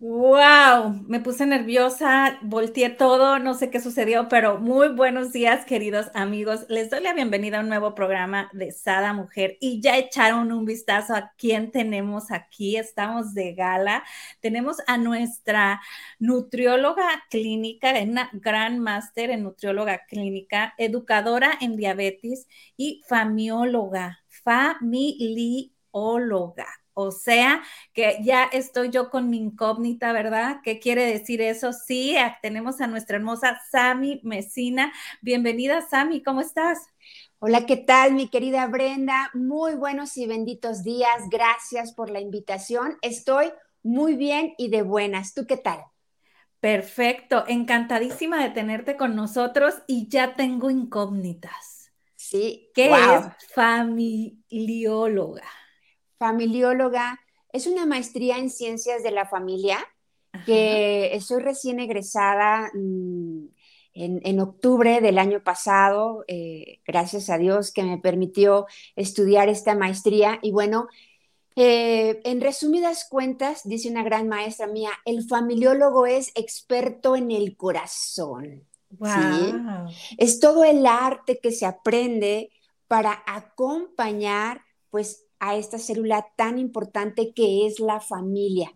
Wow, 0.00 1.02
me 1.08 1.18
puse 1.18 1.44
nerviosa, 1.44 2.38
volteé 2.42 2.88
todo, 2.88 3.40
no 3.40 3.54
sé 3.54 3.68
qué 3.68 3.80
sucedió, 3.80 4.28
pero 4.28 4.58
muy 4.60 4.90
buenos 4.90 5.32
días, 5.32 5.64
queridos 5.66 6.06
amigos. 6.14 6.66
Les 6.68 6.88
doy 6.88 7.00
la 7.02 7.14
bienvenida 7.14 7.58
a 7.58 7.62
un 7.62 7.68
nuevo 7.68 7.96
programa 7.96 8.48
de 8.52 8.70
Sada 8.70 9.12
Mujer 9.12 9.56
y 9.60 9.80
ya 9.80 9.96
echaron 9.96 10.52
un 10.52 10.64
vistazo 10.64 11.16
a 11.16 11.32
quién 11.36 11.72
tenemos 11.72 12.30
aquí. 12.30 12.76
Estamos 12.76 13.34
de 13.34 13.54
gala. 13.54 14.04
Tenemos 14.40 14.76
a 14.86 14.98
nuestra 14.98 15.80
nutrióloga 16.20 17.24
clínica, 17.28 17.92
una 18.00 18.30
gran 18.34 18.78
máster 18.78 19.30
en 19.30 19.42
nutrióloga 19.42 20.04
clínica, 20.06 20.74
educadora 20.78 21.50
en 21.60 21.76
diabetes 21.76 22.46
y 22.76 23.02
famióloga, 23.08 24.20
familióloga. 24.28 25.58
O 27.00 27.12
sea, 27.12 27.62
que 27.92 28.18
ya 28.24 28.42
estoy 28.42 28.90
yo 28.90 29.08
con 29.08 29.30
mi 29.30 29.36
incógnita, 29.38 30.12
¿verdad? 30.12 30.56
¿Qué 30.64 30.80
quiere 30.80 31.06
decir 31.06 31.40
eso? 31.40 31.72
Sí, 31.72 32.16
tenemos 32.42 32.80
a 32.80 32.88
nuestra 32.88 33.18
hermosa 33.18 33.60
Sami 33.70 34.20
Mesina. 34.24 34.92
Bienvenida, 35.22 35.80
Sami, 35.80 36.24
¿cómo 36.24 36.40
estás? 36.40 36.88
Hola, 37.38 37.66
¿qué 37.66 37.76
tal, 37.76 38.14
mi 38.14 38.26
querida 38.26 38.66
Brenda? 38.66 39.30
Muy 39.32 39.76
buenos 39.76 40.16
y 40.16 40.26
benditos 40.26 40.82
días. 40.82 41.28
Gracias 41.30 41.92
por 41.92 42.10
la 42.10 42.18
invitación. 42.18 42.98
Estoy 43.00 43.52
muy 43.84 44.16
bien 44.16 44.54
y 44.58 44.68
de 44.68 44.82
buenas. 44.82 45.34
¿Tú 45.34 45.46
qué 45.46 45.56
tal? 45.56 45.84
Perfecto, 46.58 47.44
encantadísima 47.46 48.42
de 48.42 48.50
tenerte 48.50 48.96
con 48.96 49.14
nosotros 49.14 49.74
y 49.86 50.08
ya 50.08 50.34
tengo 50.34 50.68
incógnitas. 50.68 51.92
Sí. 52.16 52.72
¿Qué 52.74 52.90
es 52.90 53.24
familióloga? 53.54 55.44
Familióloga, 56.18 57.20
es 57.52 57.66
una 57.66 57.86
maestría 57.86 58.38
en 58.38 58.50
ciencias 58.50 59.02
de 59.02 59.10
la 59.10 59.26
familia, 59.26 59.78
que 60.44 61.18
soy 61.20 61.42
recién 61.42 61.80
egresada 61.80 62.70
mm, 62.74 63.46
en, 63.94 64.40
octubre 64.40 65.00
del 65.00 65.18
año 65.18 65.42
pasado, 65.42 66.24
eh, 66.28 66.80
gracias 66.86 67.30
a 67.30 67.38
Dios 67.38 67.72
que 67.72 67.82
me 67.82 67.98
permitió 67.98 68.66
estudiar 68.94 69.48
esta 69.48 69.74
maestría. 69.74 70.38
Y 70.42 70.52
bueno, 70.52 70.86
eh, 71.56 72.20
en 72.24 72.40
resumidas 72.40 73.06
cuentas, 73.08 73.62
dice 73.64 73.90
una 73.90 74.04
gran 74.04 74.28
maestra 74.28 74.68
mía, 74.68 74.90
el 75.04 75.24
familiólogo 75.26 76.06
es 76.06 76.30
experto 76.36 77.16
en 77.16 77.30
el 77.32 77.56
corazón. 77.56 78.64
Es 80.16 80.40
todo 80.40 80.64
el 80.64 80.86
arte 80.86 81.40
que 81.42 81.50
se 81.50 81.66
aprende 81.66 82.50
para 82.86 83.22
acompañar, 83.26 84.62
pues, 84.90 85.27
a 85.40 85.56
esta 85.56 85.78
célula 85.78 86.26
tan 86.36 86.58
importante 86.58 87.32
que 87.32 87.66
es 87.66 87.80
la 87.80 88.00
familia. 88.00 88.74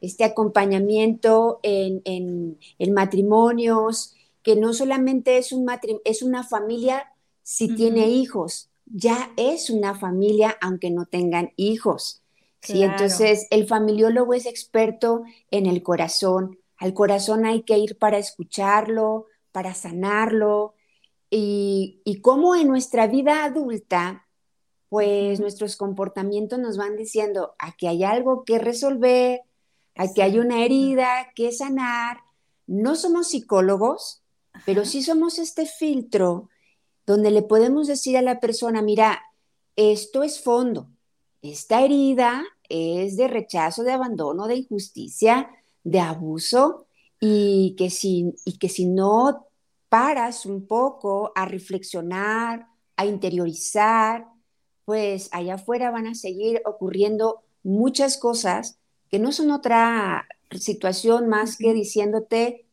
Este 0.00 0.24
acompañamiento 0.24 1.60
en, 1.62 2.58
matrimonios, 2.92 4.14
que 4.42 4.56
no 4.56 4.72
solamente 4.72 5.38
es, 5.38 5.52
un 5.52 5.66
es 6.04 6.22
una 6.22 6.42
familia 6.42 7.12
si 7.42 7.74
tiene 7.74 8.08
hijos, 8.08 8.70
ya 8.86 9.32
es 9.36 9.70
una 9.70 9.94
familia 9.94 10.56
aunque 10.60 10.90
no 10.90 11.06
tengan 11.06 11.52
hijos. 11.56 12.22
¿sí? 12.60 12.82
Entonces, 12.82 13.46
el 13.50 13.66
familiólogo 13.66 14.34
es 14.34 14.46
experto 14.46 15.22
en 15.50 15.66
el 15.66 15.82
corazón. 15.82 16.58
Al 16.78 16.94
corazón 16.94 17.46
hay 17.46 17.62
que 17.62 17.78
ir 17.78 17.96
para 17.96 18.18
escucharlo, 18.18 19.26
para 19.52 19.74
sanarlo. 19.74 20.74
Y, 21.30 22.00
y 22.04 22.20
cómo 22.20 22.56
en 22.56 22.68
nuestra 22.68 23.06
vida 23.06 23.44
adulta 23.44 24.21
pues 24.92 25.40
nuestros 25.40 25.76
comportamientos 25.76 26.58
nos 26.58 26.76
van 26.76 26.96
diciendo, 26.96 27.54
aquí 27.58 27.86
hay 27.86 28.04
algo 28.04 28.44
que 28.44 28.58
resolver, 28.58 29.40
aquí 29.94 30.20
hay 30.20 30.38
una 30.38 30.66
herida 30.66 31.32
que 31.34 31.50
sanar. 31.50 32.18
No 32.66 32.94
somos 32.94 33.30
psicólogos, 33.30 34.22
pero 34.66 34.84
sí 34.84 35.02
somos 35.02 35.38
este 35.38 35.64
filtro 35.64 36.50
donde 37.06 37.30
le 37.30 37.40
podemos 37.40 37.86
decir 37.86 38.18
a 38.18 38.22
la 38.22 38.38
persona, 38.38 38.82
mira, 38.82 39.22
esto 39.76 40.22
es 40.22 40.42
fondo, 40.42 40.90
esta 41.40 41.80
herida 41.80 42.44
es 42.68 43.16
de 43.16 43.28
rechazo, 43.28 43.84
de 43.84 43.92
abandono, 43.92 44.46
de 44.46 44.56
injusticia, 44.56 45.48
de 45.84 46.00
abuso, 46.00 46.86
y 47.18 47.76
que 47.78 47.88
si, 47.88 48.34
y 48.44 48.58
que 48.58 48.68
si 48.68 48.84
no 48.84 49.46
paras 49.88 50.44
un 50.44 50.66
poco 50.66 51.32
a 51.34 51.46
reflexionar, 51.46 52.66
a 52.94 53.06
interiorizar, 53.06 54.31
pues 54.84 55.28
allá 55.32 55.54
afuera 55.54 55.90
van 55.90 56.06
a 56.06 56.14
seguir 56.14 56.62
ocurriendo 56.64 57.42
muchas 57.62 58.16
cosas 58.16 58.78
que 59.10 59.18
no 59.18 59.32
son 59.32 59.50
otra 59.50 60.26
situación 60.58 61.28
más 61.28 61.56
que 61.56 61.72
diciéndote, 61.72 62.66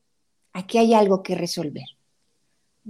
aquí 0.53 0.78
hay 0.78 0.94
algo 0.94 1.22
que 1.22 1.36
resolver. 1.36 1.99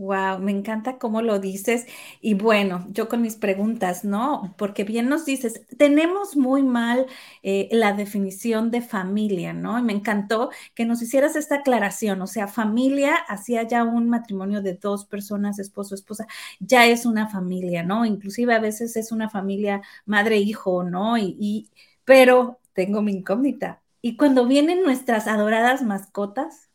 Wow, 0.01 0.39
me 0.39 0.51
encanta 0.51 0.97
cómo 0.97 1.21
lo 1.21 1.39
dices. 1.39 1.85
Y 2.21 2.33
bueno, 2.35 2.87
yo 2.91 3.09
con 3.09 3.21
mis 3.21 3.35
preguntas, 3.35 4.05
¿no? 4.05 4.55
Porque 4.57 4.85
bien 4.85 5.09
nos 5.09 5.25
dices, 5.25 5.65
tenemos 5.77 6.37
muy 6.37 6.63
mal 6.63 7.05
eh, 7.43 7.67
la 7.73 7.91
definición 7.91 8.71
de 8.71 8.81
familia, 8.81 9.51
¿no? 9.51 9.77
Y 9.77 9.81
me 9.81 9.91
encantó 9.91 10.51
que 10.73 10.85
nos 10.85 11.01
hicieras 11.01 11.35
esta 11.35 11.55
aclaración, 11.55 12.21
o 12.21 12.27
sea, 12.27 12.47
familia, 12.47 13.13
hacía 13.27 13.63
ya 13.67 13.83
un 13.83 14.07
matrimonio 14.07 14.61
de 14.61 14.75
dos 14.75 15.03
personas, 15.05 15.59
esposo, 15.59 15.95
esposa, 15.95 16.25
ya 16.61 16.85
es 16.87 17.05
una 17.05 17.27
familia, 17.27 17.83
¿no? 17.83 18.05
Inclusive 18.05 18.53
a 18.55 18.59
veces 18.59 18.95
es 18.95 19.11
una 19.11 19.29
familia 19.29 19.81
madre-hijo, 20.05 20.83
¿no? 20.85 21.17
Y, 21.17 21.35
y, 21.41 21.69
pero 22.05 22.59
tengo 22.73 23.01
mi 23.01 23.11
incógnita. 23.11 23.81
Y 24.01 24.16
cuando 24.16 24.45
vienen 24.47 24.81
nuestras 24.83 25.27
adoradas 25.27 25.81
mascotas, 25.81 26.69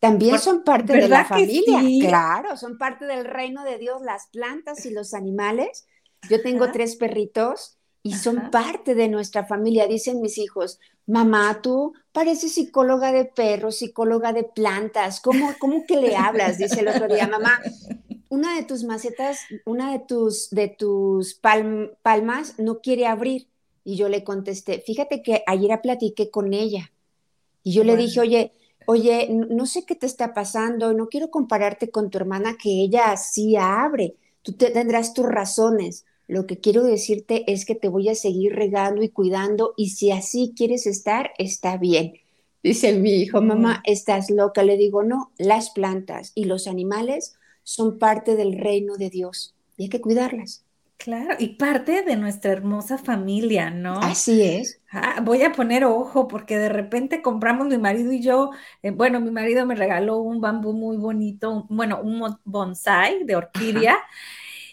también 0.00 0.38
son 0.38 0.64
parte 0.64 0.94
de 0.94 1.08
la 1.08 1.26
familia, 1.26 1.80
claro, 2.00 2.56
son 2.56 2.78
parte 2.78 3.04
del 3.04 3.26
reino 3.26 3.64
de 3.64 3.76
Dios, 3.76 4.00
las 4.00 4.28
plantas 4.28 4.86
y 4.86 4.90
los 4.90 5.12
animales. 5.12 5.86
Yo 6.30 6.40
tengo 6.40 6.72
tres 6.72 6.96
perritos 6.96 7.76
y 8.02 8.14
son 8.14 8.50
parte 8.50 8.94
de 8.94 9.08
nuestra 9.08 9.44
familia. 9.44 9.86
Dicen 9.86 10.22
mis 10.22 10.38
hijos, 10.38 10.80
mamá, 11.06 11.60
tú 11.62 11.92
pareces 12.12 12.54
psicóloga 12.54 13.12
de 13.12 13.26
perros, 13.26 13.76
psicóloga 13.76 14.32
de 14.32 14.44
plantas, 14.44 15.20
¿cómo, 15.20 15.52
cómo 15.58 15.84
que 15.86 15.96
le 15.96 16.16
hablas? 16.16 16.56
Dice 16.56 16.80
el 16.80 16.88
otro 16.88 17.06
día, 17.06 17.28
mamá, 17.28 17.60
una 18.30 18.56
de 18.56 18.62
tus 18.62 18.84
macetas, 18.84 19.40
una 19.66 19.92
de 19.92 19.98
tus, 19.98 20.48
de 20.48 20.68
tus 20.68 21.34
palmas 21.34 22.58
no 22.58 22.80
quiere 22.80 23.06
abrir. 23.06 23.48
Y 23.84 23.96
yo 23.96 24.08
le 24.08 24.24
contesté, 24.24 24.80
fíjate 24.80 25.22
que 25.22 25.42
ayer 25.46 25.78
platiqué 25.82 26.30
con 26.30 26.54
ella. 26.54 26.90
Y 27.62 27.72
yo 27.72 27.84
le 27.84 27.96
dije, 27.96 28.20
oye, 28.20 28.52
oye, 28.90 29.28
no 29.30 29.66
sé 29.66 29.84
qué 29.84 29.94
te 29.94 30.06
está 30.06 30.34
pasando, 30.34 30.92
no 30.94 31.08
quiero 31.08 31.30
compararte 31.30 31.90
con 31.90 32.10
tu 32.10 32.18
hermana 32.18 32.56
que 32.60 32.70
ella 32.70 33.16
sí 33.16 33.54
abre, 33.54 34.16
tú 34.42 34.54
tendrás 34.54 35.14
tus 35.14 35.26
razones. 35.26 36.06
Lo 36.26 36.44
que 36.46 36.58
quiero 36.58 36.82
decirte 36.82 37.44
es 37.52 37.64
que 37.64 37.76
te 37.76 37.86
voy 37.86 38.08
a 38.08 38.16
seguir 38.16 38.52
regando 38.52 39.04
y 39.04 39.08
cuidando 39.08 39.74
y 39.76 39.90
si 39.90 40.10
así 40.10 40.54
quieres 40.56 40.88
estar, 40.88 41.30
está 41.38 41.76
bien. 41.76 42.14
Dice 42.64 42.92
mi 42.92 43.12
hijo, 43.12 43.40
mamá, 43.40 43.80
estás 43.84 44.28
loca. 44.28 44.64
Le 44.64 44.76
digo, 44.76 45.04
no, 45.04 45.30
las 45.38 45.70
plantas 45.70 46.32
y 46.34 46.44
los 46.46 46.66
animales 46.66 47.36
son 47.62 47.96
parte 47.96 48.34
del 48.34 48.58
reino 48.58 48.96
de 48.96 49.08
Dios 49.08 49.54
y 49.76 49.84
hay 49.84 49.88
que 49.88 50.00
cuidarlas. 50.00 50.64
Claro, 51.02 51.34
y 51.38 51.54
parte 51.56 52.02
de 52.02 52.14
nuestra 52.16 52.52
hermosa 52.52 52.98
familia, 52.98 53.70
¿no? 53.70 54.00
Así 54.00 54.42
es. 54.42 54.80
Ah, 54.92 55.20
voy 55.22 55.42
a 55.42 55.52
poner 55.52 55.84
ojo 55.84 56.28
porque 56.28 56.58
de 56.58 56.68
repente 56.68 57.22
compramos 57.22 57.68
mi 57.68 57.78
marido 57.78 58.12
y 58.12 58.20
yo, 58.20 58.50
eh, 58.82 58.90
bueno, 58.90 59.18
mi 59.20 59.30
marido 59.30 59.64
me 59.64 59.76
regaló 59.76 60.18
un 60.18 60.40
bambú 60.42 60.74
muy 60.74 60.98
bonito, 60.98 61.64
bueno, 61.70 62.00
un 62.02 62.36
bonsai 62.44 63.24
de 63.24 63.34
orquídea. 63.34 63.96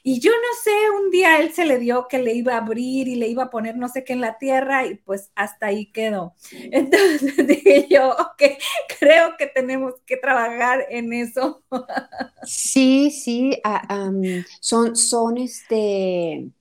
Y 0.09 0.21
yo 0.21 0.31
no 0.31 0.61
sé, 0.63 0.71
un 1.03 1.11
día 1.11 1.37
él 1.37 1.51
se 1.51 1.65
le 1.65 1.79
dio 1.79 2.07
que 2.07 2.19
le 2.19 2.33
iba 2.33 2.53
a 2.53 2.59
abrir 2.59 3.09
y 3.09 3.15
le 3.15 3.27
iba 3.27 3.43
a 3.43 3.49
poner 3.49 3.75
no 3.75 3.89
sé 3.89 4.05
qué 4.05 4.13
en 4.13 4.21
la 4.21 4.37
tierra 4.37 4.85
y 4.85 4.95
pues 4.95 5.31
hasta 5.35 5.65
ahí 5.65 5.87
quedó. 5.87 6.33
Entonces 6.71 7.35
dije 7.45 7.87
yo, 7.89 8.11
ok, 8.11 8.41
creo 8.99 9.35
que 9.37 9.47
tenemos 9.47 9.95
que 10.05 10.15
trabajar 10.15 10.85
en 10.91 11.11
eso. 11.11 11.61
Sí, 12.43 13.11
sí, 13.11 13.59
ah, 13.65 14.09
son, 14.61 14.95
son 14.95 15.37
este, 15.39 16.51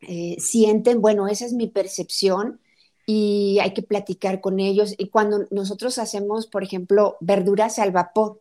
eh, 0.00 0.36
sienten, 0.38 1.02
bueno, 1.02 1.28
esa 1.28 1.44
es 1.44 1.52
mi 1.52 1.66
percepción 1.66 2.62
y 3.04 3.58
hay 3.60 3.74
que 3.74 3.82
platicar 3.82 4.40
con 4.40 4.58
ellos. 4.58 4.94
Y 4.96 5.10
cuando 5.10 5.46
nosotros 5.50 5.98
hacemos, 5.98 6.46
por 6.46 6.62
ejemplo, 6.62 7.18
verduras 7.20 7.78
al 7.78 7.90
vapor, 7.90 8.40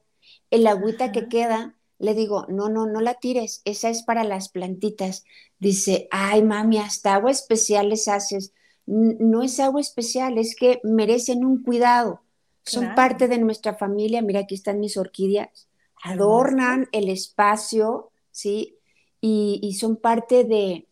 el 0.50 0.66
agüita 0.66 1.12
que 1.12 1.28
queda, 1.28 1.76
le 2.00 2.14
digo, 2.14 2.46
no, 2.50 2.70
no, 2.70 2.86
no 2.86 3.02
la 3.02 3.16
tires, 3.16 3.62
esa 3.66 3.90
es 3.90 4.04
para 4.04 4.24
las 4.24 4.50
plantitas. 4.50 5.26
Dice, 5.60 6.08
ay, 6.12 6.42
mami, 6.42 6.80
hasta 6.80 7.14
agua 7.14 7.32
especial 7.32 7.90
les 7.90 8.08
haces. 8.08 8.54
No 8.86 9.44
es 9.44 9.60
agua 9.60 9.82
especial, 9.82 10.38
es 10.38 10.56
que 10.56 10.80
merecen 10.84 11.46
un 11.46 11.62
cuidado. 11.62 12.22
Son 12.64 12.96
parte 12.96 13.28
de 13.28 13.38
nuestra 13.38 13.76
familia. 13.76 14.22
Mira, 14.22 14.42
aquí 14.42 14.56
están 14.56 14.80
mis 14.80 14.98
orquídeas. 14.98 15.68
Adornan 16.02 16.88
el 16.92 17.10
espacio, 17.10 18.12
¿sí? 18.32 18.78
Y, 19.22 19.60
y 19.62 19.74
son 19.74 19.98
parte 19.98 20.44
de... 20.46 20.88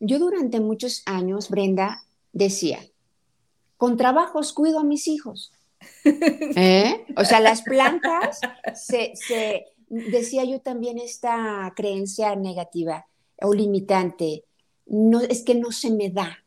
Yo 0.00 0.18
durante 0.18 0.60
muchos 0.60 1.02
años, 1.06 1.48
Brenda, 1.48 2.02
decía, 2.32 2.80
con 3.76 3.96
trabajos 3.96 4.52
cuido 4.52 4.80
a 4.80 4.84
mis 4.84 5.06
hijos. 5.06 5.52
¿Eh? 6.04 7.06
O 7.16 7.24
sea, 7.24 7.40
las 7.40 7.62
plantas 7.62 8.40
se, 8.74 9.12
decía 9.88 10.44
yo 10.44 10.60
también 10.60 10.98
esta 10.98 11.72
creencia 11.76 12.34
negativa 12.36 13.06
o 13.40 13.52
limitante, 13.52 14.44
no 14.86 15.20
es 15.20 15.42
que 15.42 15.54
no 15.54 15.72
se 15.72 15.90
me 15.90 16.10
da. 16.10 16.38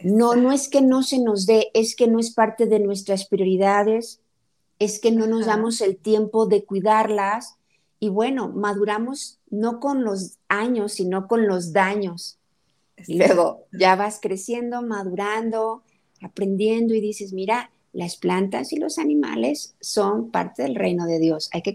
No, 0.00 0.34
no 0.34 0.52
es 0.52 0.68
que 0.68 0.82
no 0.82 1.02
se 1.02 1.18
nos 1.18 1.46
dé, 1.46 1.70
es 1.72 1.96
que 1.96 2.06
no 2.06 2.18
es 2.18 2.30
parte 2.30 2.66
de 2.66 2.80
nuestras 2.80 3.26
prioridades, 3.26 4.20
es 4.78 5.00
que 5.00 5.10
no 5.10 5.26
nos 5.26 5.46
damos 5.46 5.80
el 5.80 5.96
tiempo 5.96 6.46
de 6.46 6.64
cuidarlas 6.64 7.56
y 7.98 8.10
bueno, 8.10 8.48
maduramos 8.48 9.38
no 9.48 9.80
con 9.80 10.04
los 10.04 10.38
años, 10.48 10.92
sino 10.92 11.26
con 11.28 11.46
los 11.46 11.72
daños. 11.72 12.38
Luego 13.08 13.64
ya 13.72 13.96
vas 13.96 14.20
creciendo, 14.20 14.82
madurando, 14.82 15.82
aprendiendo 16.20 16.94
y 16.94 17.00
dices, 17.00 17.32
mira, 17.32 17.70
las 17.92 18.16
plantas 18.16 18.72
y 18.72 18.76
los 18.76 18.98
animales 18.98 19.74
son 19.80 20.30
parte 20.30 20.62
del 20.62 20.74
reino 20.74 21.06
de 21.06 21.18
Dios, 21.18 21.48
hay 21.52 21.62
que 21.62 21.74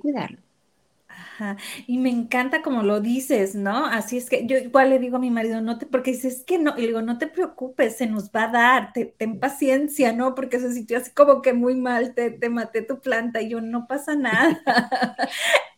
Y 1.87 1.97
me 1.97 2.09
encanta 2.09 2.61
como 2.61 2.83
lo 2.83 3.01
dices, 3.01 3.55
¿no? 3.55 3.85
Así 3.85 4.17
es 4.17 4.29
que 4.29 4.45
yo 4.47 4.57
igual 4.57 4.89
le 4.89 4.99
digo 4.99 5.17
a 5.17 5.19
mi 5.19 5.29
marido, 5.31 5.61
no 5.61 5.77
te, 5.77 5.85
porque 5.85 6.11
dices 6.11 6.43
que 6.45 6.57
no, 6.59 6.73
y 6.77 6.81
le 6.81 6.87
digo, 6.87 7.01
no 7.01 7.17
te 7.17 7.27
preocupes, 7.27 7.97
se 7.97 8.07
nos 8.07 8.31
va 8.31 8.43
a 8.45 8.47
dar, 8.51 8.93
ten 9.17 9.39
paciencia, 9.39 10.13
¿no? 10.13 10.35
Porque 10.35 10.59
se 10.59 10.73
sintió 10.73 10.97
así 10.97 11.11
como 11.11 11.41
que 11.41 11.53
muy 11.53 11.75
mal, 11.75 12.13
te, 12.15 12.31
te 12.31 12.49
maté 12.49 12.81
tu 12.81 12.99
planta 13.01 13.41
y 13.41 13.49
yo, 13.49 13.61
no 13.61 13.87
pasa 13.87 14.15
nada. 14.15 14.61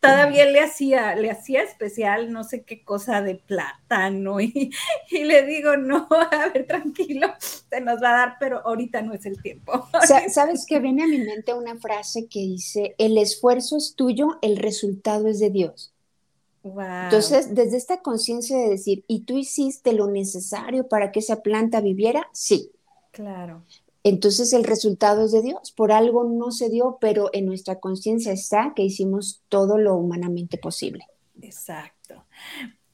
Todavía 0.04 0.46
le 0.46 0.60
hacía, 0.60 1.16
le 1.16 1.32
hacía 1.32 1.64
especial, 1.64 2.32
no 2.32 2.44
sé 2.44 2.64
qué 2.64 2.84
cosa 2.84 3.22
de 3.22 3.36
plátano 3.36 4.40
y, 4.42 4.72
y 5.10 5.24
le 5.24 5.46
digo, 5.46 5.78
no, 5.78 6.08
a 6.12 6.50
ver, 6.50 6.68
tranquilo, 6.68 7.34
se 7.40 7.82
nos 7.82 8.04
va 8.04 8.10
a 8.10 8.18
dar, 8.18 8.36
pero 8.40 8.62
ahorita 8.66 9.02
no 9.02 9.14
es 9.14 9.26
el 9.26 9.42
tiempo. 9.42 9.88
¿Sabes 10.30 10.66
que 10.68 10.80
viene 10.80 11.04
a 11.04 11.08
mi 11.08 11.20
mente 11.20 11.54
una 11.54 11.78
frase 11.78 12.28
que 12.28 12.40
dice, 12.40 12.96
el 12.98 13.18
esfuerzo 13.18 13.78
es 13.78 13.96
tuyo, 13.96 14.38
el 14.42 14.58
resultado 14.58 15.28
es 15.28 15.40
de 15.40 15.50
Dios. 15.50 15.94
Entonces, 16.64 17.54
desde 17.54 17.76
esta 17.76 18.02
conciencia 18.02 18.58
de 18.58 18.70
decir, 18.70 19.04
¿y 19.08 19.22
tú 19.22 19.38
hiciste 19.38 19.92
lo 19.92 20.08
necesario 20.08 20.88
para 20.88 21.12
que 21.12 21.20
esa 21.20 21.42
planta 21.42 21.82
viviera? 21.82 22.30
Sí. 22.32 22.72
Claro. 23.12 23.64
Entonces 24.04 24.52
el 24.54 24.66
resultado 24.66 25.26
es 25.26 25.32
de 25.32 25.42
Dios. 25.42 25.72
Por 25.72 25.92
algo 25.92 26.26
no 26.26 26.52
se 26.52 26.70
dio, 26.70 26.98
pero 27.00 27.30
en 27.34 27.46
nuestra 27.46 27.80
conciencia 27.80 28.34
está 28.34 28.74
que 28.76 28.84
hicimos 28.84 29.44
todo 29.50 29.78
lo 29.78 29.96
humanamente 29.96 30.58
posible. 30.58 31.08
Exacto. 31.42 32.26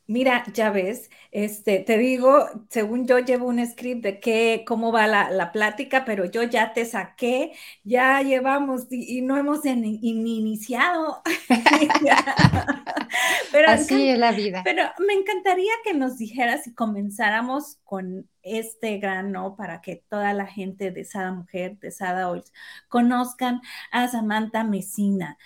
Mira, 0.09 0.43
ya 0.55 0.71
ves, 0.71 1.11
este, 1.29 1.81
te 1.81 1.99
digo, 1.99 2.49
según 2.69 3.05
yo 3.05 3.19
llevo 3.19 3.45
un 3.45 3.63
script 3.63 4.01
de 4.01 4.19
qué, 4.19 4.63
cómo 4.65 4.91
va 4.91 5.05
la, 5.05 5.51
plática, 5.51 6.03
pero 6.03 6.25
yo 6.25 6.41
ya 6.41 6.73
te 6.73 6.83
saqué, 6.85 7.51
ya 7.83 8.19
llevamos 8.23 8.87
y, 8.89 9.21
no 9.21 9.37
hemos 9.37 9.63
iniciado. 9.65 11.21
pero 13.51 13.69
Así 13.69 14.09
es 14.09 14.17
la 14.17 14.31
vida. 14.31 14.63
Pero 14.63 14.81
me 15.05 15.13
encantaría 15.13 15.73
que 15.83 15.93
nos 15.93 16.17
dijeras 16.17 16.65
y 16.65 16.73
comenzáramos 16.73 17.77
con 17.83 18.27
este 18.41 18.97
grano 18.97 19.55
para 19.55 19.79
que 19.79 20.03
toda 20.09 20.33
la 20.33 20.47
gente 20.47 20.89
de 20.89 21.05
Sada 21.05 21.33
Mujer, 21.33 21.77
de 21.77 21.91
Sada 21.91 22.31
Oils, 22.31 22.51
conozcan 22.87 23.61
a 23.91 24.07
Samantha 24.07 24.63
Mesina. 24.63 25.37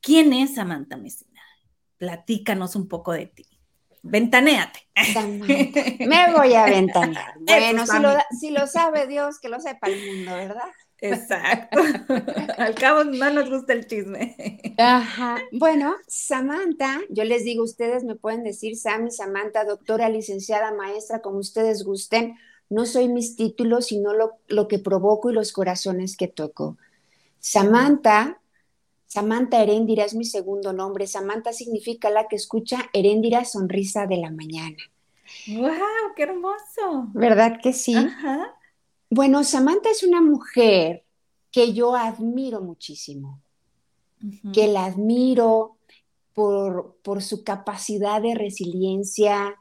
¿Quién 0.00 0.32
es 0.32 0.56
Samantha 0.56 0.96
Mesina? 0.96 1.40
Platícanos 1.96 2.74
un 2.74 2.88
poco 2.88 3.12
de 3.12 3.26
ti. 3.26 3.49
Ventanéate. 4.02 4.80
Me 6.06 6.32
voy 6.32 6.54
a 6.54 6.64
ventanear. 6.64 7.34
Bueno, 7.40 7.84
si 8.38 8.50
lo, 8.50 8.66
sabe 8.66 9.06
Dios, 9.06 9.38
que 9.38 9.48
lo 9.48 9.60
sepa 9.60 9.88
el 9.88 10.06
mundo, 10.06 10.36
¿verdad? 10.36 10.68
Exacto. 11.00 11.80
Al 12.58 12.74
cabo 12.74 13.04
no 13.04 13.30
nos 13.30 13.48
gusta 13.48 13.72
el 13.72 13.86
chisme. 13.86 14.36
Ajá. 14.78 15.38
Bueno, 15.52 15.94
Samantha, 16.06 17.00
yo 17.08 17.24
les 17.24 17.44
digo, 17.44 17.64
ustedes 17.64 18.04
me 18.04 18.16
pueden 18.16 18.42
decir 18.42 18.76
Sammy, 18.76 19.10
Samantha, 19.10 19.64
doctora, 19.64 20.08
licenciada, 20.08 20.72
maestra, 20.72 21.20
como 21.20 21.38
ustedes 21.38 21.84
gusten. 21.84 22.36
No 22.68 22.86
soy 22.86 23.08
mis 23.08 23.36
títulos, 23.36 23.86
sino 23.86 24.14
lo, 24.14 24.38
lo 24.48 24.68
que 24.68 24.78
provoco 24.78 25.30
y 25.30 25.34
los 25.34 25.52
corazones 25.52 26.16
que 26.16 26.28
toco. 26.28 26.76
Samantha 27.38 28.39
Samantha 29.10 29.60
Heréndira 29.60 30.04
es 30.04 30.14
mi 30.14 30.24
segundo 30.24 30.72
nombre. 30.72 31.08
Samantha 31.08 31.52
significa 31.52 32.10
la 32.10 32.28
que 32.28 32.36
escucha 32.36 32.90
Heréndira 32.92 33.44
sonrisa 33.44 34.06
de 34.06 34.18
la 34.18 34.30
mañana. 34.30 34.76
¡Wow! 35.48 36.14
¡Qué 36.14 36.22
hermoso! 36.22 37.08
¿Verdad 37.12 37.58
que 37.60 37.72
sí? 37.72 37.96
Bueno, 39.10 39.42
Samantha 39.42 39.90
es 39.90 40.04
una 40.04 40.20
mujer 40.20 41.02
que 41.50 41.72
yo 41.72 41.96
admiro 41.96 42.60
muchísimo, 42.60 43.40
que 44.52 44.68
la 44.68 44.84
admiro 44.84 45.78
por, 46.32 46.96
por 47.02 47.20
su 47.20 47.42
capacidad 47.42 48.22
de 48.22 48.36
resiliencia, 48.36 49.56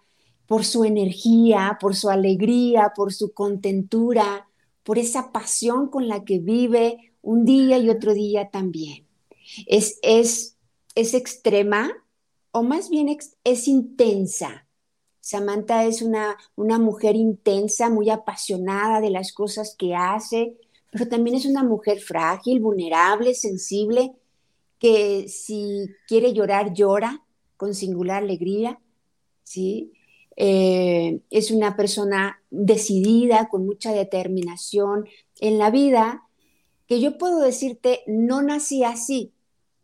por 0.45 0.63
su 0.63 0.83
energía, 0.83 1.79
por 1.81 1.95
su 1.95 2.11
alegría, 2.11 2.93
por 2.95 3.11
su 3.11 3.33
contentura, 3.33 4.47
por 4.83 4.99
esa 4.99 5.31
pasión 5.31 5.87
con 5.87 6.07
la 6.07 6.23
que 6.23 6.37
vive 6.37 7.13
un 7.23 7.45
día 7.45 7.79
y 7.79 7.89
otro 7.89 8.13
día 8.13 8.51
también 8.51 9.08
es, 9.67 9.99
es, 10.01 10.57
es 10.95 11.13
extrema 11.13 11.91
o 12.51 12.63
más 12.63 12.89
bien 12.89 13.15
es 13.43 13.67
intensa. 13.67 14.65
Samantha 15.21 15.85
es 15.85 16.01
una, 16.01 16.37
una 16.55 16.79
mujer 16.79 17.15
intensa, 17.15 17.89
muy 17.89 18.09
apasionada 18.09 18.99
de 19.01 19.11
las 19.11 19.31
cosas 19.31 19.75
que 19.77 19.93
hace, 19.93 20.57
pero 20.91 21.07
también 21.07 21.35
es 21.35 21.45
una 21.45 21.63
mujer 21.63 21.99
frágil, 21.99 22.59
vulnerable, 22.59 23.35
sensible, 23.35 24.13
que 24.79 25.27
si 25.27 25.87
quiere 26.07 26.33
llorar, 26.33 26.73
llora 26.73 27.23
con 27.57 27.75
singular 27.75 28.23
alegría, 28.23 28.79
¿sí? 29.43 29.91
Eh, 30.35 31.19
es 31.29 31.51
una 31.51 31.75
persona 31.75 32.41
decidida, 32.49 33.49
con 33.49 33.65
mucha 33.65 33.91
determinación 33.91 35.05
en 35.41 35.59
la 35.59 35.69
vida, 35.69 36.23
que 36.87 37.01
yo 37.01 37.17
puedo 37.17 37.41
decirte, 37.41 38.01
no 38.07 38.41
nací 38.41 38.83
así, 38.83 39.33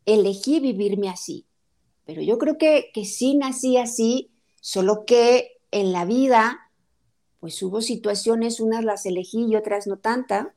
elegí 0.05 0.59
vivirme 0.59 1.09
así. 1.09 1.45
Pero 2.05 2.21
yo 2.21 2.37
creo 2.37 2.57
que, 2.57 2.91
que 2.93 3.05
sí 3.05 3.35
nací 3.35 3.77
así, 3.77 4.31
solo 4.61 5.05
que 5.05 5.59
en 5.71 5.91
la 5.91 6.05
vida, 6.05 6.71
pues 7.39 7.61
hubo 7.63 7.81
situaciones, 7.81 8.59
unas 8.59 8.83
las 8.83 9.05
elegí 9.05 9.45
y 9.45 9.55
otras 9.55 9.87
no 9.87 9.97
tanta, 9.97 10.53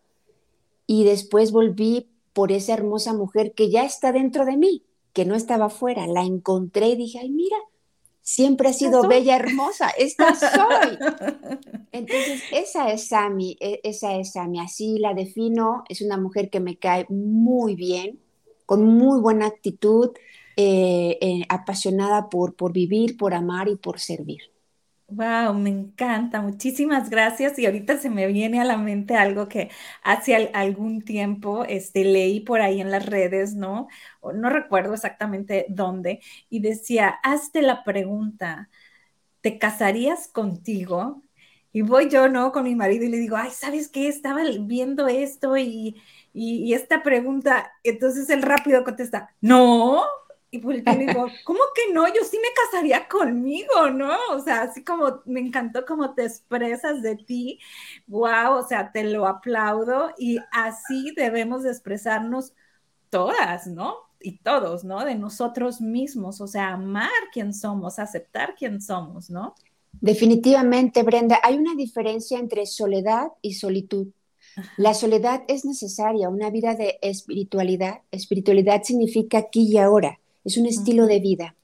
y 0.86 1.04
después 1.04 1.52
volví 1.52 2.08
por 2.32 2.52
esa 2.52 2.74
hermosa 2.74 3.14
mujer 3.14 3.52
que 3.52 3.70
ya 3.70 3.84
está 3.84 4.12
dentro 4.12 4.44
de 4.44 4.56
mí, 4.56 4.84
que 5.12 5.24
no 5.24 5.34
estaba 5.34 5.66
afuera, 5.66 6.06
la 6.06 6.22
encontré 6.22 6.90
y 6.90 6.96
dije, 6.96 7.18
ay, 7.18 7.30
mira, 7.30 7.56
siempre 8.22 8.68
ha 8.68 8.72
sido 8.72 9.08
bella, 9.08 9.36
hermosa, 9.36 9.88
esta 9.98 10.34
soy. 10.34 10.98
Entonces, 11.92 12.42
esa 12.52 12.92
es 12.92 13.08
Sami, 13.08 13.56
e, 13.58 13.80
esa 13.82 14.14
es 14.16 14.32
Sami, 14.32 14.60
así 14.60 14.98
la 14.98 15.14
defino, 15.14 15.82
es 15.88 16.00
una 16.00 16.16
mujer 16.16 16.48
que 16.48 16.60
me 16.60 16.76
cae 16.76 17.06
muy 17.08 17.74
bien, 17.74 18.20
con 18.68 18.84
muy 18.84 19.20
buena 19.20 19.46
actitud, 19.46 20.10
eh, 20.56 21.18
eh, 21.22 21.44
apasionada 21.48 22.28
por, 22.28 22.54
por 22.54 22.72
vivir, 22.74 23.16
por 23.16 23.32
amar 23.34 23.68
y 23.68 23.76
por 23.76 23.98
servir. 23.98 24.42
Wow, 25.10 25.54
me 25.54 25.70
encanta, 25.70 26.42
muchísimas 26.42 27.08
gracias. 27.08 27.58
Y 27.58 27.64
ahorita 27.64 27.96
se 27.98 28.10
me 28.10 28.26
viene 28.26 28.60
a 28.60 28.64
la 28.64 28.76
mente 28.76 29.16
algo 29.16 29.48
que 29.48 29.70
hace 30.02 30.36
algún 30.52 31.00
tiempo 31.02 31.64
este, 31.64 32.04
leí 32.04 32.40
por 32.40 32.60
ahí 32.60 32.80
en 32.82 32.90
las 32.90 33.06
redes, 33.06 33.54
¿no? 33.54 33.88
no 34.34 34.50
recuerdo 34.50 34.92
exactamente 34.92 35.64
dónde, 35.70 36.20
y 36.50 36.60
decía, 36.60 37.08
hazte 37.22 37.62
la 37.62 37.84
pregunta, 37.84 38.68
¿te 39.42 39.58
casarías 39.58 40.28
contigo? 40.28 41.22
Y 41.72 41.82
voy 41.82 42.10
yo, 42.10 42.28
¿no? 42.28 42.52
Con 42.52 42.64
mi 42.64 42.74
marido 42.74 43.04
y 43.04 43.08
le 43.08 43.18
digo, 43.18 43.36
ay, 43.36 43.50
¿sabes 43.52 43.88
qué? 43.88 44.08
Estaba 44.08 44.42
viendo 44.60 45.08
esto 45.08 45.56
y, 45.56 45.96
y, 46.38 46.72
esta 46.74 47.02
pregunta, 47.02 47.72
entonces 47.82 48.30
él 48.30 48.42
rápido 48.42 48.84
contesta, 48.84 49.34
no, 49.40 50.04
Y 50.50 50.60
pues 50.60 50.82
yo 50.84 50.92
digo, 50.94 51.26
¿cómo 51.44 51.60
que 51.74 51.92
no? 51.92 52.06
Yo 52.08 52.24
sí 52.24 52.38
me 52.38 52.48
casaría 52.54 53.08
conmigo, 53.08 53.90
¿no? 53.90 54.16
O 54.30 54.40
sea, 54.40 54.62
así 54.62 54.84
como 54.84 55.20
me 55.26 55.40
encantó 55.40 55.84
cómo 55.84 56.14
te 56.14 56.24
expresas 56.24 57.02
de 57.02 57.16
ti. 57.16 57.58
Wow, 58.06 58.56
o 58.58 58.66
sea, 58.66 58.92
te 58.92 59.04
lo 59.04 59.26
aplaudo 59.26 60.10
y 60.16 60.38
así 60.52 61.12
debemos 61.16 61.64
de 61.64 61.70
expresarnos 61.70 62.54
todas, 63.10 63.66
¿no? 63.66 63.96
Y 64.20 64.38
todos, 64.38 64.84
¿no? 64.84 65.04
De 65.04 65.14
nosotros 65.14 65.80
mismos, 65.80 66.40
o 66.40 66.46
sea, 66.46 66.72
amar 66.74 67.10
quién 67.32 67.52
somos, 67.52 67.98
aceptar 67.98 68.54
quién 68.56 68.80
somos, 68.80 69.30
¿no? 69.30 69.54
Definitivamente, 70.00 71.02
Brenda, 71.02 71.40
hay 71.42 71.56
una 71.56 71.74
diferencia 71.74 72.38
entre 72.38 72.66
soledad 72.66 73.28
y 73.42 73.54
solitud. 73.54 74.08
La 74.76 74.94
soledad 74.94 75.42
es 75.48 75.64
necesaria, 75.64 76.28
una 76.28 76.50
vida 76.50 76.74
de 76.74 76.98
espiritualidad. 77.02 78.00
Espiritualidad 78.10 78.82
significa 78.82 79.38
aquí 79.38 79.68
y 79.72 79.78
ahora, 79.78 80.18
es 80.44 80.56
un 80.56 80.66
estilo 80.66 81.06
de 81.06 81.20
vida. 81.20 81.54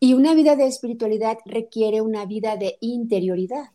Y 0.00 0.14
una 0.14 0.34
vida 0.34 0.56
de 0.56 0.66
espiritualidad 0.66 1.38
requiere 1.44 2.00
una 2.00 2.26
vida 2.26 2.56
de 2.56 2.76
interioridad, 2.80 3.70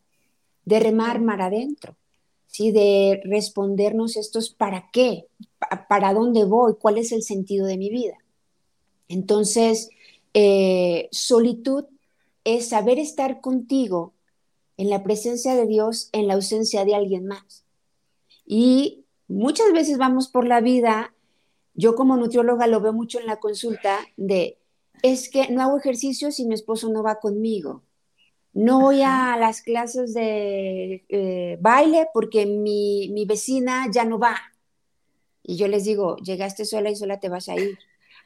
de 0.66 0.80
remar 0.80 1.22
mar 1.22 1.42
adentro, 1.42 1.96
¿sí? 2.48 2.72
de 2.72 3.22
respondernos 3.24 4.16
estos 4.16 4.52
para 4.52 4.90
qué, 4.92 5.28
para 5.88 6.14
dónde 6.14 6.46
voy, 6.46 6.76
cuál 6.80 6.98
es 6.98 7.12
el 7.12 7.24
sentido 7.24 7.66
de 7.66 7.78
mi 7.78 7.90
vida. 7.90 8.18
Entonces, 9.08 9.90
eh, 10.34 11.10
solitud 11.12 11.86
es 12.44 12.70
saber 12.70 13.00
estar 13.00 13.42
contigo 13.42 14.14
en 14.78 14.90
la 14.90 15.04
presencia 15.04 15.56
de 15.56 15.66
Dios, 15.66 16.10
en 16.12 16.28
la 16.28 16.36
ausencia 16.36 16.86
de 16.86 16.96
alguien 16.96 17.26
más. 17.26 17.64
Y 18.52 19.06
muchas 19.28 19.72
veces 19.74 20.00
vamos 20.00 20.28
por 20.28 20.48
la 20.48 20.60
vida, 20.60 21.14
yo 21.76 21.94
como 21.94 22.18
nutrióloga 22.18 22.66
lo 22.66 22.82
veo 22.82 22.94
mucho 22.94 23.20
en 23.20 23.28
la 23.28 23.40
consulta, 23.40 24.00
de, 24.18 24.58
es 25.04 25.30
que 25.30 25.50
no 25.50 25.62
hago 25.62 25.78
ejercicio 25.78 26.32
si 26.32 26.48
mi 26.48 26.56
esposo 26.56 26.90
no 26.90 27.04
va 27.04 27.20
conmigo. 27.20 27.84
No 28.52 28.80
voy 28.82 29.04
a 29.04 29.38
las 29.38 29.62
clases 29.62 30.16
de 30.16 31.06
eh, 31.10 31.60
baile 31.62 32.08
porque 32.12 32.48
mi, 32.48 33.10
mi 33.14 33.26
vecina 33.26 33.86
ya 33.92 34.04
no 34.04 34.18
va. 34.18 34.36
Y 35.44 35.56
yo 35.56 35.68
les 35.68 35.86
digo, 35.86 36.18
llegaste 36.18 36.66
sola 36.66 36.90
y 36.90 36.96
sola 36.96 37.20
te 37.20 37.30
vas 37.30 37.50
a 37.50 37.56
ir. 37.56 37.78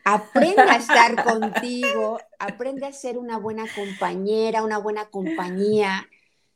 Aprende 0.05 0.61
a 0.61 0.77
estar 0.77 1.21
contigo, 1.25 2.17
aprende 2.39 2.85
a 2.85 2.93
ser 2.93 3.17
una 3.17 3.37
buena 3.39 3.65
compañera, 3.75 4.63
una 4.63 4.77
buena 4.77 5.09
compañía, 5.09 6.07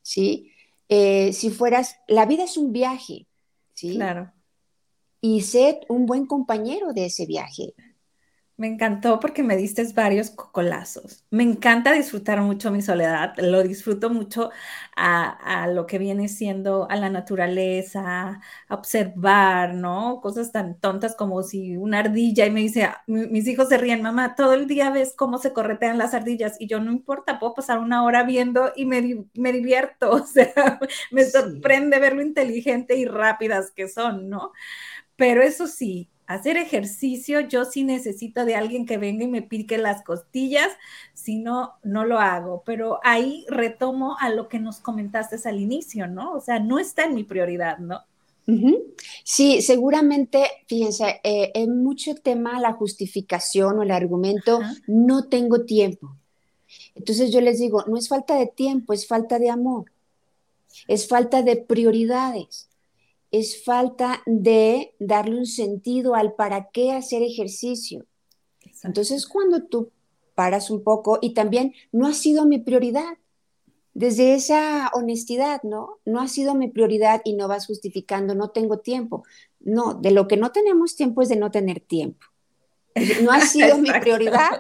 ¿sí? 0.04 0.54
Eh, 0.88 1.34
si 1.34 1.50
fueras, 1.50 1.98
la 2.08 2.26
vida 2.26 2.46
es 2.46 2.56
un 2.56 2.72
viaje, 2.72 3.27
¿sí? 3.78 3.96
Claro. 3.96 4.34
Y 5.22 5.42
sé 5.42 5.82
un 5.88 6.06
buen 6.06 6.26
compañero 6.26 6.94
de 6.94 7.06
ese 7.06 7.26
viaje. 7.26 7.74
Me 8.58 8.66
encantó 8.66 9.20
porque 9.20 9.44
me 9.44 9.56
diste 9.56 9.84
varios 9.94 10.32
cocolazos. 10.32 11.24
Me 11.30 11.44
encanta 11.44 11.94
disfrutar 11.94 12.42
mucho 12.42 12.72
mi 12.72 12.82
soledad, 12.82 13.36
lo 13.38 13.62
disfruto 13.62 14.10
mucho 14.10 14.50
a, 14.96 15.68
lo 15.72 15.86
que 15.86 16.00
viene 16.00 16.28
siendo 16.28 16.90
a 16.90 16.96
la 16.96 17.12
naturaleza, 17.12 18.42
a 18.68 18.76
observar, 18.76 19.76
¿no? 19.76 20.22
Cosas 20.22 20.52
tan 20.52 20.80
tontas 20.80 21.16
como 21.16 21.44
si 21.44 21.78
una 21.78 22.00
ardilla 22.00 22.48
y 22.48 22.52
me 22.52 22.62
dice, 22.62 22.90
mis 23.06 23.48
hijos 23.48 23.70
se 23.70 23.78
ríen, 23.78 24.02
mamá, 24.02 24.34
todo 24.36 24.54
el 24.54 24.66
día 24.66 24.90
ves 24.90 25.14
cómo 25.16 25.38
se 25.38 25.54
corretean 25.54 26.00
las 26.00 26.16
ardillas 26.16 26.60
y 26.60 26.66
yo 26.68 26.80
no 26.80 26.92
importa, 26.92 27.38
puedo 27.38 27.54
pasar 27.54 27.78
una 27.78 28.04
hora 28.04 28.24
viendo 28.24 28.72
y 28.76 28.86
me, 28.88 29.26
me 29.36 29.52
divierto, 29.54 30.10
o 30.12 30.26
sea, 30.26 30.80
me 31.12 31.26
sorprende 31.26 32.00
ver 32.00 32.14
lo 32.16 32.24
inteligente 32.24 32.96
y 32.98 33.06
rápidas 33.06 33.70
que 33.70 33.88
son, 33.88 34.30
¿no? 34.30 34.52
Pero 35.16 35.42
eso 35.44 35.68
sí, 35.68 36.10
hacer 36.28 36.58
ejercicio, 36.58 37.40
yo 37.40 37.66
sí 37.66 37.84
necesito 37.84 38.46
de 38.46 38.56
alguien 38.56 38.86
que 38.86 38.98
venga 38.98 39.24
y 39.24 39.28
me 39.28 39.42
pique 39.42 39.78
las 39.78 40.04
costillas, 40.04 40.70
si 41.14 41.38
no, 41.38 41.74
no 41.84 42.06
lo 42.06 42.20
hago. 42.20 42.64
Pero 42.66 43.00
ahí 43.04 43.46
retomo 43.50 44.18
a 44.20 44.30
lo 44.30 44.50
que 44.50 44.60
nos 44.60 44.80
comentaste 44.80 45.38
al 45.48 45.60
inicio, 45.60 46.08
¿no? 46.08 46.34
O 46.34 46.42
sea, 46.42 46.60
no 46.60 46.80
está 46.80 47.06
en 47.06 47.16
mi 47.16 47.24
prioridad, 47.24 47.80
¿no? 47.80 48.02
Sí, 49.26 49.62
seguramente, 49.62 50.46
fíjense, 50.68 51.20
eh, 51.24 51.52
en 51.54 51.84
mucho 51.84 52.16
tema 52.16 52.62
la 52.62 52.72
justificación 52.74 53.80
o 53.80 53.84
el 53.84 53.92
argumento, 53.92 54.62
no 54.86 55.28
tengo 55.28 55.66
tiempo. 55.66 56.16
Entonces 56.96 57.32
yo 57.32 57.42
les 57.42 57.60
digo, 57.60 57.84
no 57.88 57.98
es 57.98 58.08
falta 58.08 58.36
de 58.36 58.48
tiempo, 58.48 58.94
es 58.94 59.06
falta 59.06 59.38
de 59.38 59.50
amor, 59.50 59.92
es 60.88 61.08
falta 61.10 61.42
de 61.42 61.58
prioridades 61.58 62.67
es 63.32 63.64
falta 63.64 64.22
de 64.26 64.96
darle 65.00 65.38
un 65.38 65.46
sentido 65.46 66.16
al 66.16 66.34
para 66.34 66.70
qué 66.72 66.92
hacer 66.92 67.24
ejercicio. 67.24 68.06
Entonces, 68.84 69.28
cuando 69.28 69.64
tú 69.66 69.92
paras 70.36 70.70
un 70.70 70.84
poco 70.84 71.20
y 71.22 71.34
también 71.34 71.74
no 71.92 72.08
ha 72.08 72.14
sido 72.14 72.46
mi 72.46 72.60
prioridad, 72.60 73.18
desde 73.98 74.36
esa 74.36 74.92
honestidad, 74.94 75.64
¿no? 75.64 75.98
No 76.06 76.22
ha 76.22 76.28
sido 76.28 76.54
mi 76.54 76.68
prioridad 76.68 77.22
y 77.26 77.34
no 77.34 77.48
vas 77.48 77.66
justificando, 77.66 78.36
no 78.36 78.52
tengo 78.52 78.78
tiempo. 78.78 79.24
No, 79.60 79.96
de 79.96 80.12
lo 80.12 80.28
que 80.28 80.38
no 80.38 80.52
tenemos 80.52 80.96
tiempo 80.96 81.24
es 81.24 81.30
de 81.30 81.36
no 81.36 81.50
tener 81.50 81.80
tiempo. 81.80 82.24
No 83.24 83.32
ha 83.32 83.42
sido 83.42 83.80
mi 83.80 83.90
prioridad 84.00 84.60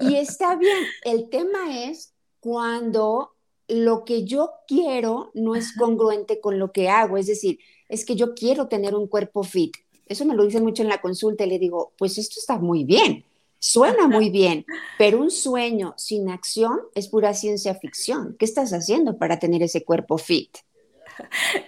y 0.00 0.14
está 0.14 0.56
bien. 0.56 0.78
El 1.04 1.28
tema 1.28 1.84
es 1.84 2.14
cuando 2.40 3.34
lo 3.68 4.04
que 4.06 4.24
yo 4.24 4.50
quiero 4.66 5.30
no 5.34 5.54
es 5.54 5.76
congruente 5.76 6.40
con 6.40 6.58
lo 6.58 6.72
que 6.72 6.88
hago, 6.88 7.18
es 7.18 7.26
decir, 7.26 7.58
es 7.92 8.06
que 8.06 8.16
yo 8.16 8.34
quiero 8.34 8.68
tener 8.68 8.94
un 8.94 9.06
cuerpo 9.06 9.44
fit. 9.44 9.76
Eso 10.06 10.24
me 10.24 10.34
lo 10.34 10.46
dicen 10.46 10.64
mucho 10.64 10.82
en 10.82 10.88
la 10.88 11.02
consulta 11.02 11.44
y 11.44 11.50
le 11.50 11.58
digo, 11.58 11.92
pues 11.98 12.16
esto 12.16 12.40
está 12.40 12.58
muy 12.58 12.84
bien, 12.84 13.22
suena 13.58 14.08
muy 14.08 14.30
bien, 14.30 14.64
pero 14.96 15.20
un 15.20 15.30
sueño 15.30 15.92
sin 15.98 16.30
acción 16.30 16.80
es 16.94 17.08
pura 17.08 17.34
ciencia 17.34 17.74
ficción. 17.74 18.34
¿Qué 18.38 18.46
estás 18.46 18.72
haciendo 18.72 19.18
para 19.18 19.38
tener 19.38 19.62
ese 19.62 19.84
cuerpo 19.84 20.16
fit? 20.16 20.56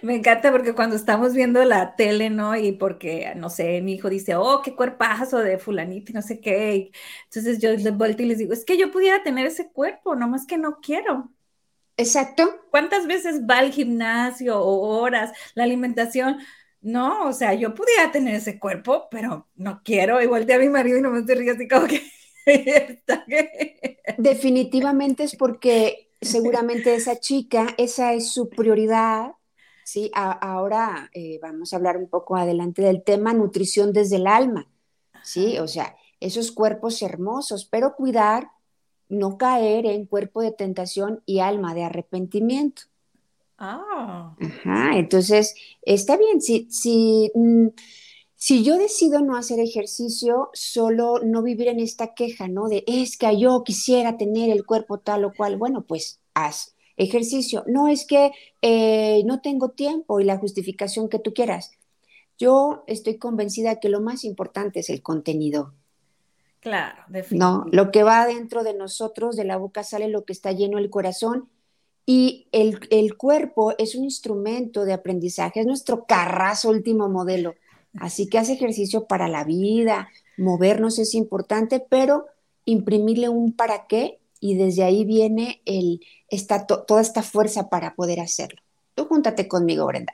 Me 0.01 0.15
encanta 0.15 0.51
porque 0.51 0.73
cuando 0.73 0.95
estamos 0.95 1.33
viendo 1.33 1.63
la 1.63 1.95
tele, 1.95 2.31
¿no? 2.31 2.55
Y 2.55 2.71
porque, 2.71 3.31
no 3.35 3.51
sé, 3.51 3.81
mi 3.83 3.93
hijo 3.93 4.09
dice, 4.09 4.35
oh, 4.35 4.63
qué 4.63 4.75
cuerpazo 4.75 5.37
de 5.37 5.59
fulanito 5.59 6.11
y 6.11 6.15
no 6.15 6.23
sé 6.23 6.39
qué. 6.39 6.91
Entonces 7.25 7.59
yo 7.59 7.69
les 7.69 7.95
vuelto 7.95 8.23
y 8.23 8.25
les 8.25 8.39
digo, 8.39 8.53
es 8.53 8.65
que 8.65 8.79
yo 8.79 8.91
pudiera 8.91 9.21
tener 9.21 9.45
ese 9.45 9.69
cuerpo, 9.69 10.15
nomás 10.15 10.47
que 10.47 10.57
no 10.57 10.79
quiero. 10.81 11.29
Exacto. 11.97 12.65
¿Cuántas 12.71 13.07
veces 13.07 13.41
va 13.49 13.59
al 13.59 13.71
gimnasio 13.71 14.59
o 14.59 14.99
horas? 14.99 15.31
La 15.53 15.63
alimentación. 15.63 16.37
No, 16.81 17.27
o 17.27 17.33
sea, 17.33 17.53
yo 17.53 17.73
pudiera 17.73 18.11
tener 18.11 18.35
ese 18.35 18.59
cuerpo, 18.59 19.07
pero 19.09 19.47
no 19.55 19.81
quiero. 19.83 20.21
Igual 20.21 20.45
de 20.45 20.53
a 20.55 20.59
mi 20.59 20.69
marido 20.69 20.97
y 20.97 21.01
no 21.01 21.11
me 21.11 21.19
estoy 21.19 21.49
así 21.49 21.67
como 21.67 21.87
que. 21.87 22.03
Definitivamente 24.17 25.23
es 25.23 25.35
porque 25.35 26.09
seguramente 26.21 26.93
esa 26.95 27.19
chica, 27.19 27.67
esa 27.77 28.13
es 28.13 28.31
su 28.31 28.49
prioridad. 28.49 29.31
Sí, 29.83 30.11
ahora 30.13 31.09
eh, 31.13 31.39
vamos 31.41 31.71
a 31.71 31.75
hablar 31.75 31.97
un 31.97 32.09
poco 32.09 32.35
adelante 32.35 32.81
del 32.81 33.03
tema 33.03 33.33
nutrición 33.33 33.93
desde 33.93 34.15
el 34.17 34.27
alma. 34.27 34.67
Sí, 35.23 35.59
o 35.59 35.67
sea, 35.67 35.95
esos 36.19 36.51
cuerpos 36.51 37.01
hermosos, 37.01 37.65
pero 37.65 37.95
cuidar 37.95 38.49
no 39.09 39.37
caer 39.37 39.85
en 39.85 40.05
cuerpo 40.05 40.41
de 40.41 40.51
tentación 40.51 41.21
y 41.25 41.39
alma 41.39 41.73
de 41.73 41.83
arrepentimiento. 41.83 42.83
Ah. 43.57 44.35
Ajá, 44.39 44.97
entonces, 44.97 45.55
está 45.81 46.17
bien, 46.17 46.41
si, 46.41 46.67
si, 46.69 47.31
mm, 47.33 47.67
si 48.35 48.63
yo 48.63 48.77
decido 48.77 49.21
no 49.21 49.37
hacer 49.37 49.59
ejercicio, 49.59 50.49
solo 50.53 51.19
no 51.23 51.41
vivir 51.41 51.69
en 51.69 51.79
esta 51.79 52.13
queja, 52.13 52.47
¿no? 52.47 52.67
De 52.67 52.83
es 52.87 53.17
que 53.17 53.39
yo 53.39 53.63
quisiera 53.63 54.17
tener 54.17 54.49
el 54.49 54.65
cuerpo 54.65 54.99
tal 54.99 55.25
o 55.25 55.33
cual, 55.33 55.57
bueno, 55.57 55.85
pues 55.85 56.19
haz 56.33 56.75
ejercicio. 56.97 57.63
No 57.67 57.87
es 57.87 58.05
que 58.05 58.31
eh, 58.61 59.23
no 59.25 59.41
tengo 59.41 59.69
tiempo 59.71 60.19
y 60.19 60.25
la 60.25 60.37
justificación 60.37 61.09
que 61.09 61.19
tú 61.19 61.33
quieras. 61.33 61.71
Yo 62.37 62.83
estoy 62.87 63.17
convencida 63.17 63.79
que 63.79 63.89
lo 63.89 64.01
más 64.01 64.23
importante 64.25 64.81
es 64.81 64.89
el 64.89 65.01
contenido. 65.01 65.73
Claro, 66.65 67.03
No, 67.29 67.67
lo 67.71 67.91
que 67.91 68.01
va 68.01 68.25
dentro 68.25 68.63
de 68.63 68.73
nosotros, 68.73 69.35
de 69.35 69.43
la 69.43 69.55
boca 69.55 69.83
sale 69.83 70.07
lo 70.07 70.25
que 70.25 70.33
está 70.33 70.51
lleno 70.51 70.79
el 70.79 70.89
corazón 70.89 71.47
y 72.07 72.47
el, 72.51 72.79
el, 72.89 73.17
cuerpo 73.17 73.75
es 73.77 73.93
un 73.93 74.03
instrumento 74.03 74.83
de 74.83 74.93
aprendizaje, 74.93 75.59
es 75.59 75.67
nuestro 75.67 76.07
carrazo 76.07 76.71
último 76.71 77.07
modelo. 77.07 77.53
Así 77.99 78.27
que 78.27 78.39
hace 78.39 78.53
ejercicio 78.53 79.05
para 79.05 79.27
la 79.27 79.43
vida, 79.43 80.09
movernos 80.37 80.97
es 80.97 81.13
importante, 81.13 81.85
pero 81.87 82.25
imprimirle 82.65 83.29
un 83.29 83.53
para 83.53 83.85
qué 83.85 84.17
y 84.39 84.55
desde 84.55 84.85
ahí 84.85 85.05
viene 85.05 85.61
el, 85.65 86.01
esta, 86.29 86.65
toda 86.65 86.99
esta 86.99 87.21
fuerza 87.21 87.69
para 87.69 87.93
poder 87.93 88.21
hacerlo. 88.21 88.59
Tú 88.95 89.05
júntate 89.05 89.47
conmigo, 89.47 89.85
Brenda. 89.85 90.13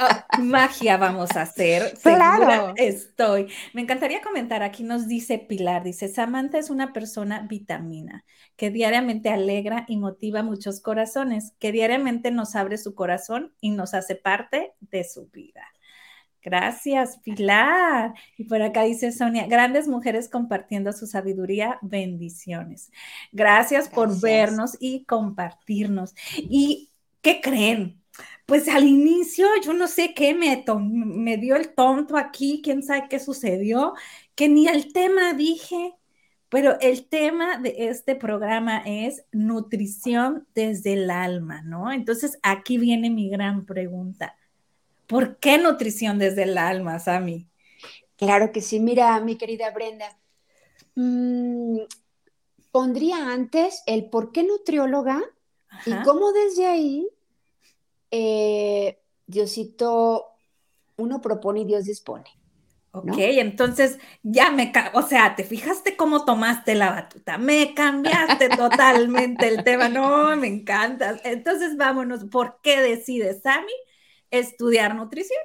Oh, 0.00 0.42
magia 0.42 0.96
vamos 0.96 1.36
a 1.36 1.42
hacer. 1.42 1.94
Claro. 2.02 2.72
estoy. 2.76 3.48
Me 3.72 3.82
encantaría 3.82 4.20
comentar, 4.22 4.62
aquí 4.62 4.82
nos 4.82 5.08
dice 5.08 5.38
Pilar, 5.38 5.82
dice, 5.82 6.08
Samantha 6.08 6.58
es 6.58 6.70
una 6.70 6.92
persona 6.92 7.46
vitamina 7.48 8.24
que 8.56 8.70
diariamente 8.70 9.30
alegra 9.30 9.84
y 9.88 9.96
motiva 9.96 10.42
muchos 10.42 10.80
corazones, 10.80 11.52
que 11.58 11.72
diariamente 11.72 12.30
nos 12.30 12.56
abre 12.56 12.78
su 12.78 12.94
corazón 12.94 13.54
y 13.60 13.70
nos 13.70 13.94
hace 13.94 14.14
parte 14.14 14.72
de 14.80 15.04
su 15.04 15.28
vida. 15.28 15.62
Gracias, 16.42 17.18
Pilar. 17.18 18.14
Y 18.36 18.44
por 18.44 18.62
acá 18.62 18.82
dice 18.84 19.12
Sonia, 19.12 19.46
grandes 19.46 19.88
mujeres 19.88 20.28
compartiendo 20.28 20.92
su 20.92 21.06
sabiduría, 21.06 21.78
bendiciones. 21.82 22.90
Gracias, 23.32 23.88
por 23.88 24.20
vernos 24.20 24.76
y 24.80 25.04
compartirnos. 25.04 26.14
¿Y 26.36 26.90
qué 27.20 27.40
creen? 27.40 28.02
Pues 28.46 28.68
al 28.68 28.84
inicio 28.84 29.46
yo 29.62 29.72
no 29.72 29.88
sé 29.88 30.14
qué 30.14 30.34
me, 30.34 30.64
me 30.80 31.36
dio 31.36 31.56
el 31.56 31.74
tonto 31.74 32.16
aquí, 32.16 32.60
quién 32.62 32.82
sabe 32.82 33.06
qué 33.10 33.18
sucedió, 33.18 33.94
que 34.34 34.48
ni 34.48 34.68
el 34.68 34.92
tema 34.92 35.34
dije, 35.34 35.94
pero 36.48 36.78
el 36.80 37.06
tema 37.06 37.58
de 37.58 37.74
este 37.88 38.16
programa 38.16 38.82
es 38.86 39.24
nutrición 39.32 40.46
desde 40.54 40.94
el 40.94 41.10
alma, 41.10 41.60
¿no? 41.62 41.92
Entonces 41.92 42.38
aquí 42.42 42.78
viene 42.78 43.10
mi 43.10 43.28
gran 43.28 43.66
pregunta. 43.66 44.34
¿Por 45.06 45.38
qué 45.38 45.58
nutrición 45.58 46.18
desde 46.18 46.44
el 46.44 46.56
alma, 46.56 46.98
Sami? 46.98 47.46
Claro 48.16 48.50
que 48.52 48.60
sí. 48.60 48.80
Mira, 48.80 49.20
mi 49.20 49.36
querida 49.36 49.70
Brenda, 49.70 50.18
mm, 50.94 51.78
pondría 52.72 53.32
antes 53.32 53.82
el 53.86 54.08
por 54.10 54.32
qué 54.32 54.42
nutrióloga 54.42 55.22
y 55.86 55.92
cómo 56.04 56.32
desde 56.32 56.66
ahí 56.66 57.08
eh, 58.10 58.98
Diosito, 59.26 60.26
uno 60.96 61.20
propone 61.20 61.60
y 61.60 61.64
Dios 61.64 61.84
dispone. 61.84 62.30
Ok, 62.90 63.16
entonces 63.18 63.98
ya 64.22 64.50
me, 64.50 64.72
o 64.94 65.02
sea, 65.02 65.36
te 65.36 65.44
fijaste 65.44 65.96
cómo 65.96 66.24
tomaste 66.24 66.74
la 66.74 66.90
batuta, 66.90 67.36
me 67.36 67.74
cambiaste 67.74 68.48
totalmente 68.56 69.46
el 69.46 69.62
tema, 69.62 69.88
no, 69.88 70.34
me 70.36 70.48
encanta. 70.48 71.20
Entonces 71.24 71.76
vámonos, 71.76 72.24
¿por 72.24 72.58
qué 72.62 72.80
decides, 72.80 73.42
Sami, 73.42 73.72
estudiar 74.30 74.94
nutrición? 74.94 75.40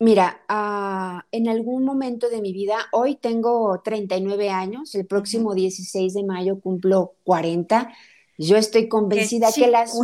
Mira, 0.00 0.42
ah, 0.48 1.24
en 1.30 1.48
algún 1.48 1.84
momento 1.84 2.28
de 2.28 2.42
mi 2.42 2.52
vida, 2.52 2.76
hoy 2.92 3.14
tengo 3.14 3.80
39 3.82 4.50
años, 4.50 4.94
el 4.96 5.06
próximo 5.06 5.54
16 5.54 6.12
de 6.12 6.24
mayo 6.24 6.60
cumplo 6.60 7.14
40. 7.22 7.92
Yo 8.38 8.56
estoy 8.56 8.88
convencida 8.88 9.52
que 9.52 9.68
las, 9.68 9.94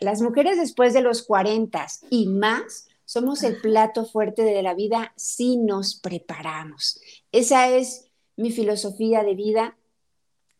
las 0.00 0.22
mujeres 0.22 0.58
después 0.58 0.94
de 0.94 1.00
los 1.00 1.22
40 1.22 1.86
y 2.10 2.26
más 2.28 2.86
somos 3.04 3.42
el 3.42 3.60
plato 3.60 4.04
fuerte 4.04 4.42
de 4.42 4.62
la 4.62 4.74
vida 4.74 5.12
si 5.16 5.56
nos 5.56 5.96
preparamos. 5.96 7.00
Esa 7.32 7.68
es 7.68 8.06
mi 8.36 8.50
filosofía 8.50 9.22
de 9.22 9.34
vida. 9.34 9.76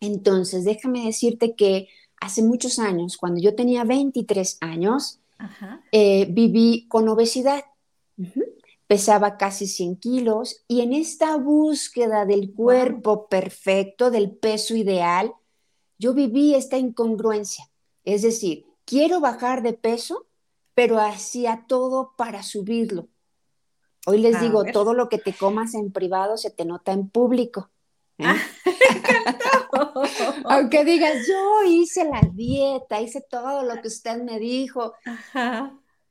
Entonces, 0.00 0.64
déjame 0.64 1.04
decirte 1.06 1.54
que 1.54 1.88
hace 2.20 2.42
muchos 2.42 2.78
años, 2.78 3.16
cuando 3.16 3.40
yo 3.40 3.54
tenía 3.54 3.84
23 3.84 4.58
años, 4.60 5.20
eh, 5.92 6.26
viví 6.30 6.86
con 6.88 7.08
obesidad. 7.08 7.64
Pesaba 8.86 9.38
casi 9.38 9.66
100 9.66 9.96
kilos 9.96 10.62
y 10.68 10.82
en 10.82 10.92
esta 10.92 11.36
búsqueda 11.36 12.26
del 12.26 12.52
cuerpo 12.52 13.28
perfecto, 13.28 14.10
del 14.10 14.30
peso 14.30 14.76
ideal, 14.76 15.32
yo 15.98 16.14
viví 16.14 16.54
esta 16.54 16.76
incongruencia. 16.76 17.70
Es 18.04 18.22
decir, 18.22 18.66
quiero 18.84 19.20
bajar 19.20 19.62
de 19.62 19.72
peso, 19.72 20.26
pero 20.74 20.98
hacía 20.98 21.64
todo 21.68 22.14
para 22.16 22.42
subirlo. 22.42 23.08
Hoy 24.06 24.18
les 24.18 24.38
digo, 24.40 24.64
todo 24.64 24.92
lo 24.92 25.08
que 25.08 25.18
te 25.18 25.32
comas 25.32 25.74
en 25.74 25.90
privado 25.90 26.36
se 26.36 26.50
te 26.50 26.64
nota 26.64 26.92
en 26.92 27.08
público. 27.08 27.70
¿eh? 28.18 28.24
Ah, 28.26 28.36
Aunque 30.44 30.84
digas, 30.84 31.26
yo 31.26 31.68
hice 31.68 32.04
la 32.04 32.20
dieta, 32.32 33.00
hice 33.00 33.22
todo 33.22 33.62
lo 33.62 33.80
que 33.80 33.88
usted 33.88 34.22
me 34.22 34.38
dijo. 34.38 34.92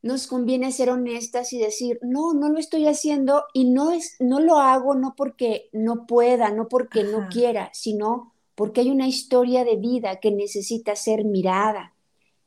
Nos 0.01 0.27
conviene 0.27 0.71
ser 0.71 0.89
honestas 0.89 1.53
y 1.53 1.59
decir, 1.59 1.99
no, 2.01 2.33
no 2.33 2.49
lo 2.49 2.57
estoy 2.57 2.87
haciendo 2.87 3.45
y 3.53 3.69
no, 3.69 3.91
es, 3.91 4.15
no 4.19 4.39
lo 4.39 4.57
hago 4.57 4.95
no 4.95 5.13
porque 5.15 5.69
no 5.71 6.07
pueda, 6.07 6.49
no 6.49 6.67
porque 6.67 7.03
no 7.03 7.29
quiera, 7.29 7.69
sino 7.73 8.32
porque 8.55 8.81
hay 8.81 8.91
una 8.91 9.07
historia 9.07 9.63
de 9.63 9.77
vida 9.77 10.19
que 10.19 10.31
necesita 10.31 10.95
ser 10.95 11.25
mirada, 11.25 11.93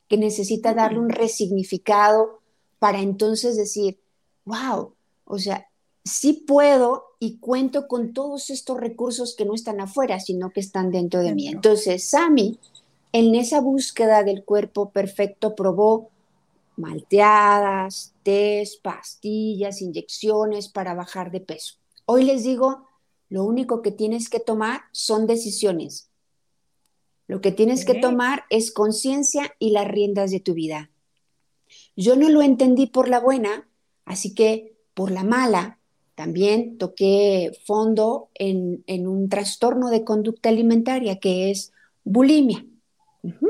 que 0.09 0.17
necesita 0.17 0.75
darle 0.75 1.01
un 1.01 1.11
resignificado 1.11 2.41
para 2.79 3.01
entonces 3.01 3.57
decir, 3.57 3.99
wow, 4.45 4.95
o 5.25 5.38
sea, 5.38 5.69
sí 6.05 6.45
puedo 6.47 7.05
y 7.19 7.38
cuento 7.38 7.88
con 7.88 8.12
todos 8.12 8.51
estos 8.51 8.79
recursos 8.79 9.35
que 9.35 9.45
no 9.45 9.55
están 9.55 9.81
afuera, 9.81 10.21
sino 10.21 10.51
que 10.51 10.61
están 10.61 10.90
dentro 10.90 11.21
de 11.21 11.35
mí. 11.35 11.49
Entonces, 11.49 12.05
Sami, 12.05 12.59
en 13.12 13.35
esa 13.35 13.61
búsqueda 13.61 14.23
del 14.23 14.45
cuerpo 14.45 14.90
perfecto, 14.90 15.55
probó 15.55 16.11
malteadas, 16.77 18.12
tés, 18.23 18.77
pastillas, 18.77 19.81
inyecciones 19.81 20.69
para 20.69 20.95
bajar 20.95 21.31
de 21.31 21.40
peso. 21.40 21.75
Hoy 22.05 22.25
les 22.25 22.45
digo, 22.45 22.87
lo 23.29 23.45
único 23.45 23.83
que 23.83 23.91
tienes 23.91 24.29
que 24.29 24.41
tomar 24.41 24.83
son 24.93 25.27
decisiones. 25.27 26.11
Lo 27.27 27.41
que 27.41 27.51
tienes 27.51 27.85
que 27.85 27.95
tomar 27.95 28.45
es 28.51 28.73
conciencia 28.73 29.53
y 29.59 29.71
las 29.71 29.89
riendas 29.89 30.31
de 30.31 30.41
tu 30.41 30.55
vida. 30.55 30.91
Yo 31.97 32.15
no 32.15 32.29
lo 32.29 32.43
entendí 32.43 32.87
por 32.87 33.09
la 33.09 33.19
buena, 33.19 33.69
así 34.05 34.33
que 34.33 34.77
por 34.95 35.11
la 35.11 35.25
mala 35.25 35.81
también 36.15 36.79
toqué 36.79 37.53
fondo 37.67 38.31
en, 38.35 38.83
un 39.07 39.29
trastorno 39.29 39.91
de 39.91 40.05
conducta 40.05 40.49
alimentaria 40.49 41.19
que 41.19 41.51
es 41.51 41.73
bulimia. 42.05 42.65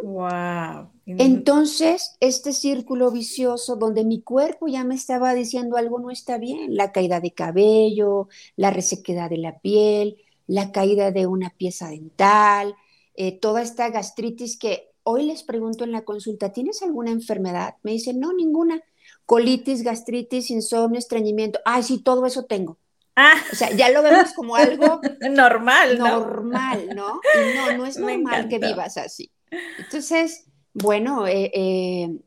Wow. 0.02 0.95
Entonces, 1.06 2.16
este 2.18 2.52
círculo 2.52 3.12
vicioso 3.12 3.76
donde 3.76 4.04
mi 4.04 4.20
cuerpo 4.20 4.66
ya 4.66 4.82
me 4.82 4.96
estaba 4.96 5.34
diciendo 5.34 5.76
algo 5.76 6.00
no 6.00 6.10
está 6.10 6.36
bien, 6.36 6.74
la 6.74 6.90
caída 6.90 7.20
de 7.20 7.30
cabello, 7.30 8.28
la 8.56 8.70
resequedad 8.70 9.30
de 9.30 9.38
la 9.38 9.60
piel, 9.60 10.16
la 10.48 10.72
caída 10.72 11.12
de 11.12 11.28
una 11.28 11.50
pieza 11.50 11.90
dental, 11.90 12.74
eh, 13.14 13.38
toda 13.38 13.62
esta 13.62 13.88
gastritis 13.90 14.58
que 14.58 14.90
hoy 15.04 15.24
les 15.26 15.44
pregunto 15.44 15.84
en 15.84 15.92
la 15.92 16.02
consulta, 16.02 16.52
¿tienes 16.52 16.82
alguna 16.82 17.12
enfermedad? 17.12 17.76
Me 17.84 17.92
dicen, 17.92 18.18
no, 18.18 18.32
ninguna. 18.32 18.82
Colitis, 19.24 19.82
gastritis, 19.82 20.50
insomnio, 20.50 20.98
estreñimiento. 20.98 21.60
Ay, 21.64 21.84
sí, 21.84 21.98
todo 21.98 22.26
eso 22.26 22.44
tengo. 22.44 22.78
Ah. 23.14 23.36
O 23.52 23.54
sea, 23.54 23.70
ya 23.70 23.90
lo 23.90 24.02
vemos 24.02 24.32
como 24.34 24.56
algo 24.56 25.00
normal, 25.30 25.98
¿no? 25.98 26.08
Normal, 26.08 26.88
¿no? 26.94 27.20
Y 27.34 27.56
no, 27.56 27.78
no 27.78 27.86
es 27.86 27.96
normal 27.98 28.48
que 28.48 28.58
vivas 28.58 28.96
así. 28.96 29.30
Entonces, 29.78 30.46
bueno, 30.78 31.26
eh, 31.26 31.50
eh, 31.54 32.18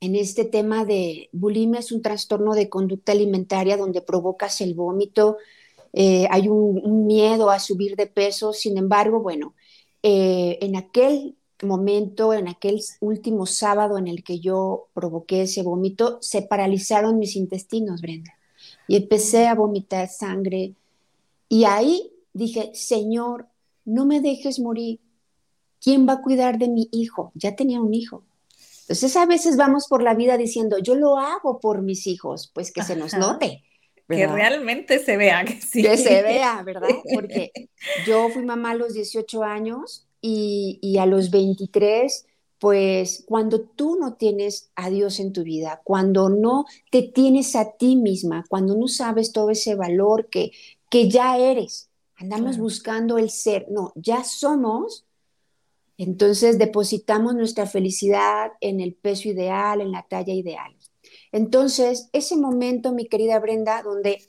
en 0.00 0.16
este 0.16 0.46
tema 0.46 0.86
de 0.86 1.28
bulimia 1.32 1.80
es 1.80 1.92
un 1.92 2.00
trastorno 2.00 2.54
de 2.54 2.70
conducta 2.70 3.12
alimentaria 3.12 3.76
donde 3.76 4.00
provocas 4.00 4.62
el 4.62 4.72
vómito, 4.72 5.36
hay 5.92 6.48
un, 6.48 7.06
miedo 7.06 7.50
a 7.50 7.60
subir 7.60 7.94
de 7.94 8.06
peso, 8.06 8.52
sin 8.54 8.78
embargo, 8.78 9.20
bueno, 9.20 9.54
eh, 10.02 10.58
en 10.62 10.76
aquel 10.76 11.36
momento, 11.62 12.32
en 12.32 12.48
aquel 12.48 12.80
último 13.00 13.44
sábado 13.44 13.98
en 13.98 14.08
el 14.08 14.24
que 14.24 14.40
yo 14.40 14.88
provoqué 14.94 15.42
ese 15.42 15.62
vómito, 15.62 16.18
se 16.22 16.40
paralizaron 16.40 17.18
mis 17.18 17.36
intestinos, 17.36 18.00
Brenda. 18.00 18.32
Y 18.88 18.96
empecé 18.96 19.46
a 19.46 19.54
vomitar 19.54 20.08
sangre. 20.08 20.74
Y 21.50 21.64
ahí 21.64 22.10
dije, 22.32 22.70
Señor, 22.74 23.46
no 23.84 24.06
me 24.06 24.22
dejes 24.22 24.58
morir. 24.58 25.00
¿Quién 25.84 26.08
va 26.08 26.14
a 26.14 26.22
cuidar 26.22 26.56
de 26.56 26.68
mi 26.68 26.88
hijo? 26.92 27.30
Ya 27.34 27.54
tenía 27.54 27.82
un 27.82 27.92
hijo. 27.92 28.24
Entonces 28.82 29.14
a 29.16 29.26
veces 29.26 29.58
vamos 29.58 29.86
por 29.86 30.02
la 30.02 30.14
vida 30.14 30.38
diciendo, 30.38 30.78
yo 30.78 30.94
lo 30.94 31.18
hago 31.18 31.60
por 31.60 31.82
mis 31.82 32.06
hijos, 32.06 32.50
pues 32.54 32.72
que 32.72 32.82
se 32.82 32.96
nos 32.96 33.12
note. 33.12 33.62
Que 34.08 34.26
realmente 34.26 34.98
se 34.98 35.16
vea 35.18 35.44
que 35.44 35.60
sí. 35.60 35.82
Que 35.82 35.98
se 35.98 36.22
vea, 36.22 36.62
¿verdad? 36.62 36.88
Porque 37.14 37.52
yo 38.06 38.30
fui 38.30 38.44
mamá 38.44 38.70
a 38.70 38.74
los 38.74 38.94
18 38.94 39.42
años 39.44 40.06
y, 40.20 40.78
y 40.80 40.98
a 40.98 41.06
los 41.06 41.30
23 41.30 42.26
pues 42.64 43.24
cuando 43.26 43.60
tú 43.60 43.98
no 44.00 44.14
tienes 44.14 44.70
a 44.74 44.88
Dios 44.88 45.20
en 45.20 45.34
tu 45.34 45.42
vida, 45.42 45.82
cuando 45.84 46.30
no 46.30 46.64
te 46.90 47.02
tienes 47.02 47.56
a 47.56 47.72
ti 47.72 47.94
misma, 47.94 48.46
cuando 48.48 48.74
no 48.74 48.88
sabes 48.88 49.32
todo 49.32 49.50
ese 49.50 49.74
valor 49.74 50.30
que, 50.30 50.50
que 50.88 51.10
ya 51.10 51.36
eres, 51.36 51.90
andamos 52.16 52.56
buscando 52.56 53.18
el 53.18 53.28
ser, 53.28 53.66
no, 53.68 53.92
ya 53.96 54.24
somos, 54.24 55.04
entonces 55.98 56.58
depositamos 56.58 57.34
nuestra 57.34 57.66
felicidad 57.66 58.52
en 58.60 58.80
el 58.80 58.94
peso 58.94 59.28
ideal, 59.28 59.80
en 59.80 59.92
la 59.92 60.02
talla 60.02 60.32
ideal. 60.32 60.76
Entonces, 61.32 62.08
ese 62.12 62.36
momento, 62.36 62.92
mi 62.92 63.06
querida 63.06 63.38
Brenda, 63.38 63.82
donde 63.82 64.22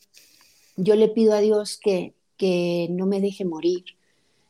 yo 0.75 0.95
le 0.95 1.07
pido 1.07 1.33
a 1.33 1.39
Dios 1.39 1.79
que, 1.81 2.15
que 2.37 2.87
no 2.91 3.05
me 3.05 3.21
deje 3.21 3.45
morir, 3.45 3.83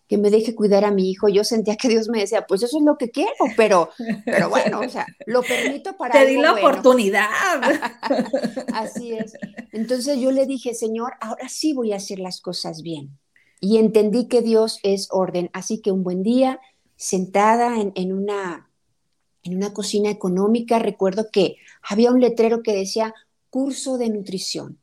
que 0.07 0.17
me 0.17 0.29
deje 0.29 0.55
cuidar 0.55 0.85
a 0.85 0.91
mi 0.91 1.09
hijo, 1.09 1.29
yo 1.29 1.43
sentía 1.43 1.77
que 1.77 1.87
Dios 1.87 2.09
me 2.09 2.19
decía, 2.19 2.45
pues 2.45 2.61
eso 2.61 2.77
es 2.77 2.83
lo 2.83 2.97
que 2.97 3.09
quiero, 3.09 3.31
pero, 3.57 3.89
pero 4.25 4.49
bueno, 4.49 4.81
o 4.81 4.89
sea, 4.89 5.05
lo 5.25 5.41
permito 5.41 5.97
para... 5.97 6.13
Te 6.13 6.25
di 6.27 6.37
la 6.37 6.53
oportunidad. 6.53 7.29
Así 8.73 9.13
es. 9.13 9.33
Entonces 9.71 10.19
yo 10.19 10.31
le 10.31 10.45
dije, 10.45 10.73
Señor, 10.73 11.13
ahora 11.21 11.49
sí 11.49 11.73
voy 11.73 11.91
a 11.91 11.97
hacer 11.97 12.19
las 12.19 12.39
cosas 12.39 12.83
bien. 12.83 13.17
Y 13.59 13.77
entendí 13.77 14.27
que 14.27 14.41
Dios 14.41 14.79
es 14.83 15.07
orden. 15.09 15.49
Así 15.53 15.81
que 15.81 15.91
un 15.91 16.03
buen 16.03 16.21
día, 16.21 16.59
sentada 16.95 17.79
en, 17.79 17.91
en 17.95 18.13
una, 18.13 18.69
en 19.43 19.55
una 19.55 19.73
cocina 19.73 20.09
económica, 20.09 20.79
recuerdo 20.79 21.29
que 21.31 21.57
había 21.81 22.11
un 22.11 22.21
letrero 22.21 22.63
que 22.63 22.75
decía, 22.75 23.13
curso 23.49 23.97
de 23.97 24.09
nutrición. 24.09 24.79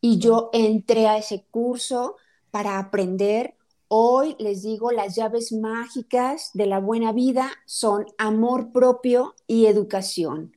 Y 0.00 0.18
yo 0.18 0.50
entré 0.52 1.06
a 1.06 1.16
ese 1.16 1.44
curso 1.50 2.16
para 2.50 2.78
aprender. 2.78 3.54
Hoy 3.88 4.36
les 4.38 4.62
digo, 4.62 4.90
las 4.90 5.16
llaves 5.16 5.52
mágicas 5.52 6.50
de 6.54 6.66
la 6.66 6.78
buena 6.78 7.12
vida 7.12 7.50
son 7.66 8.06
amor 8.18 8.72
propio 8.72 9.34
y 9.46 9.66
educación. 9.66 10.56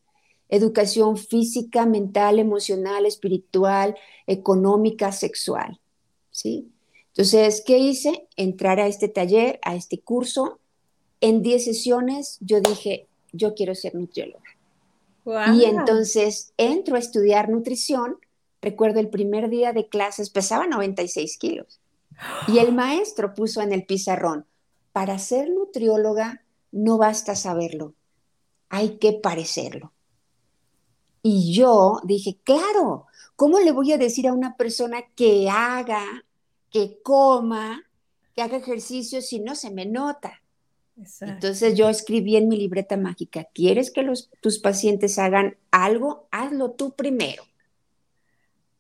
Educación 0.50 1.18
física, 1.18 1.86
mental, 1.86 2.40
emocional, 2.40 3.06
espiritual, 3.06 3.96
económica, 4.26 5.12
sexual. 5.12 5.80
¿Sí? 6.32 6.72
Entonces, 7.10 7.64
¿qué 7.66 7.78
hice? 7.78 8.28
Entrar 8.36 8.80
a 8.80 8.88
este 8.88 9.08
taller, 9.08 9.60
a 9.64 9.76
este 9.76 10.00
curso. 10.00 10.60
En 11.22 11.42
10 11.42 11.64
sesiones 11.64 12.38
yo 12.42 12.62
dije, 12.62 13.08
yo 13.32 13.56
quiero 13.56 13.76
ser 13.76 13.96
nutrióloga. 13.96 14.44
Y 15.54 15.66
entonces 15.66 16.54
entro 16.58 16.96
a 16.96 17.00
estudiar 17.00 17.50
nutrición. 17.50 18.18
Recuerdo 18.62 19.00
el 19.00 19.10
primer 19.10 19.50
día 19.50 19.74
de 19.74 19.88
clases, 19.88 20.30
pesaba 20.30 20.68
96 20.68 21.38
kilos. 21.38 21.82
Y 22.48 22.60
el 22.60 22.74
maestro 22.74 23.34
puso 23.34 23.62
en 23.62 23.74
el 23.74 23.86
pizarrón, 23.86 24.46
para 24.92 25.20
ser 25.20 25.50
nutrióloga 25.50 26.44
no 26.72 26.98
basta 26.98 27.36
saberlo, 27.36 27.94
hay 28.70 28.98
que 28.98 29.14
parecerlo. 29.14 29.92
Y 31.22 31.54
yo 31.54 32.00
dije, 32.04 32.40
claro, 32.44 33.06
¿cómo 33.36 33.60
le 33.60 33.72
voy 33.72 33.92
a 33.92 33.98
decir 33.98 34.28
a 34.28 34.34
una 34.34 34.56
persona 34.56 35.02
que 35.16 35.50
haga, 35.50 36.04
que 36.72 37.00
coma, 37.04 37.84
que 38.34 38.42
haga 38.42 38.58
ejercicio 38.58 39.22
si 39.22 39.40
no 39.40 39.56
se 39.56 39.72
me 39.72 39.86
nota? 39.86 40.42
Entonces 41.22 41.76
yo 41.76 41.90
escribí 41.90 42.36
en 42.38 42.48
mi 42.48 42.58
libreta 42.58 42.98
mágica, 42.98 43.48
¿quieres 43.54 43.92
que 43.92 44.02
los, 44.02 44.30
tus 44.42 44.60
pacientes 44.60 45.20
hagan 45.20 45.58
algo? 45.70 46.28
Hazlo 46.32 46.72
tú 46.72 46.96
primero. 46.96 47.44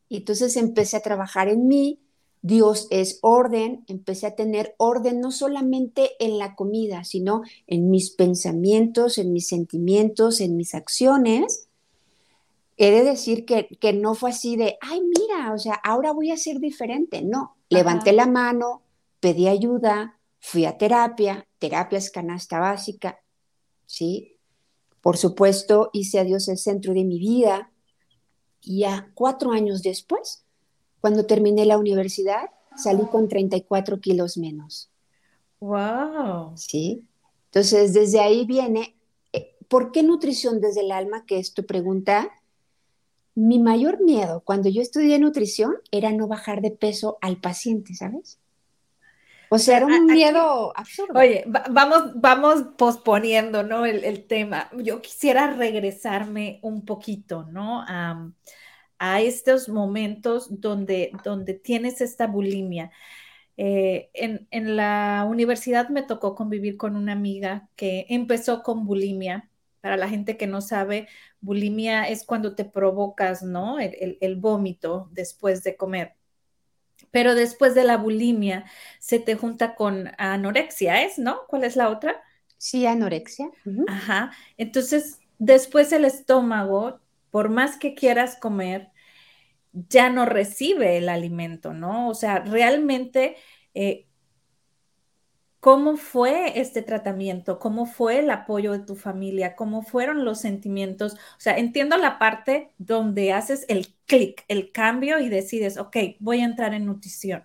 Y 0.10 0.18
entonces 0.18 0.58
empecé 0.58 0.98
a 0.98 1.02
trabajar 1.02 1.48
en 1.48 1.68
mí, 1.68 2.00
Dios 2.42 2.88
es 2.92 3.20
orden, 3.22 3.84
empecé 3.88 4.26
a 4.26 4.36
tener 4.36 4.74
orden 4.78 5.20
no 5.20 5.32
solamente 5.32 6.12
en 6.20 6.38
la 6.38 6.56
comida, 6.56 7.04
sino 7.04 7.44
en 7.68 7.90
mis 7.90 8.12
pensamientos, 8.12 9.18
en 9.18 9.34
mis 9.34 9.48
sentimientos, 9.48 10.40
en 10.40 10.56
mis 10.56 10.74
acciones. 10.74 11.68
He 12.78 12.92
de 12.92 13.04
decir 13.04 13.46
que, 13.46 13.68
que 13.80 13.92
no 13.92 14.16
fue 14.16 14.30
así 14.30 14.56
de, 14.56 14.78
ay, 14.82 15.02
mira, 15.02 15.54
o 15.54 15.58
sea, 15.58 15.74
ahora 15.84 16.14
voy 16.14 16.32
a 16.32 16.38
ser 16.38 16.60
diferente. 16.60 17.22
No, 17.22 17.58
levanté 17.70 18.14
la 18.14 18.28
mano, 18.28 18.82
pedí 19.20 19.48
ayuda, 19.48 20.18
Fui 20.40 20.66
a 20.66 20.78
terapia, 20.78 21.47
terapia 21.60 21.98
es 21.98 22.12
canasta 22.12 22.60
básica, 22.60 23.20
¿sí? 23.86 24.38
Por 25.02 25.18
supuesto, 25.18 25.90
hice 25.94 26.20
a 26.20 26.24
Dios 26.24 26.48
el 26.48 26.58
centro 26.58 26.94
de 26.94 27.04
mi 27.04 27.20
vida. 27.20 27.72
Y 28.62 28.80
ya 28.80 29.12
cuatro 29.14 29.52
años 29.52 29.82
después, 29.82 30.44
cuando 31.00 31.26
terminé 31.26 31.66
la 31.66 31.78
universidad, 31.78 32.50
salí 32.76 33.06
con 33.06 33.28
34 33.30 34.00
kilos 34.00 34.38
menos. 34.38 34.90
¡Wow! 35.60 36.58
Sí. 36.58 37.06
Entonces, 37.46 37.94
desde 37.94 38.20
ahí 38.20 38.46
viene, 38.46 38.96
eh, 39.34 39.56
¿por 39.68 39.92
qué 39.92 40.04
nutrición 40.04 40.60
desde 40.60 40.82
el 40.82 40.92
alma? 40.92 41.26
Que 41.26 41.40
es 41.40 41.54
tu 41.54 41.66
pregunta. 41.66 42.30
Mi 43.34 43.60
mayor 43.60 44.02
miedo 44.02 44.42
cuando 44.42 44.68
yo 44.68 44.82
estudié 44.82 45.20
nutrición 45.20 45.76
era 45.92 46.12
no 46.12 46.28
bajar 46.28 46.62
de 46.62 46.72
peso 46.72 47.18
al 47.22 47.40
paciente, 47.40 47.94
¿sabes? 47.94 48.40
O 49.50 49.58
sea, 49.58 49.78
era 49.78 49.86
un 49.86 50.06
miedo 50.06 50.74
absurdo. 50.76 51.20
Oye, 51.20 51.46
vamos, 51.70 52.12
vamos 52.16 52.66
posponiendo, 52.78 53.64
¿no? 53.64 53.86
El, 53.86 54.26
tema. 54.26 54.70
Yo 54.78 55.02
quisiera 55.02 55.54
regresarme 55.54 56.60
un 56.62 56.86
poquito, 56.86 57.44
¿no? 57.46 57.84
A, 57.88 58.32
estos 59.22 59.70
momentos 59.70 60.48
donde, 60.60 61.12
donde 61.24 61.54
tienes 61.54 62.02
esta 62.02 62.28
bulimia. 62.28 62.92
Eh, 63.56 64.10
en, 64.14 64.48
en, 64.52 64.76
la 64.76 65.26
universidad 65.30 65.90
me 65.90 66.04
tocó 66.04 66.36
convivir 66.36 66.78
con 66.78 66.96
una 66.96 67.14
amiga 67.14 67.70
que 67.76 68.06
empezó 68.10 68.64
con 68.64 68.86
bulimia. 68.86 69.50
Para 69.82 69.98
la 69.98 70.10
gente 70.10 70.38
que 70.38 70.48
no 70.48 70.62
sabe, 70.62 71.08
bulimia 71.42 72.10
es 72.10 72.26
cuando 72.26 72.56
te 72.56 72.66
provocas, 72.66 73.44
¿no? 73.44 73.78
el 73.80 74.36
vómito 74.38 75.10
después 75.12 75.64
de 75.64 75.78
comer 75.78 76.18
pero 77.12 77.36
después 77.36 77.76
de 77.76 77.84
la 77.84 77.98
bulimia 77.98 78.66
se 79.00 79.20
te 79.20 79.36
junta 79.36 79.76
con 79.76 80.12
anorexia, 80.18 81.04
¿es? 81.04 81.20
¿No? 81.20 81.42
¿Cuál 81.48 81.64
es 81.64 81.76
la 81.76 81.90
otra? 81.90 82.22
Sí, 82.58 82.86
anorexia. 82.86 83.50
Ajá. 83.86 84.32
Entonces, 84.58 85.20
después 85.38 85.92
el 85.92 86.06
estómago, 86.06 87.00
por 87.32 87.50
más 87.50 87.78
que 87.78 87.94
quieras 87.94 88.36
comer, 88.38 88.90
ya 89.74 90.10
no 90.10 90.26
recibe 90.26 90.98
el 90.98 91.10
alimento, 91.10 91.74
¿no? 91.74 92.10
O 92.10 92.16
sea, 92.16 92.40
realmente 92.40 93.38
eh, 93.74 94.07
¿Cómo 95.68 95.98
fue 95.98 96.62
este 96.62 96.82
tratamiento? 96.82 97.60
¿Cómo 97.60 97.86
fue 97.86 98.20
el 98.20 98.30
apoyo 98.30 98.72
de 98.72 98.80
tu 98.80 98.96
familia? 98.96 99.58
¿Cómo 99.58 99.82
fueron 99.82 100.24
los 100.24 100.40
sentimientos? 100.40 101.16
O 101.16 101.40
sea, 101.40 101.58
entiendo 101.58 101.98
la 101.98 102.20
parte 102.20 102.72
donde 102.78 103.34
haces 103.34 103.66
el 103.68 103.94
clic, 104.06 104.46
el 104.48 104.72
cambio 104.72 105.20
y 105.20 105.28
decides, 105.28 105.78
ok, 105.78 105.98
voy 106.20 106.40
a 106.40 106.46
entrar 106.46 106.74
en 106.74 106.86
nutrición. 106.86 107.44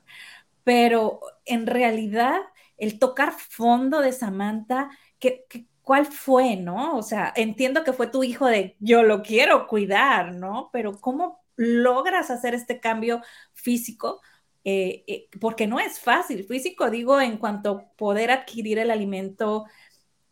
Pero 0.64 1.20
en 1.46 1.66
realidad, 1.66 2.36
el 2.78 3.00
tocar 3.00 3.32
fondo 3.32 4.00
de 4.00 4.12
Samantha, 4.12 4.90
¿qué, 5.18 5.46
cuál 5.82 6.06
fue, 6.06 6.54
no? 6.56 6.96
O 6.96 7.02
sea, 7.02 7.32
entiendo 7.34 7.82
que 7.84 7.92
fue 7.92 8.06
tu 8.06 8.22
hijo 8.22 8.46
de 8.46 8.76
yo 8.78 9.02
lo 9.02 9.22
quiero 9.22 9.66
cuidar, 9.66 10.32
¿no? 10.34 10.70
Pero 10.72 11.00
¿cómo 11.00 11.42
logras 11.56 12.30
hacer 12.30 12.54
este 12.54 12.78
cambio 12.80 13.20
físico? 13.52 14.20
Eh, 14.64 15.02
eh, 15.06 15.28
porque 15.40 15.66
no 15.66 15.80
es 15.80 15.98
fácil. 15.98 16.44
Físico, 16.44 16.90
digo, 16.90 17.20
en 17.20 17.38
cuanto 17.38 17.70
a 17.70 17.96
poder 17.96 18.30
adquirir 18.30 18.78
el 18.78 18.90
alimento, 18.90 19.64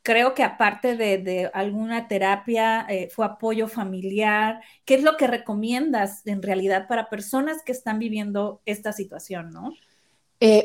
creo 0.03 0.35
que 0.35 0.45
aparte 0.45 0.97
de, 0.97 1.51
alguna 1.53 2.09
terapia, 2.09 2.87
eh, 2.89 3.09
fue 3.11 3.27
apoyo 3.27 3.69
familiar. 3.69 4.61
¿Qué 4.85 4.95
es 4.95 5.03
lo 5.03 5.17
que 5.17 5.27
recomiendas 5.27 6.27
en 6.27 6.43
realidad 6.43 6.87
para 6.89 7.09
personas 7.09 7.63
que 7.65 7.73
están 7.73 7.99
viviendo 7.99 8.63
esta 8.67 8.93
situación, 8.93 9.51
no? 9.51 9.73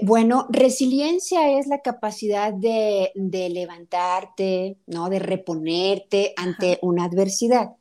bueno, 0.04 0.48
resiliencia 0.50 1.60
es 1.60 1.68
la 1.68 1.82
capacidad 1.82 2.54
de, 2.54 3.12
levantarte, 3.14 4.78
¿no? 4.88 5.10
De 5.10 5.20
reponerte 5.20 6.34
ante 6.38 6.80
una 6.82 7.04
adversidad. 7.04 7.72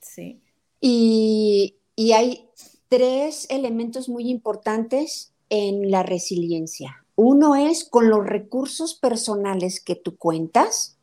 Sí. 0.00 0.42
Y, 0.82 1.76
y 1.96 2.12
hay 2.12 2.50
tres 2.90 3.46
elementos 3.50 4.08
muy 4.08 4.28
importantes 4.28 5.32
en 5.48 5.90
la 5.90 6.02
resiliencia. 6.02 7.06
Uno 7.14 7.54
es 7.54 7.84
con 7.84 8.10
los 8.10 8.26
recursos 8.26 8.94
personales 8.94 9.80
que 9.80 9.94
tú 9.94 10.16
cuentas, 10.16 10.98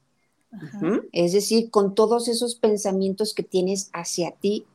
es 1.11 1.33
decir, 1.33 1.69
con 1.71 1.95
todos 1.95 2.27
esos 2.27 2.55
pensamientos 2.55 3.33
que 3.33 3.43
tienes 3.43 3.89
hacia 3.93 4.31
ti, 4.31 4.65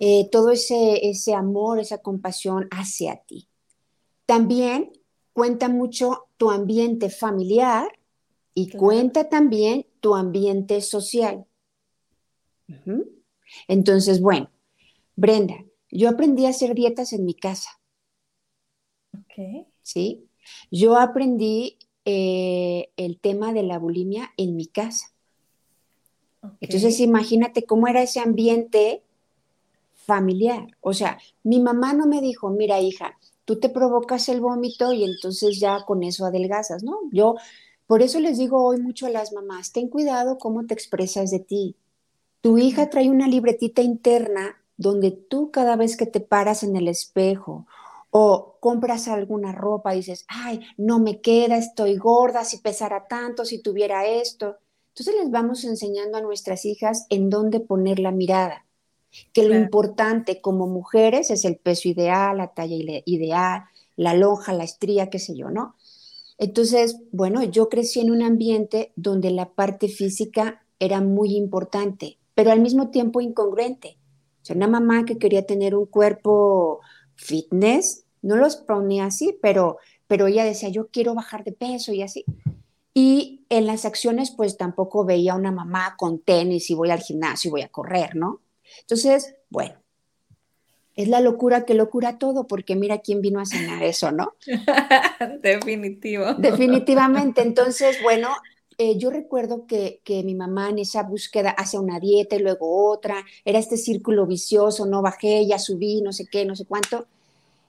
eh, 0.00 0.28
todo 0.30 0.50
ese, 0.50 1.08
ese 1.08 1.34
amor, 1.34 1.78
esa 1.78 1.98
compasión 1.98 2.68
hacia 2.70 3.16
ti. 3.16 3.48
También 4.26 4.92
cuenta 5.32 5.68
mucho 5.68 6.26
tu 6.36 6.50
ambiente 6.50 7.10
familiar 7.10 7.88
y 8.54 8.70
cuenta 8.70 9.28
también 9.28 9.86
tu 10.00 10.14
ambiente 10.14 10.80
social. 10.82 11.46
Entonces, 13.68 14.20
bueno, 14.20 14.50
Brenda, 15.16 15.56
yo 15.90 16.08
aprendí 16.08 16.46
a 16.46 16.50
hacer 16.50 16.74
dietas 16.74 17.12
en 17.12 17.24
mi 17.24 17.34
casa. 17.34 17.70
Ok. 19.14 19.66
¿Sí? 19.82 20.26
Yo 20.70 20.96
aprendí 20.96 21.78
eh, 22.04 22.90
el 22.96 23.18
tema 23.18 23.52
de 23.52 23.62
la 23.62 23.78
bulimia 23.78 24.30
en 24.36 24.56
mi 24.56 24.66
casa. 24.66 25.12
Entonces, 26.60 27.00
imagínate 27.00 27.64
cómo 27.64 27.86
era 27.86 28.02
ese 28.02 28.20
ambiente 28.20 29.02
familiar. 29.94 30.66
O 30.80 30.94
sea, 30.94 31.18
mi 31.42 31.60
mamá 31.60 31.92
no 31.92 32.06
me 32.06 32.20
dijo, 32.20 32.50
mira, 32.50 32.80
hija, 32.80 33.18
tú 33.44 33.60
te 33.60 33.68
provocas 33.68 34.28
el 34.28 34.40
vómito 34.40 34.92
y 34.92 35.04
entonces 35.04 35.60
ya 35.60 35.84
con 35.84 36.02
eso 36.02 36.24
adelgazas, 36.24 36.82
¿no? 36.82 36.98
Yo, 37.12 37.34
por 37.86 38.02
eso 38.02 38.20
les 38.20 38.38
digo 38.38 38.64
hoy 38.64 38.80
mucho 38.80 39.06
a 39.06 39.10
las 39.10 39.32
mamás, 39.32 39.72
ten 39.72 39.88
cuidado 39.88 40.38
cómo 40.38 40.64
te 40.66 40.74
expresas 40.74 41.30
de 41.30 41.40
ti. 41.40 41.76
Tu 42.40 42.56
hija 42.58 42.88
trae 42.88 43.10
una 43.10 43.28
libretita 43.28 43.82
interna 43.82 44.59
donde 44.80 45.10
tú 45.10 45.50
cada 45.50 45.76
vez 45.76 45.94
que 45.94 46.06
te 46.06 46.20
paras 46.20 46.62
en 46.62 46.74
el 46.74 46.88
espejo 46.88 47.66
o 48.08 48.56
compras 48.60 49.08
alguna 49.08 49.52
ropa, 49.52 49.92
dices, 49.92 50.24
ay, 50.26 50.60
no 50.78 50.98
me 50.98 51.20
queda, 51.20 51.58
estoy 51.58 51.98
gorda, 51.98 52.44
si 52.46 52.56
pesara 52.56 53.06
tanto, 53.06 53.44
si 53.44 53.58
tuviera 53.58 54.06
esto. 54.06 54.56
Entonces 54.88 55.14
les 55.20 55.30
vamos 55.30 55.64
enseñando 55.64 56.16
a 56.16 56.22
nuestras 56.22 56.64
hijas 56.64 57.04
en 57.10 57.28
dónde 57.28 57.60
poner 57.60 57.98
la 57.98 58.10
mirada, 58.10 58.64
que 59.34 59.46
lo 59.46 59.54
importante 59.54 60.40
como 60.40 60.66
mujeres 60.66 61.30
es 61.30 61.44
el 61.44 61.56
peso 61.58 61.90
ideal, 61.90 62.38
la 62.38 62.54
talla 62.54 63.02
ideal, 63.04 63.64
la 63.96 64.14
lonja, 64.14 64.54
la 64.54 64.64
estría, 64.64 65.10
qué 65.10 65.18
sé 65.18 65.36
yo, 65.36 65.50
¿no? 65.50 65.74
Entonces, 66.38 66.96
bueno, 67.12 67.42
yo 67.42 67.68
crecí 67.68 68.00
en 68.00 68.10
un 68.10 68.22
ambiente 68.22 68.94
donde 68.96 69.30
la 69.30 69.50
parte 69.50 69.88
física 69.88 70.64
era 70.78 71.02
muy 71.02 71.36
importante, 71.36 72.16
pero 72.34 72.50
al 72.50 72.60
mismo 72.60 72.88
tiempo 72.88 73.20
incongruente 73.20 73.99
O 74.42 74.44
sea, 74.44 74.56
una 74.56 74.68
mamá 74.68 75.04
que 75.04 75.18
quería 75.18 75.46
tener 75.46 75.74
un 75.74 75.86
cuerpo 75.86 76.80
fitness, 77.16 78.04
no 78.22 78.36
los 78.36 78.56
ponía 78.56 79.06
así, 79.06 79.38
pero, 79.40 79.78
pero 80.06 80.26
ella 80.26 80.44
decía, 80.44 80.68
yo 80.68 80.88
quiero 80.88 81.14
bajar 81.14 81.44
de 81.44 81.52
peso 81.52 81.92
y 81.92 82.02
así. 82.02 82.24
Y 82.94 83.44
en 83.48 83.66
las 83.66 83.84
acciones, 83.84 84.30
pues 84.30 84.56
tampoco 84.56 85.04
veía 85.04 85.34
una 85.34 85.52
mamá 85.52 85.94
con 85.96 86.20
tenis 86.20 86.70
y 86.70 86.74
voy 86.74 86.90
al 86.90 87.00
gimnasio 87.00 87.48
y 87.48 87.52
voy 87.52 87.62
a 87.62 87.68
correr, 87.68 88.16
¿no? 88.16 88.40
Entonces, 88.80 89.34
bueno, 89.48 89.74
es 90.96 91.08
la 91.08 91.20
locura 91.20 91.64
que 91.64 91.74
locura 91.74 92.18
todo, 92.18 92.46
porque 92.46 92.76
mira 92.76 92.98
quién 92.98 93.20
vino 93.20 93.40
a 93.40 93.46
cenar 93.46 93.82
eso, 93.82 94.10
¿no? 94.12 94.34
Definitivo. 95.42 96.34
Definitivamente. 96.34 97.42
Entonces, 97.42 98.02
bueno, 98.02 98.28
eh, 98.82 98.96
yo 98.96 99.10
recuerdo 99.10 99.66
que, 99.66 100.00
que, 100.04 100.22
mi 100.22 100.34
mamá 100.34 100.70
en 100.70 100.78
esa 100.78 101.02
búsqueda 101.02 101.50
hace 101.50 101.78
una 101.78 102.00
dieta 102.00 102.36
y 102.36 102.38
luego 102.38 102.90
otra, 102.90 103.26
era 103.44 103.58
este 103.58 103.76
círculo 103.76 104.26
vicioso, 104.26 104.86
no 104.86 105.02
bajé, 105.02 105.46
ya 105.46 105.58
subí, 105.58 106.00
no 106.00 106.14
sé 106.14 106.26
qué, 106.26 106.46
no 106.46 106.56
sé 106.56 106.64
cuánto. 106.64 107.06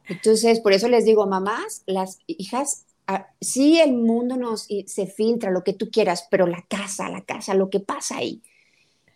Entonces, 0.08 0.62
por 0.62 0.72
eso 0.72 0.88
les 0.88 1.04
digo, 1.04 1.28
mamás, 1.28 1.84
las 1.86 2.20
hijas, 2.28 2.86
ah, 3.08 3.28
sí 3.42 3.82
el 3.82 3.92
mundo 3.92 4.38
nos 4.38 4.70
se 4.86 5.06
filtra, 5.06 5.52
lo 5.52 5.66
que 5.66 5.74
tú 5.74 5.90
quieras, 5.92 6.30
pero 6.32 6.48
la 6.48 6.66
casa, 6.70 7.10
la 7.10 7.26
casa, 7.26 7.56
lo 7.56 7.70
que 7.70 7.82
pasa 7.82 8.16
ahí. 8.16 8.42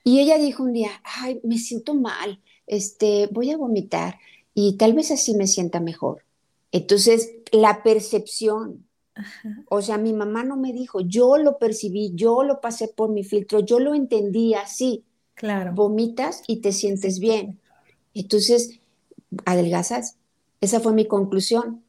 Y 0.03 0.19
ella 0.19 0.37
dijo 0.37 0.63
un 0.63 0.73
día, 0.73 1.01
ay, 1.05 1.39
me 1.43 1.57
siento 1.57 1.93
mal, 1.93 2.41
este, 2.67 3.29
voy 3.31 3.51
a 3.51 3.57
vomitar 3.57 4.19
y 4.53 4.75
tal 4.75 4.91
vez 4.91 5.11
así 5.11 5.33
me 5.33 5.47
sienta 5.47 5.79
mejor. 5.79 6.25
Entonces, 6.73 7.35
la 7.53 7.83
percepción, 7.83 8.85
o 9.69 9.81
sea, 9.81 9.97
mi 9.97 10.13
mamá 10.13 10.43
no 10.43 10.57
me 10.57 10.73
dijo, 10.73 11.01
yo 11.01 11.37
lo 11.37 11.57
percibí, 11.57 12.11
yo 12.15 12.43
lo 12.43 12.61
pasé 12.61 12.87
por 12.87 13.09
mi 13.09 13.23
filtro, 13.23 13.59
yo 13.59 13.79
lo 13.79 13.93
entendí 13.93 14.53
así. 14.53 15.05
Claro. 15.33 15.73
Vomitas 15.73 16.43
y 16.47 16.57
te 16.57 16.71
sientes 16.71 17.19
bien. 17.19 17.59
Entonces, 18.13 18.79
adelgazas. 19.45 20.17
Esa 20.61 20.79
fue 20.79 20.93
mi 20.93 21.05
conclusión. 21.05 21.83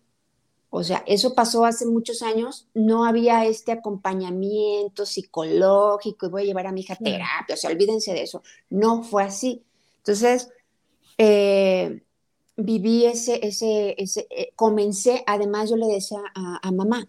O 0.70 0.82
sea, 0.82 1.04
eso 1.06 1.34
pasó 1.34 1.64
hace 1.64 1.86
muchos 1.86 2.22
años, 2.22 2.68
no 2.74 3.04
había 3.04 3.46
este 3.46 3.72
acompañamiento 3.72 5.06
psicológico 5.06 6.26
y 6.26 6.28
voy 6.28 6.42
a 6.42 6.44
llevar 6.44 6.66
a 6.66 6.72
mi 6.72 6.80
hija 6.80 6.94
a 6.94 6.96
terapia, 6.98 7.54
o 7.54 7.56
sea, 7.56 7.70
olvídense 7.70 8.12
de 8.12 8.22
eso. 8.22 8.42
No 8.68 9.02
fue 9.02 9.22
así. 9.22 9.62
Entonces, 9.98 10.50
eh, 11.18 12.02
viví 12.56 13.06
ese, 13.06 13.46
ese, 13.46 13.94
ese 13.98 14.26
eh, 14.30 14.52
comencé, 14.56 15.22
además 15.26 15.70
yo 15.70 15.76
le 15.76 15.86
decía 15.86 16.20
a, 16.34 16.70
mamá, 16.72 17.08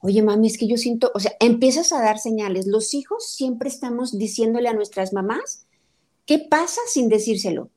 oye 0.00 0.22
mami, 0.22 0.46
es 0.46 0.58
que 0.58 0.66
yo 0.66 0.76
siento, 0.76 1.10
o 1.14 1.20
sea, 1.20 1.32
empiezas 1.40 1.92
a 1.92 2.00
dar 2.00 2.18
señales. 2.18 2.66
Los 2.66 2.94
hijos 2.94 3.30
siempre 3.30 3.68
estamos 3.68 4.16
diciéndole 4.18 4.68
a 4.68 4.74
nuestras 4.74 5.12
mamás, 5.12 5.66
¿qué 6.26 6.38
pasa 6.38 6.80
sin 6.88 7.08
decírselo? 7.08 7.70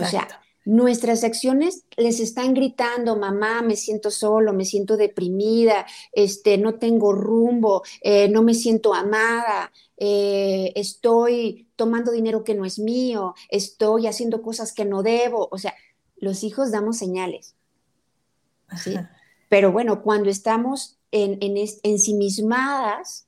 O 0.00 0.04
sea, 0.04 0.28
nuestras 0.64 1.24
acciones 1.24 1.84
les 1.96 2.20
están 2.20 2.52
gritando, 2.52 3.16
mamá, 3.16 3.62
me 3.62 3.74
siento 3.74 4.10
solo, 4.10 4.52
me 4.52 4.66
siento 4.66 4.98
deprimida, 4.98 5.86
este, 6.12 6.58
no 6.58 6.74
tengo 6.74 7.12
rumbo, 7.14 7.82
eh, 8.02 8.28
no 8.28 8.42
me 8.42 8.52
siento 8.52 8.92
amada, 8.92 9.72
estoy 9.96 11.68
tomando 11.74 12.12
dinero 12.12 12.44
que 12.44 12.54
no 12.54 12.66
es 12.66 12.78
mío, 12.78 13.34
estoy 13.48 14.08
haciendo 14.08 14.42
cosas 14.42 14.74
que 14.74 14.84
no 14.84 15.02
debo. 15.02 15.48
O 15.50 15.56
sea, 15.56 15.74
los 16.16 16.44
hijos 16.44 16.70
damos 16.70 16.98
señales. 16.98 17.54
¿sí? 18.76 18.94
Pero 19.48 19.72
bueno, 19.72 20.02
cuando 20.02 20.28
estamos 20.28 20.97
en, 21.10 21.38
en 21.40 21.56
ensimismadas, 21.82 23.26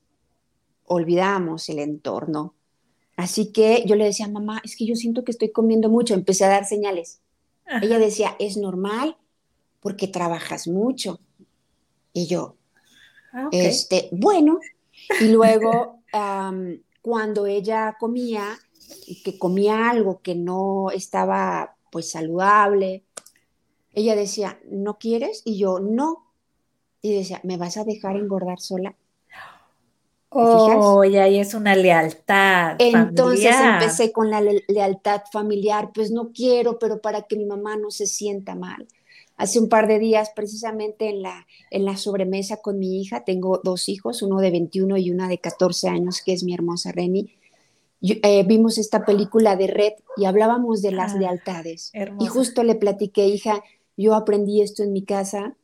olvidamos 0.85 1.69
el 1.69 1.79
entorno. 1.79 2.55
Así 3.17 3.53
que 3.53 3.85
yo 3.87 3.97
le 3.97 4.05
decía, 4.07 4.29
mamá, 4.29 4.61
es 4.65 4.77
que 4.77 4.87
yo 4.87 4.97
siento 4.97 5.25
que 5.25 5.33
estoy 5.33 5.51
comiendo 5.53 5.89
mucho. 5.89 6.15
Empecé 6.15 6.45
a 6.45 6.49
dar 6.49 6.65
señales. 6.65 7.21
Ella 7.83 7.99
decía, 7.99 8.35
es 8.39 8.57
normal 8.57 9.17
porque 9.81 10.09
trabajas 10.09 10.67
mucho. 10.67 11.21
Y 12.13 12.27
yo, 12.27 12.57
ah, 13.33 13.49
este, 13.53 14.09
bueno. 14.13 14.59
Y 15.21 15.29
luego 15.29 16.03
cuando 17.03 17.47
ella 17.47 17.97
comía, 17.99 18.59
que 19.25 19.39
comía 19.39 19.91
algo 19.91 20.21
que 20.23 20.35
no 20.35 20.91
estaba 20.91 21.77
pues 21.93 22.11
saludable, 22.11 23.05
ella 23.93 24.17
decía, 24.17 24.61
¿no 24.71 24.99
quieres? 24.99 25.43
Y 25.45 25.59
yo, 25.59 25.81
no. 25.81 26.30
Y 27.03 27.15
decía, 27.15 27.41
¿me 27.45 27.57
vas 27.57 27.77
a 27.77 27.85
dejar 27.85 28.17
engordar 28.17 28.61
sola? 28.61 28.95
Oh, 30.33 31.05
y 31.05 31.17
ahí 31.17 31.39
es 31.39 31.55
una 31.55 31.75
lealtad. 31.75 32.77
Entonces 32.79 33.55
empecé 33.61 34.13
con 34.13 34.31
la 34.31 34.41
lealtad 34.69 35.23
familiar, 35.33 35.91
pues 35.93 36.13
no 36.13 36.31
quiero, 36.33 36.79
pero 36.79 37.01
para 37.01 37.23
que 37.23 37.37
mi 37.37 37.45
mamá 37.45 37.77
no 37.77 37.91
se 37.91 38.07
sienta 38.07 38.55
mal. 38.55 38.87
Hace 39.37 39.59
un 39.59 39.69
par 39.69 39.89
de 39.89 39.99
días, 39.99 40.31
precisamente 40.37 41.09
en 41.09 41.23
la, 41.23 41.47
en 41.71 41.85
la 41.85 41.97
sobremesa 41.97 42.59
con 42.59 42.79
mi 42.79 43.01
hija, 43.01 43.25
tengo 43.25 43.61
dos 43.65 43.89
hijos, 43.89 44.23
uno 44.23 44.39
de 44.39 44.51
21 44.51 44.99
y 44.99 45.11
una 45.11 45.29
de 45.29 45.39
14 45.39 45.89
años, 45.89 46.23
que 46.25 46.33
es 46.33 46.45
mi 46.45 46.55
hermosa 46.55 46.93
Reni. 46.93 47.35
Eh, 48.03 48.45
vimos 48.47 48.79
esta 48.79 49.05
película 49.05 49.57
de 49.57 49.67
Red 49.67 49.95
y 50.17 50.27
hablábamos 50.27 50.81
de 50.81 50.93
las 50.93 51.15
ah, 51.15 51.19
lealtades. 51.19 51.91
Y 52.21 52.27
justo 52.27 52.63
le 52.63 52.77
platiqué, 52.77 53.27
hija, 53.27 53.65
yo 53.97 54.15
aprendí 54.15 54.63
esto 54.63 54.83
en 54.83 54.93
mi 54.93 55.03
casa, 55.03 55.57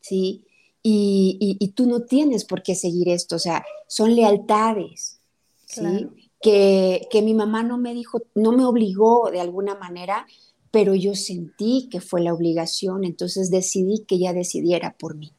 ¿sí? 0.00 0.44
Y, 0.90 1.58
y, 1.60 1.68
tú 1.72 1.86
no 1.86 2.00
tienes 2.00 2.46
por 2.46 2.62
qué 2.62 2.74
seguir 2.74 3.10
esto, 3.10 3.36
o 3.36 3.38
sea, 3.38 3.62
son 3.88 4.16
lealtades, 4.16 5.20
¿sí? 5.66 6.08
Que, 6.40 7.06
que 7.10 7.20
mi 7.20 7.34
mamá 7.34 7.62
no 7.62 7.76
me 7.76 7.92
dijo, 7.92 8.22
no 8.34 8.52
me 8.52 8.64
obligó 8.64 9.30
de 9.30 9.40
alguna 9.40 9.74
manera, 9.74 10.26
pero 10.70 10.94
yo 10.94 11.14
sentí 11.14 11.90
que 11.90 12.00
fue 12.00 12.22
la 12.22 12.32
obligación, 12.32 13.04
entonces 13.04 13.50
decidí 13.50 14.06
que 14.06 14.14
ella 14.14 14.32
decidiera 14.32 14.96
por 14.98 15.14
mí. 15.14 15.34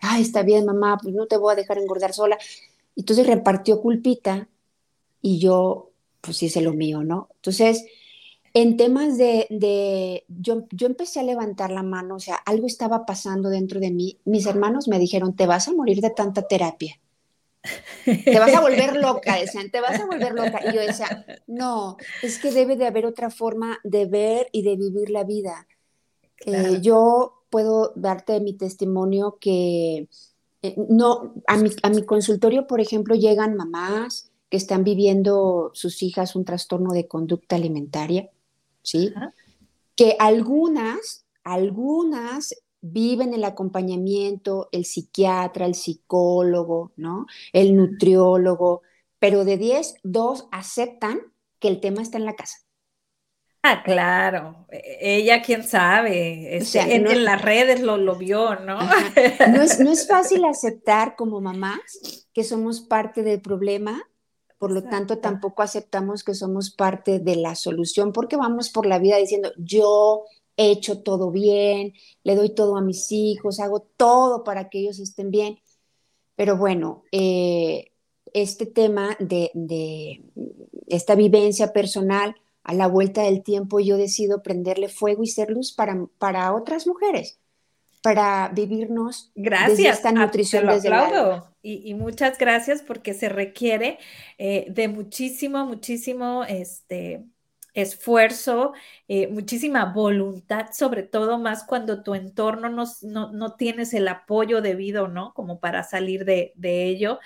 Ah, 0.00 0.18
está 0.18 0.42
bien, 0.42 0.66
mamá, 0.66 0.98
pues 1.00 1.14
no 1.14 1.26
te 1.26 1.36
voy 1.36 1.52
a 1.52 1.56
dejar 1.56 1.78
engordar 1.78 2.12
sola. 2.12 2.36
Entonces 2.96 3.24
repartió 3.24 3.80
culpita 3.80 4.48
y 5.22 5.38
yo, 5.38 5.92
pues 6.20 6.42
hice 6.42 6.60
lo 6.60 6.72
mío, 6.72 7.04
¿no? 7.04 7.28
Entonces, 7.36 7.84
en 8.54 8.76
temas 8.76 9.18
de, 9.18 10.24
yo, 10.28 10.64
yo 10.70 10.86
empecé 10.86 11.20
a 11.20 11.24
levantar 11.24 11.70
la 11.70 11.82
mano, 11.82 12.16
o 12.16 12.20
sea, 12.20 12.36
algo 12.36 12.66
estaba 12.66 13.06
pasando 13.06 13.48
dentro 13.48 13.80
de 13.80 13.90
mí. 13.90 14.18
Mis 14.24 14.46
hermanos 14.46 14.88
me 14.88 14.98
dijeron, 14.98 15.36
te 15.36 15.46
vas 15.46 15.68
a 15.68 15.72
morir 15.72 16.00
de 16.00 16.10
tanta 16.10 16.42
terapia. 16.42 16.98
Te 18.04 18.38
vas 18.38 18.54
a 18.54 18.60
volver 18.60 18.96
loca, 18.96 19.36
decían, 19.36 19.70
te 19.70 19.80
vas 19.80 20.00
a 20.00 20.06
volver 20.06 20.32
loca. 20.32 20.60
Y 20.64 20.74
yo 20.74 20.80
decía, 20.80 21.26
no, 21.46 21.96
es 22.22 22.38
que 22.38 22.50
debe 22.50 22.76
de 22.76 22.86
haber 22.86 23.04
otra 23.04 23.30
forma 23.30 23.78
de 23.84 24.06
ver 24.06 24.48
y 24.52 24.62
de 24.62 24.76
vivir 24.76 25.10
la 25.10 25.24
vida. 25.24 25.66
Eh, 26.46 26.78
yo 26.80 27.42
puedo 27.50 27.92
darte 27.96 28.40
mi 28.40 28.54
testimonio 28.54 29.38
que 29.40 30.08
eh, 30.62 30.74
no, 30.88 31.34
a 31.46 31.56
mi, 31.56 31.70
a 31.82 31.90
mi 31.90 32.04
consultorio, 32.04 32.66
por 32.66 32.80
ejemplo, 32.80 33.14
llegan 33.14 33.56
mamás 33.56 34.30
que 34.50 34.56
están 34.56 34.82
viviendo 34.84 35.70
sus 35.74 36.02
hijas 36.02 36.34
un 36.34 36.44
trastorno 36.44 36.92
de 36.92 37.06
conducta 37.06 37.56
alimentaria, 37.56 38.30
¿sí? 38.88 39.12
Que 39.94 40.16
algunas, 40.18 41.26
algunas 41.44 42.54
viven 42.80 43.34
el 43.34 43.44
acompañamiento, 43.44 44.68
el 44.72 44.84
psiquiatra, 44.84 45.66
el 45.66 45.74
psicólogo, 45.74 46.92
¿no? 46.96 47.26
El 47.52 47.76
nutriólogo, 47.76 48.82
pero 49.18 49.44
de 49.44 49.58
10, 49.58 49.96
dos 50.04 50.48
aceptan 50.52 51.20
que 51.58 51.68
el 51.68 51.80
tema 51.80 52.00
está 52.00 52.16
en 52.16 52.24
la 52.24 52.36
casa. 52.36 52.58
Ah, 53.62 53.82
claro. 53.82 54.66
E, 54.70 55.18
ella, 55.18 55.42
quién 55.42 55.64
sabe, 55.64 56.56
este, 56.56 56.94
en, 56.94 57.24
las 57.24 57.42
redes 57.42 57.82
lo, 57.82 57.98
lo 57.98 58.14
vio, 58.14 58.54
¿no? 58.60 58.78
No 58.78 59.62
es, 59.62 59.80
no 59.80 59.90
es, 59.90 60.06
fácil 60.08 60.44
aceptar 60.44 61.16
como 61.16 61.40
mamás 61.40 62.26
que 62.32 62.44
somos 62.44 62.80
parte 62.80 63.22
del 63.22 63.42
problema, 63.42 64.00
por 64.58 64.72
lo 64.72 64.82
tanto 64.82 65.18
tampoco 65.18 65.62
aceptamos 65.62 66.24
que 66.24 66.34
somos 66.34 66.70
parte 66.70 67.20
de 67.20 67.36
la 67.36 67.54
solución, 67.54 68.12
porque 68.12 68.36
vamos 68.36 68.70
por 68.70 68.86
la 68.86 68.98
vida 68.98 69.16
diciendo, 69.16 69.52
yo 69.56 70.24
he 70.56 70.72
hecho 70.72 71.02
todo 71.02 71.30
bien, 71.30 71.94
le 72.24 72.34
doy 72.34 72.50
todo 72.50 72.76
a 72.76 72.82
mis 72.82 73.12
hijos, 73.12 73.60
hago 73.60 73.80
todo 73.96 74.42
para 74.42 74.68
que 74.68 74.80
ellos 74.80 74.98
estén 74.98 75.30
bien. 75.30 75.58
Pero 76.34 76.56
bueno, 76.56 77.04
eh, 77.12 77.92
este 78.34 78.66
tema 78.66 79.16
de, 79.20 80.22
esta 80.88 81.14
vivencia 81.14 81.72
personal, 81.72 82.34
a 82.64 82.74
la 82.74 82.88
vuelta 82.88 83.22
del 83.22 83.42
tiempo 83.42 83.80
yo 83.80 83.96
decido 83.96 84.42
prenderle 84.42 84.88
fuego 84.88 85.22
y 85.22 85.28
ser 85.28 85.50
luz 85.50 85.72
para, 85.72 86.06
para 86.18 86.54
otras 86.54 86.86
mujeres, 86.86 87.38
para 88.02 88.50
vivirnos 88.54 89.32
gracias, 89.34 89.78
desde 89.78 89.90
esta 89.90 90.12
nutrición 90.12 90.66
desde 90.66 90.88
aplaudo. 90.88 91.54
Y, 91.62 91.90
y, 91.90 91.94
muchas 91.94 92.38
gracias 92.38 92.82
porque 92.82 93.14
se 93.14 93.28
requiere 93.28 93.98
eh, 94.38 94.66
de 94.70 94.88
muchísimo, 94.88 95.66
muchísimo, 95.66 96.44
este, 96.44 97.24
esfuerzo, 97.80 98.72
eh, 99.06 99.28
muchísima 99.28 99.86
voluntad, 99.86 100.68
sobre 100.72 101.02
todo 101.02 101.38
más 101.38 101.64
cuando 101.64 102.02
tu 102.02 102.14
entorno 102.14 102.68
no, 102.68 102.84
no, 103.32 103.54
tienes 103.54 103.94
el 103.94 104.08
apoyo 104.08 104.60
debido, 104.60 105.08
¿no? 105.08 105.32
Como 105.34 105.60
para 105.60 105.82
salir 105.82 106.24
de, 106.24 106.52
ello. 106.60 107.18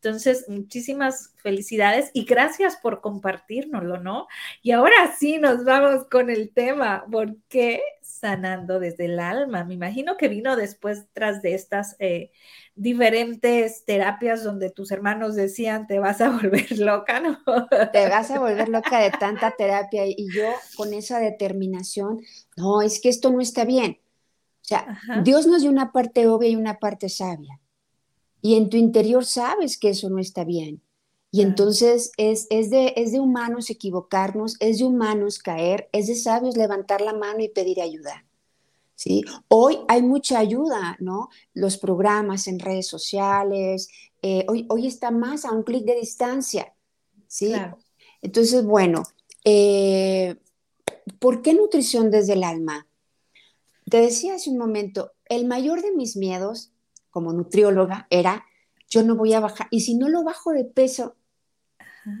Entonces, 0.00 0.48
muchísimas 0.48 1.34
felicidades 1.42 2.12
y 2.14 2.24
gracias 2.24 2.76
por 2.76 3.00
compartirnoslo, 3.00 3.98
¿no? 3.98 4.28
Y 4.62 4.70
ahora 4.70 4.94
sí 5.18 5.38
nos 5.38 5.64
vamos 5.64 6.04
con 6.08 6.30
el 6.30 6.50
tema, 6.50 7.04
¿por 7.10 7.36
qué 7.48 7.82
sanando 8.00 8.78
desde 8.78 9.06
el 9.06 9.18
alma? 9.18 9.64
Me 9.64 9.74
imagino 9.74 10.16
que 10.16 10.28
vino 10.28 10.54
después 10.54 11.06
tras 11.12 11.42
de 11.42 11.54
estas 11.54 11.96
eh, 11.98 12.30
diferentes 12.76 13.84
terapias 13.86 14.44
donde 14.44 14.70
tus 14.70 14.92
hermanos 14.92 15.34
decían, 15.34 15.88
te 15.88 15.98
vas 15.98 16.20
a 16.20 16.30
volver 16.42 16.78
loca, 16.78 17.18
¿no? 17.18 17.40
Te 17.92 18.08
vas 18.08 18.30
a 18.30 18.38
volver 18.38 18.68
loca 18.68 19.00
de 19.00 19.10
tanta 19.10 19.50
terapia 19.58 20.06
y 20.06 20.28
yo 20.32 20.52
con 20.76 20.94
esa 20.94 21.18
determinación, 21.18 22.20
no, 22.56 22.82
es 22.82 23.00
que 23.00 23.08
esto 23.08 23.32
no 23.32 23.40
está 23.40 23.64
bien. 23.64 23.98
O 24.62 24.68
sea, 24.68 25.00
Dios 25.24 25.48
nos 25.48 25.62
dio 25.62 25.70
una 25.70 25.90
parte 25.90 26.28
obvia 26.28 26.50
y 26.50 26.56
una 26.56 26.78
parte 26.78 27.08
sabia 27.08 27.58
y 28.40 28.56
en 28.56 28.70
tu 28.70 28.76
interior 28.76 29.24
sabes 29.24 29.78
que 29.78 29.90
eso 29.90 30.10
no 30.10 30.18
está 30.18 30.44
bien. 30.44 30.82
Y 31.30 31.42
entonces 31.42 32.12
es, 32.16 32.46
es, 32.48 32.70
de, 32.70 32.94
es 32.96 33.12
de 33.12 33.20
humanos 33.20 33.68
equivocarnos, 33.68 34.56
es 34.60 34.78
de 34.78 34.84
humanos 34.84 35.38
caer, 35.38 35.88
es 35.92 36.06
de 36.06 36.14
sabios 36.14 36.56
levantar 36.56 37.00
la 37.00 37.12
mano 37.12 37.42
y 37.42 37.48
pedir 37.48 37.82
ayuda. 37.82 38.24
¿sí? 38.94 39.24
Hoy 39.48 39.78
hay 39.88 40.02
mucha 40.02 40.38
ayuda, 40.38 40.96
¿no? 41.00 41.28
Los 41.52 41.76
programas 41.76 42.48
en 42.48 42.58
redes 42.58 42.86
sociales, 42.86 43.88
eh, 44.22 44.46
hoy, 44.48 44.66
hoy 44.70 44.86
está 44.86 45.10
más 45.10 45.44
a 45.44 45.52
un 45.52 45.62
clic 45.64 45.84
de 45.84 45.96
distancia. 45.96 46.74
¿sí? 47.26 47.52
Entonces, 48.22 48.64
bueno, 48.64 49.02
eh, 49.44 50.36
¿por 51.18 51.42
qué 51.42 51.54
nutrición 51.54 52.10
desde 52.10 52.32
el 52.32 52.42
alma? 52.42 52.88
Te 53.88 54.00
decía 54.00 54.34
hace 54.34 54.50
un 54.50 54.58
momento, 54.58 55.12
el 55.26 55.46
mayor 55.46 55.82
de 55.82 55.92
mis 55.92 56.16
miedos 56.16 56.72
como 57.18 57.32
nutrióloga 57.32 58.06
era, 58.10 58.46
yo 58.88 59.02
no 59.02 59.16
voy 59.16 59.32
a 59.32 59.40
bajar, 59.40 59.66
y 59.72 59.80
si 59.80 59.96
no 59.96 60.08
lo 60.08 60.22
bajo 60.22 60.52
de 60.52 60.64
peso, 60.64 61.16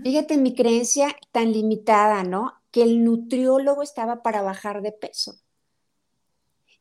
fíjate 0.02 0.36
mi 0.38 0.56
creencia 0.56 1.14
tan 1.30 1.52
limitada, 1.52 2.24
¿no? 2.24 2.54
Que 2.72 2.82
el 2.82 3.04
nutriólogo 3.04 3.84
estaba 3.84 4.24
para 4.24 4.42
bajar 4.42 4.82
de 4.82 4.90
peso. 4.90 5.36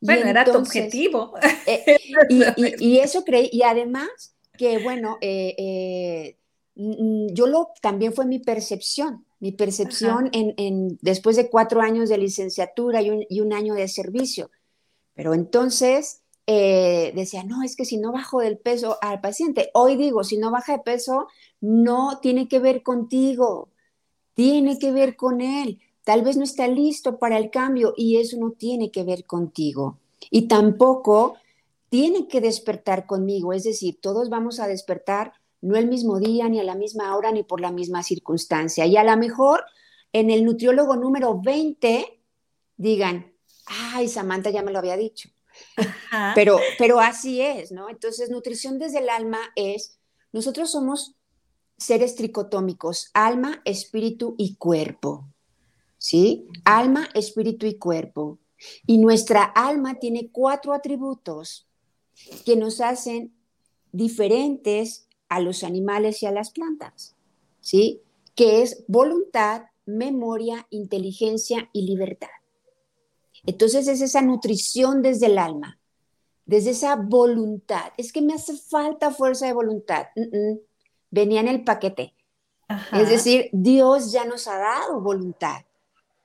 Bueno, 0.02 0.28
era 0.28 0.46
tu 0.46 0.58
objetivo. 0.58 1.36
Eh, 1.68 2.00
y, 2.80 2.98
eso 2.98 3.24
creí, 3.24 3.52
y 3.52 3.62
además 3.62 4.10
que, 4.58 4.80
bueno, 4.80 5.20
eh, 5.22 5.54
eh, 5.60 6.38
yo 6.74 7.46
lo, 7.46 7.70
también 7.84 8.14
fue 8.14 8.26
mi 8.26 8.40
percepción, 8.40 9.28
mi 9.40 9.52
percepción 9.52 10.32
en, 10.34 10.98
después 11.04 11.36
de 11.36 11.52
cuatro 11.52 11.82
años 11.82 12.10
de 12.10 12.18
licenciatura 12.18 13.04
y 13.04 13.12
un, 13.12 13.26
y 13.30 13.42
un 13.42 13.54
año 13.54 13.76
de 13.76 13.88
servicio. 13.88 14.50
Pero 15.14 15.36
entonces, 15.36 16.24
eh, 16.50 17.12
decía, 17.14 17.44
no, 17.44 17.62
es 17.62 17.76
que 17.76 17.84
si 17.84 17.98
no 17.98 18.14
bajo 18.14 18.40
del 18.40 18.58
peso 18.58 18.98
al 19.02 19.20
paciente, 19.20 19.70
hoy 19.74 19.98
digo, 19.98 20.24
si 20.24 20.38
no 20.38 20.50
baja 20.50 20.78
de 20.78 20.80
peso, 20.80 21.28
no 21.60 22.20
tiene 22.22 22.48
que 22.48 22.60
ver 22.60 22.84
contigo, 22.84 23.70
tiene 24.34 24.80
que 24.80 24.94
ver 24.94 25.18
con 25.18 25.42
él. 25.42 25.82
Tal 26.06 26.22
vez 26.22 26.38
no 26.38 26.46
está 26.46 26.68
listo 26.70 27.20
para 27.20 27.38
el 27.38 27.52
cambio 27.52 27.94
y 27.98 28.16
eso 28.16 28.38
no 28.38 28.52
tiene 28.52 28.92
que 28.92 29.04
ver 29.04 29.26
contigo. 29.26 30.00
Y 30.32 30.48
tampoco 30.48 31.36
tiene 31.90 32.30
que 32.30 32.40
despertar 32.40 33.06
conmigo, 33.06 33.52
es 33.52 33.66
decir, 33.66 34.00
todos 34.02 34.30
vamos 34.30 34.62
a 34.62 34.68
despertar 34.68 35.34
no 35.60 35.76
el 35.76 35.88
mismo 35.88 36.20
día, 36.20 36.48
ni 36.48 36.60
a 36.60 36.64
la 36.64 36.76
misma 36.76 37.16
hora, 37.18 37.32
ni 37.32 37.44
por 37.44 37.60
la 37.60 37.72
misma 37.72 38.04
circunstancia. 38.04 38.86
Y 38.86 38.96
a 38.96 39.04
lo 39.04 39.18
mejor 39.18 39.66
en 40.14 40.32
el 40.32 40.46
nutriólogo 40.46 40.96
número 40.96 41.42
20 41.42 42.22
digan, 42.78 43.34
ay, 43.66 44.08
Samantha 44.08 44.50
ya 44.50 44.64
me 44.64 44.72
lo 44.72 44.80
había 44.80 44.96
dicho 44.96 45.30
pero, 46.36 46.60
pero 46.78 47.00
así 47.00 47.42
es, 47.42 47.72
¿no? 47.72 47.90
Entonces, 47.90 48.30
nutrición 48.30 48.80
desde 48.80 49.00
el 49.00 49.10
alma 49.10 49.40
es, 49.56 50.00
nosotros 50.32 50.72
somos 50.72 51.16
seres 51.78 52.16
tricotómicos, 52.16 53.10
alma, 53.14 53.62
espíritu 53.66 54.36
y 54.38 54.56
cuerpo, 54.56 55.28
¿sí? 55.98 56.48
Alma, 56.66 57.08
espíritu 57.14 57.66
y 57.66 57.78
cuerpo. 57.78 58.40
Y 58.86 58.98
nuestra 58.98 59.44
alma 59.44 60.00
tiene 60.00 60.30
cuatro 60.32 60.74
atributos 60.74 61.68
que 62.46 62.56
nos 62.56 62.82
hacen 62.82 63.34
diferentes 63.92 65.08
a 65.30 65.40
los 65.40 65.64
animales 65.64 66.24
y 66.24 66.26
a 66.26 66.32
las 66.32 66.52
plantas, 66.52 67.16
¿sí? 67.62 68.02
Que 68.36 68.62
es 68.62 68.84
voluntad, 68.88 69.64
memoria, 69.86 70.68
inteligencia 70.70 71.70
y 71.74 71.84
libertad. 71.84 72.30
Entonces 73.48 73.88
es 73.88 74.02
esa 74.02 74.22
nutrición 74.22 75.02
desde 75.02 75.28
el 75.28 75.38
alma, 75.38 75.80
desde 76.46 76.72
esa 76.72 76.98
voluntad. 76.98 77.94
Es 77.98 78.12
que 78.12 78.22
me 78.22 78.34
hace 78.34 78.56
falta 78.58 79.10
fuerza 79.10 79.48
de 79.48 79.54
voluntad. 79.54 80.08
Venía 81.10 81.40
en 81.40 81.48
el 81.48 81.64
paquete. 81.64 82.14
Es 82.92 83.10
decir, 83.10 83.50
Dios 83.54 84.12
ya 84.12 84.26
nos 84.26 84.50
ha 84.50 84.58
dado 84.58 85.00
voluntad, 85.00 85.62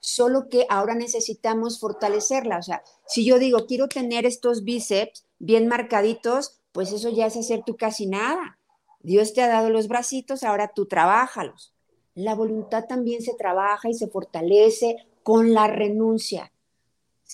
solo 0.00 0.48
que 0.48 0.66
ahora 0.68 0.96
necesitamos 0.96 1.78
fortalecerla. 1.78 2.58
O 2.58 2.62
sea, 2.62 2.82
si 3.06 3.24
yo 3.24 3.38
digo, 3.38 3.66
quiero 3.66 3.86
tener 3.86 4.26
estos 4.26 4.64
bíceps 4.64 5.24
bien 5.38 5.68
marcaditos, 5.68 6.58
pues 6.72 6.92
eso 6.92 7.08
ya 7.08 7.26
es 7.26 7.36
hacer 7.36 7.62
tú 7.64 7.76
casi 7.76 8.06
nada. 8.06 8.58
Dios 9.00 9.32
te 9.32 9.42
ha 9.42 9.48
dado 9.48 9.70
los 9.70 9.86
bracitos, 9.86 10.42
ahora 10.42 10.72
tú 10.74 10.86
trabájalos. 10.86 11.72
La 12.14 12.34
voluntad 12.34 12.86
también 12.88 13.22
se 13.22 13.34
trabaja 13.34 13.88
y 13.88 13.94
se 13.94 14.08
fortalece 14.08 14.96
con 15.22 15.54
la 15.54 15.68
renuncia. 15.68 16.51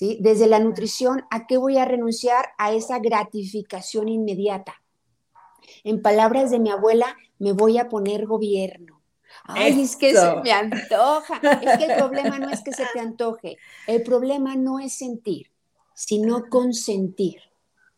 Desde 0.00 0.46
la 0.46 0.60
nutrición, 0.60 1.24
¿a 1.30 1.46
qué 1.46 1.56
voy 1.56 1.78
a 1.78 1.84
renunciar? 1.84 2.50
A 2.58 2.72
esa 2.72 2.98
gratificación 2.98 4.08
inmediata. 4.08 4.74
En 5.84 6.02
palabras 6.02 6.50
de 6.50 6.58
mi 6.58 6.70
abuela, 6.70 7.16
me 7.38 7.52
voy 7.52 7.78
a 7.78 7.88
poner 7.88 8.26
gobierno. 8.26 9.02
Ay, 9.44 9.80
es 9.82 9.96
que 9.96 10.14
se 10.14 10.36
me 10.42 10.52
antoja. 10.52 11.40
Es 11.42 11.78
que 11.78 11.84
el 11.84 11.96
problema 11.96 12.38
no 12.38 12.50
es 12.50 12.62
que 12.62 12.72
se 12.72 12.84
te 12.92 13.00
antoje. 13.00 13.56
El 13.86 14.02
problema 14.02 14.56
no 14.56 14.78
es 14.78 14.94
sentir, 14.94 15.50
sino 15.94 16.48
consentir. 16.48 17.40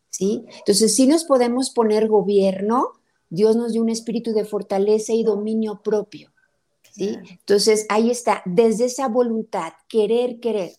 ¿Sí? 0.08 0.44
Entonces, 0.58 0.94
si 0.96 1.06
nos 1.06 1.24
podemos 1.24 1.70
poner 1.70 2.08
gobierno, 2.08 2.92
Dios 3.28 3.54
nos 3.54 3.72
dio 3.72 3.82
un 3.82 3.90
espíritu 3.90 4.32
de 4.32 4.44
fortaleza 4.44 5.12
y 5.12 5.22
dominio 5.22 5.82
propio. 5.82 6.32
¿Sí? 6.92 7.16
Entonces, 7.30 7.86
ahí 7.88 8.10
está, 8.10 8.42
desde 8.44 8.86
esa 8.86 9.06
voluntad, 9.06 9.72
querer, 9.88 10.40
querer. 10.40 10.72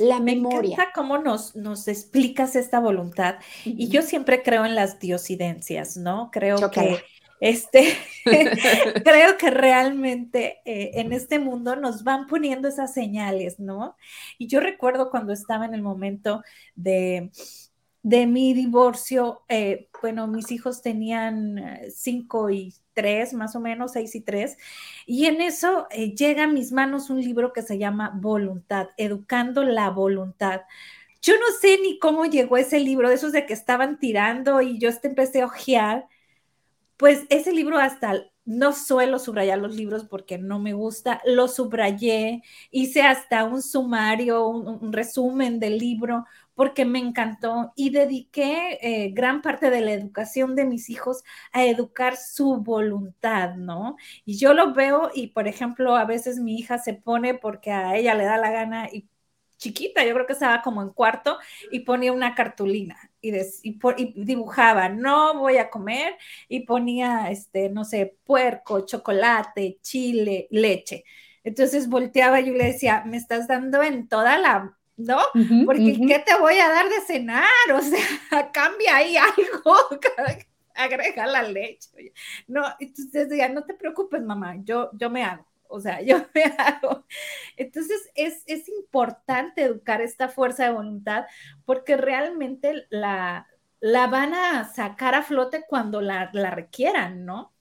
La 0.00 0.18
memoria. 0.18 0.72
Encanta 0.72 0.92
cómo 0.94 1.18
nos, 1.18 1.54
nos 1.56 1.86
explicas 1.86 2.56
esta 2.56 2.80
voluntad. 2.80 3.36
Y 3.64 3.88
yo 3.88 4.00
siempre 4.00 4.42
creo 4.42 4.64
en 4.64 4.74
las 4.74 4.98
diosidencias, 4.98 5.98
¿no? 5.98 6.30
Creo 6.32 6.70
que 6.70 7.04
este, 7.40 7.94
creo 9.04 9.36
que 9.38 9.50
realmente 9.50 10.60
eh, 10.64 10.92
en 10.94 11.12
este 11.12 11.38
mundo 11.38 11.76
nos 11.76 12.04
van 12.04 12.26
poniendo 12.26 12.68
esas 12.68 12.94
señales, 12.94 13.58
¿no? 13.58 13.96
Y 14.38 14.46
yo 14.46 14.60
recuerdo 14.60 15.10
cuando 15.10 15.32
estaba 15.32 15.66
en 15.66 15.74
el 15.74 15.82
momento 15.82 16.42
de, 16.74 17.30
de 18.02 18.26
mi 18.26 18.54
divorcio, 18.54 19.42
eh, 19.48 19.88
bueno, 20.00 20.26
mis 20.26 20.50
hijos 20.50 20.82
tenían 20.82 21.58
eh, 21.58 21.90
cinco 21.94 22.50
y 22.50 22.74
tres, 23.00 23.32
más 23.32 23.56
o 23.56 23.60
menos, 23.60 23.92
seis 23.92 24.14
y 24.14 24.20
tres, 24.20 24.58
y 25.06 25.26
en 25.26 25.40
eso 25.40 25.86
eh, 25.90 26.14
llega 26.14 26.44
a 26.44 26.46
mis 26.46 26.70
manos 26.72 27.08
un 27.08 27.20
libro 27.22 27.52
que 27.52 27.62
se 27.62 27.78
llama 27.78 28.12
Voluntad, 28.20 28.88
Educando 28.98 29.64
la 29.64 29.88
Voluntad. 29.88 30.62
Yo 31.22 31.34
no 31.34 31.46
sé 31.60 31.78
ni 31.82 31.98
cómo 31.98 32.26
llegó 32.26 32.56
ese 32.58 32.80
libro, 32.80 33.08
de 33.08 33.14
esos 33.14 33.32
de 33.32 33.46
que 33.46 33.54
estaban 33.54 33.98
tirando 33.98 34.60
y 34.60 34.78
yo 34.78 34.88
este 34.90 35.08
empecé 35.08 35.42
a 35.42 35.46
ojear, 35.46 36.06
pues 36.98 37.24
ese 37.30 37.52
libro 37.52 37.78
hasta 37.78 38.30
no 38.44 38.72
suelo 38.72 39.18
subrayar 39.18 39.58
los 39.58 39.76
libros 39.76 40.04
porque 40.04 40.36
no 40.38 40.58
me 40.58 40.72
gusta, 40.74 41.22
lo 41.24 41.48
subrayé, 41.48 42.42
hice 42.70 43.02
hasta 43.02 43.44
un 43.44 43.62
sumario, 43.62 44.46
un 44.48 44.92
resumen 44.92 45.60
del 45.60 45.78
libro, 45.78 46.26
porque 46.60 46.84
me 46.84 46.98
encantó 46.98 47.72
y 47.74 47.88
dediqué 47.88 48.78
eh, 48.82 49.12
gran 49.14 49.40
parte 49.40 49.70
de 49.70 49.80
la 49.80 49.92
educación 49.92 50.54
de 50.54 50.66
mis 50.66 50.90
hijos 50.90 51.22
a 51.52 51.64
educar 51.64 52.18
su 52.18 52.58
voluntad, 52.58 53.54
¿no? 53.54 53.96
Y 54.26 54.36
yo 54.36 54.52
lo 54.52 54.74
veo 54.74 55.10
y, 55.14 55.28
por 55.28 55.48
ejemplo, 55.48 55.96
a 55.96 56.04
veces 56.04 56.38
mi 56.38 56.58
hija 56.58 56.76
se 56.76 56.92
pone 56.92 57.32
porque 57.32 57.70
a 57.72 57.96
ella 57.96 58.14
le 58.14 58.24
da 58.24 58.36
la 58.36 58.50
gana 58.50 58.90
y 58.92 59.08
chiquita, 59.56 60.04
yo 60.04 60.12
creo 60.12 60.26
que 60.26 60.34
estaba 60.34 60.60
como 60.60 60.82
en 60.82 60.90
cuarto 60.90 61.38
y 61.72 61.80
ponía 61.80 62.12
una 62.12 62.34
cartulina 62.34 63.10
y, 63.22 63.34
y, 63.62 64.22
dibujaba, 64.22 64.90
no 64.90 65.38
voy 65.38 65.56
a 65.56 65.70
comer 65.70 66.18
y 66.46 66.66
ponía, 66.66 67.30
este, 67.30 67.70
no 67.70 67.86
sé, 67.86 68.18
puerco, 68.24 68.84
chocolate, 68.84 69.78
chile, 69.80 70.46
leche. 70.50 71.04
Entonces 71.42 71.88
volteaba 71.88 72.38
y 72.40 72.48
yo 72.48 72.52
le 72.52 72.66
decía, 72.66 73.02
me 73.06 73.16
estás 73.16 73.48
dando 73.48 73.82
en 73.82 74.08
toda 74.08 74.36
la 74.36 74.76
¿no? 75.00 75.18
Porque 75.64 75.98
¿qué 76.06 76.18
te 76.20 76.38
voy 76.38 76.58
a 76.58 76.68
dar 76.68 76.88
de 76.88 77.00
cenar? 77.00 77.44
O 77.74 77.80
sea, 77.80 78.50
cambia 78.52 78.96
ahí 78.96 79.16
algo, 79.16 79.76
agrega 80.74 81.26
la 81.26 81.42
leche. 81.42 82.12
No, 82.46 82.62
entonces 82.78 83.28
ya 83.30 83.48
no 83.48 83.64
te 83.64 83.74
preocupes, 83.74 84.22
mamá, 84.22 84.56
yo, 84.64 84.90
yo 84.94 85.10
me 85.10 85.24
hago. 85.24 85.46
O 85.68 85.80
sea, 85.80 86.00
yo 86.02 86.18
me 86.34 86.44
hago. 86.58 87.04
Entonces, 87.56 88.10
es, 88.16 88.42
es 88.46 88.68
importante 88.68 89.62
educar 89.62 90.00
esta 90.00 90.28
fuerza 90.28 90.64
de 90.64 90.72
voluntad 90.72 91.26
porque 91.64 91.96
realmente 91.96 92.86
la, 92.90 93.46
la 93.78 94.06
van 94.08 94.34
a 94.34 94.72
sacar 94.72 95.14
a 95.14 95.22
flote 95.22 95.64
cuando 95.68 96.00
la, 96.00 96.30
la 96.32 96.50
requieran, 96.50 97.24
¿no? 97.24 97.52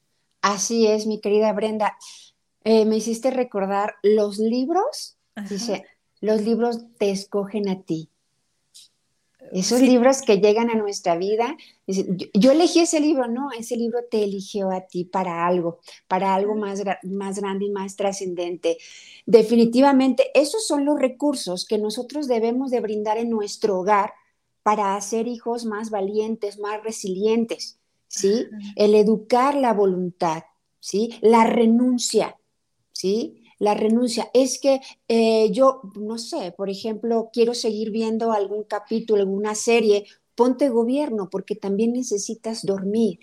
Así 0.42 0.88
es, 0.88 1.06
mi 1.06 1.22
querida 1.22 1.54
Brenda. 1.54 1.98
Eh, 2.64 2.86
me 2.86 2.98
hiciste 2.98 3.32
recordar 3.32 3.96
los 4.04 4.38
libros, 4.38 5.18
dice, 5.50 5.86
los 6.22 6.41
libros 6.41 6.86
te 6.97 7.11
escogen 7.11 7.70
a 7.70 7.82
ti. 7.82 8.09
Esos 9.51 9.82
libros 9.82 10.22
que 10.22 10.38
llegan 10.38 10.70
a 10.70 10.76
nuestra 10.76 11.15
vida, 11.17 11.57
yo, 11.88 12.51
elegí 12.51 12.82
ese 12.82 12.99
libro, 12.99 13.28
no, 13.28 13.51
ese 13.51 13.78
libro 13.78 13.99
te 14.09 14.24
eligió 14.24 14.70
a 14.70 14.82
ti 14.82 15.05
para 15.05 15.47
algo, 15.47 15.80
para 16.07 16.36
algo 16.36 16.55
más, 16.55 16.84
más 17.03 17.39
grande 17.39 17.65
y 17.65 17.72
más 17.72 17.95
trascendente. 17.95 18.78
Definitivamente, 19.26 20.30
esos 20.36 20.67
son 20.67 20.86
los 20.86 20.99
recursos 20.99 21.65
que 21.65 21.80
nosotros 21.80 22.28
debemos 22.28 22.70
de 22.70 22.82
brindar 22.82 23.17
en 23.17 23.30
nuestro 23.30 23.80
hogar 23.80 24.13
para 24.61 24.95
hacer 24.95 25.28
hijos 25.28 25.65
más 25.65 25.89
valientes, 25.89 26.59
más 26.59 26.84
resilientes, 26.84 27.80
¿sí? 28.07 28.47
El 28.76 28.93
educar 28.93 29.55
la 29.55 29.74
voluntad, 29.74 30.43
¿sí? 30.80 31.17
La 31.22 31.47
renuncia, 31.47 32.38
¿sí? 32.91 33.39
La 33.60 33.74
renuncia. 33.74 34.30
Es 34.34 34.60
que 34.60 34.82
eh, 35.07 35.51
yo, 35.51 35.82
no 35.95 36.18
sé, 36.18 36.53
por 36.57 36.70
ejemplo, 36.70 37.30
quiero 37.32 37.53
seguir 37.53 37.91
viendo 37.91 38.32
algún 38.32 38.64
capítulo, 38.64 39.22
alguna 39.22 39.53
serie, 39.53 40.05
ponte 40.36 40.70
gobierno 40.70 41.30
porque 41.30 41.55
también 41.55 41.93
necesitas 41.93 42.66
dormir. 42.66 43.20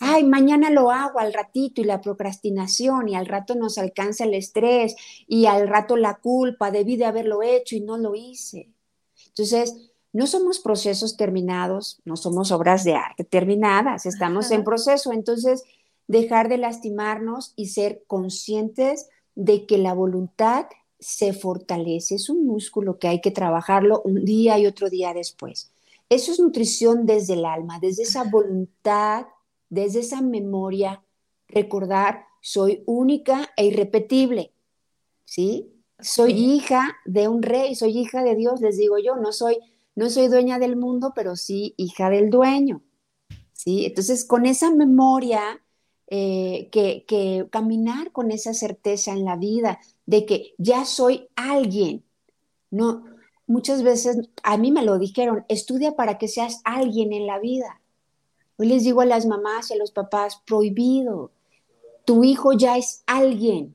Ay, 0.00 0.24
mañana 0.24 0.70
lo 0.70 0.90
hago 0.90 1.20
al 1.20 1.32
ratito 1.32 1.80
y 1.80 1.84
la 1.84 2.00
procrastinación 2.00 3.08
y 3.08 3.14
al 3.14 3.26
rato 3.26 3.54
nos 3.54 3.78
alcanza 3.78 4.24
el 4.24 4.34
estrés 4.34 4.96
y 5.28 5.46
al 5.46 5.68
rato 5.68 5.96
la 5.96 6.16
culpa, 6.16 6.70
debí 6.70 6.96
de 6.96 7.04
haberlo 7.04 7.42
hecho 7.42 7.76
y 7.76 7.80
no 7.80 7.96
lo 7.96 8.14
hice. 8.14 8.70
Entonces, 9.28 9.92
no 10.12 10.26
somos 10.26 10.60
procesos 10.60 11.16
terminados, 11.16 12.00
no 12.04 12.16
somos 12.16 12.52
obras 12.52 12.84
de 12.84 12.94
arte 12.94 13.24
terminadas, 13.24 14.06
estamos 14.06 14.50
en 14.50 14.62
proceso. 14.62 15.12
Entonces, 15.12 15.64
dejar 16.06 16.48
de 16.48 16.58
lastimarnos 16.58 17.52
y 17.56 17.66
ser 17.66 18.04
conscientes 18.06 19.08
de 19.34 19.66
que 19.66 19.78
la 19.78 19.94
voluntad 19.94 20.66
se 20.98 21.32
fortalece, 21.32 22.14
es 22.14 22.28
un 22.28 22.46
músculo 22.46 22.98
que 22.98 23.08
hay 23.08 23.20
que 23.20 23.30
trabajarlo 23.30 24.00
un 24.04 24.24
día 24.24 24.58
y 24.58 24.66
otro 24.66 24.88
día 24.88 25.12
después. 25.12 25.70
Eso 26.08 26.32
es 26.32 26.40
nutrición 26.40 27.06
desde 27.06 27.34
el 27.34 27.44
alma, 27.44 27.78
desde 27.80 28.04
esa 28.04 28.24
voluntad, 28.24 29.26
desde 29.68 30.00
esa 30.00 30.20
memoria, 30.20 31.02
recordar, 31.48 32.24
soy 32.40 32.82
única 32.86 33.50
e 33.56 33.66
irrepetible, 33.66 34.52
¿sí? 35.24 35.70
Soy 36.00 36.32
hija 36.32 36.96
de 37.04 37.28
un 37.28 37.42
rey, 37.42 37.74
soy 37.74 37.98
hija 37.98 38.22
de 38.22 38.34
Dios, 38.34 38.60
les 38.60 38.76
digo 38.76 38.98
yo, 38.98 39.16
no 39.16 39.32
soy 39.32 39.58
no 39.96 40.10
soy 40.10 40.28
dueña 40.28 40.58
del 40.58 40.76
mundo, 40.76 41.12
pero 41.14 41.36
sí 41.36 41.74
hija 41.76 42.10
del 42.10 42.30
dueño. 42.30 42.82
¿sí? 43.52 43.86
Entonces, 43.86 44.24
con 44.24 44.46
esa 44.46 44.70
memoria, 44.70 45.62
eh, 46.16 46.68
que, 46.70 47.04
que 47.08 47.48
caminar 47.50 48.12
con 48.12 48.30
esa 48.30 48.54
certeza 48.54 49.10
en 49.10 49.24
la 49.24 49.34
vida 49.34 49.80
de 50.06 50.24
que 50.26 50.54
ya 50.58 50.84
soy 50.84 51.28
alguien. 51.34 52.04
No, 52.70 53.04
muchas 53.48 53.82
veces 53.82 54.28
a 54.44 54.56
mí 54.56 54.70
me 54.70 54.84
lo 54.84 55.00
dijeron, 55.00 55.44
estudia 55.48 55.96
para 55.96 56.16
que 56.16 56.28
seas 56.28 56.60
alguien 56.62 57.12
en 57.12 57.26
la 57.26 57.40
vida. 57.40 57.80
Hoy 58.58 58.68
les 58.68 58.84
digo 58.84 59.00
a 59.00 59.06
las 59.06 59.26
mamás 59.26 59.70
y 59.70 59.74
a 59.74 59.76
los 59.76 59.90
papás, 59.90 60.40
prohibido. 60.46 61.32
Tu 62.04 62.22
hijo 62.22 62.52
ya 62.52 62.76
es 62.76 63.02
alguien. 63.06 63.74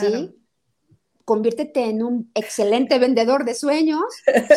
¿sí? 0.00 0.32
conviértete 1.24 1.86
en 1.86 2.04
un 2.04 2.30
excelente 2.34 3.00
vendedor 3.00 3.44
de 3.44 3.54
sueños, 3.54 4.04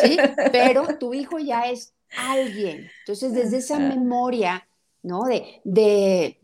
¿sí? 0.02 0.18
Pero 0.52 0.98
tu 0.98 1.14
hijo 1.14 1.40
ya 1.40 1.62
es 1.62 1.94
alguien. 2.16 2.88
Entonces, 3.00 3.32
desde 3.32 3.56
esa 3.56 3.80
memoria, 3.80 4.68
¿no? 5.02 5.24
De, 5.24 5.60
de, 5.64 6.38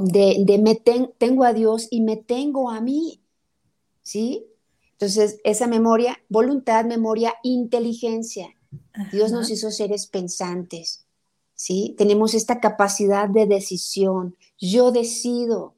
de, 0.00 0.58
me 0.62 0.74
tengo 0.74 1.44
a 1.44 1.52
Dios 1.52 1.88
y 1.90 2.00
me 2.00 2.16
tengo 2.16 2.70
a 2.70 2.80
mí, 2.80 3.20
¿sí? 4.02 4.46
Entonces, 4.92 5.40
esa 5.44 5.66
memoria, 5.66 6.18
voluntad, 6.28 6.84
memoria, 6.84 7.34
inteligencia. 7.42 8.48
Dios 9.12 9.32
nos 9.32 9.50
hizo 9.50 9.70
seres 9.70 10.06
pensantes, 10.06 11.06
¿sí? 11.54 11.94
Tenemos 11.96 12.34
esta 12.34 12.60
capacidad 12.60 13.28
de 13.28 13.46
decisión. 13.46 14.36
Yo 14.58 14.92
decido, 14.92 15.74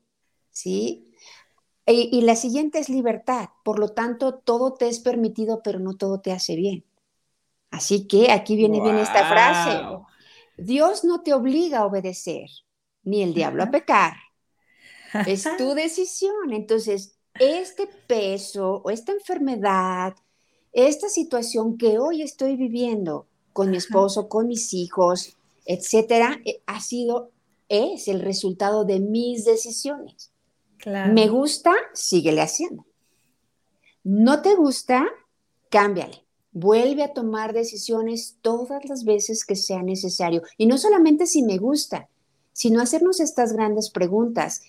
¿sí? 0.51 1.09
Y, 1.87 2.21
la 2.23 2.37
siguiente 2.37 2.79
es 2.79 2.89
libertad. 2.89 3.51
Por 3.65 3.79
lo 3.79 3.91
tanto, 3.91 4.35
todo 4.35 4.75
te 4.75 4.89
es 4.89 5.01
permitido, 5.01 5.63
pero 5.63 5.79
no 5.79 5.95
todo 5.95 6.21
te 6.21 6.33
hace 6.33 6.55
bien. 6.55 6.85
Así 7.71 8.07
que 8.07 8.31
aquí 8.31 8.55
viene 8.57 8.81
bien 8.81 8.99
esta 8.99 9.29
frase. 9.29 9.83
Dios 10.57 11.05
no 11.05 11.23
te 11.23 11.33
obliga 11.33 11.79
a 11.79 11.87
obedecer, 11.87 12.49
ni 13.05 13.23
el 13.23 13.35
diablo 13.35 13.63
a 13.63 13.71
pecar. 13.71 14.15
Es 15.27 15.47
tu 15.59 15.75
decisión. 15.75 16.53
Entonces, 16.53 17.17
este 17.39 17.89
peso 18.07 18.83
o 18.85 18.91
esta 18.91 19.13
enfermedad, 19.13 20.15
esta 20.73 21.09
situación 21.09 21.77
que 21.77 21.99
hoy 21.99 22.23
estoy 22.23 22.57
viviendo 22.57 23.27
con 23.53 23.71
mi 23.71 23.77
esposo, 23.77 24.29
con 24.29 24.49
mis 24.49 24.73
hijos, 24.73 25.37
etcétera, 25.67 26.41
eh, 26.45 26.63
ha 26.67 26.81
sido, 26.81 27.31
es 27.69 28.09
el 28.09 28.21
resultado 28.21 28.85
de 28.85 29.01
mis 29.01 29.45
decisiones. 29.45 30.33
Me 30.85 31.29
gusta, 31.29 31.73
síguele 31.95 32.41
haciendo. 32.41 32.85
No 34.03 34.43
te 34.43 34.57
gusta, 34.57 35.07
cámbiale. 35.69 36.27
Vuelve 36.51 37.05
a 37.05 37.13
tomar 37.13 37.53
decisiones 37.53 38.37
todas 38.43 38.85
las 38.87 39.05
veces 39.05 39.45
que 39.45 39.55
sea 39.55 39.83
necesario. 39.83 40.43
Y 40.59 40.67
no 40.67 40.77
solamente 40.77 41.27
si 41.27 41.43
me 41.43 41.57
gusta, 41.59 42.09
sino 42.53 42.81
hacernos 42.81 43.21
estas 43.21 43.53
grandes 43.53 43.91
preguntas. 43.91 44.63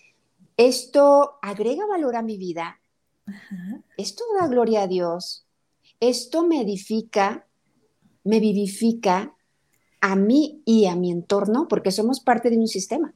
¿Esto 0.58 1.40
agrega 1.42 1.86
valor 1.86 2.16
a 2.16 2.22
mi 2.22 2.38
vida? 2.38 2.80
¿Esto 3.98 4.24
da 4.40 4.48
gloria 4.48 4.84
a 4.84 4.88
Dios? 4.88 5.46
¿Esto 6.00 6.46
me 6.46 6.62
edifica, 6.62 7.48
me 8.24 8.40
vivifica 8.40 9.36
a 10.02 10.16
mí 10.16 10.62
y 10.66 10.86
a 10.86 10.96
mi 10.96 11.12
entorno? 11.12 11.68
Porque 11.68 11.92
somos 11.92 12.20
parte 12.20 12.50
de 12.50 12.58
un 12.58 12.68
sistema. 12.68 13.14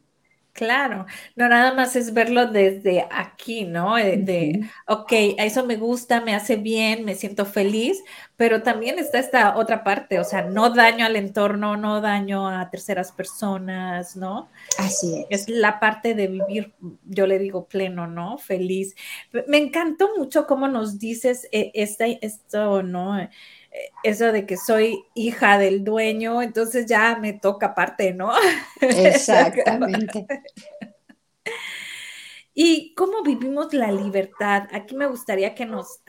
Claro, 0.57 1.05
no 1.35 1.47
nada 1.47 1.75
más 1.75 1.95
es 1.95 2.15
verlo 2.15 2.47
desde 2.47 3.05
aquí, 3.11 3.63
¿no? 3.63 3.95
Eh, 3.95 4.17
de, 4.17 4.67
ok, 4.87 5.13
a 5.37 5.45
eso 5.45 5.63
me 5.67 5.75
gusta, 5.75 6.19
me 6.19 6.33
hace 6.33 6.55
bien, 6.55 7.05
me 7.05 7.13
siento 7.13 7.45
feliz, 7.45 8.03
pero 8.37 8.63
también 8.63 8.97
está 8.97 9.19
esta 9.19 9.55
otra 9.55 9.83
parte, 9.83 10.19
o 10.19 10.23
sea, 10.23 10.41
no 10.41 10.71
daño 10.71 11.05
al 11.05 11.15
entorno, 11.15 11.77
no 11.77 12.01
daño 12.01 12.47
a 12.49 12.71
terceras 12.71 13.11
personas, 13.11 14.15
¿no? 14.15 14.49
Así 14.79 15.27
es. 15.29 15.41
Es 15.41 15.49
la 15.49 15.79
parte 15.79 16.15
de 16.15 16.25
vivir, 16.25 16.73
yo 17.05 17.27
le 17.27 17.37
digo 17.37 17.67
pleno, 17.67 18.07
¿no? 18.07 18.39
Feliz. 18.39 18.95
Me 19.47 19.59
encantó 19.59 20.09
mucho 20.17 20.47
cómo 20.47 20.67
nos 20.67 20.97
dices 20.97 21.47
eh, 21.51 21.71
esto, 21.75 22.81
¿no? 22.81 23.29
Eso 24.03 24.31
de 24.31 24.45
que 24.45 24.57
soy 24.57 25.03
hija 25.13 25.57
del 25.57 25.83
dueño, 25.83 26.41
entonces 26.41 26.85
ya 26.85 27.17
me 27.19 27.33
toca 27.33 27.75
parte, 27.75 28.13
¿no? 28.13 28.31
Exactamente. 28.81 30.25
¿Y 32.59 32.95
cómo 32.95 33.21
vivimos 33.21 33.71
la 33.71 33.91
libertad? 33.91 34.63
Aquí 34.71 34.95
me 34.95 35.05
gustaría 35.05 35.53
que 35.53 35.67
nos 35.67 35.99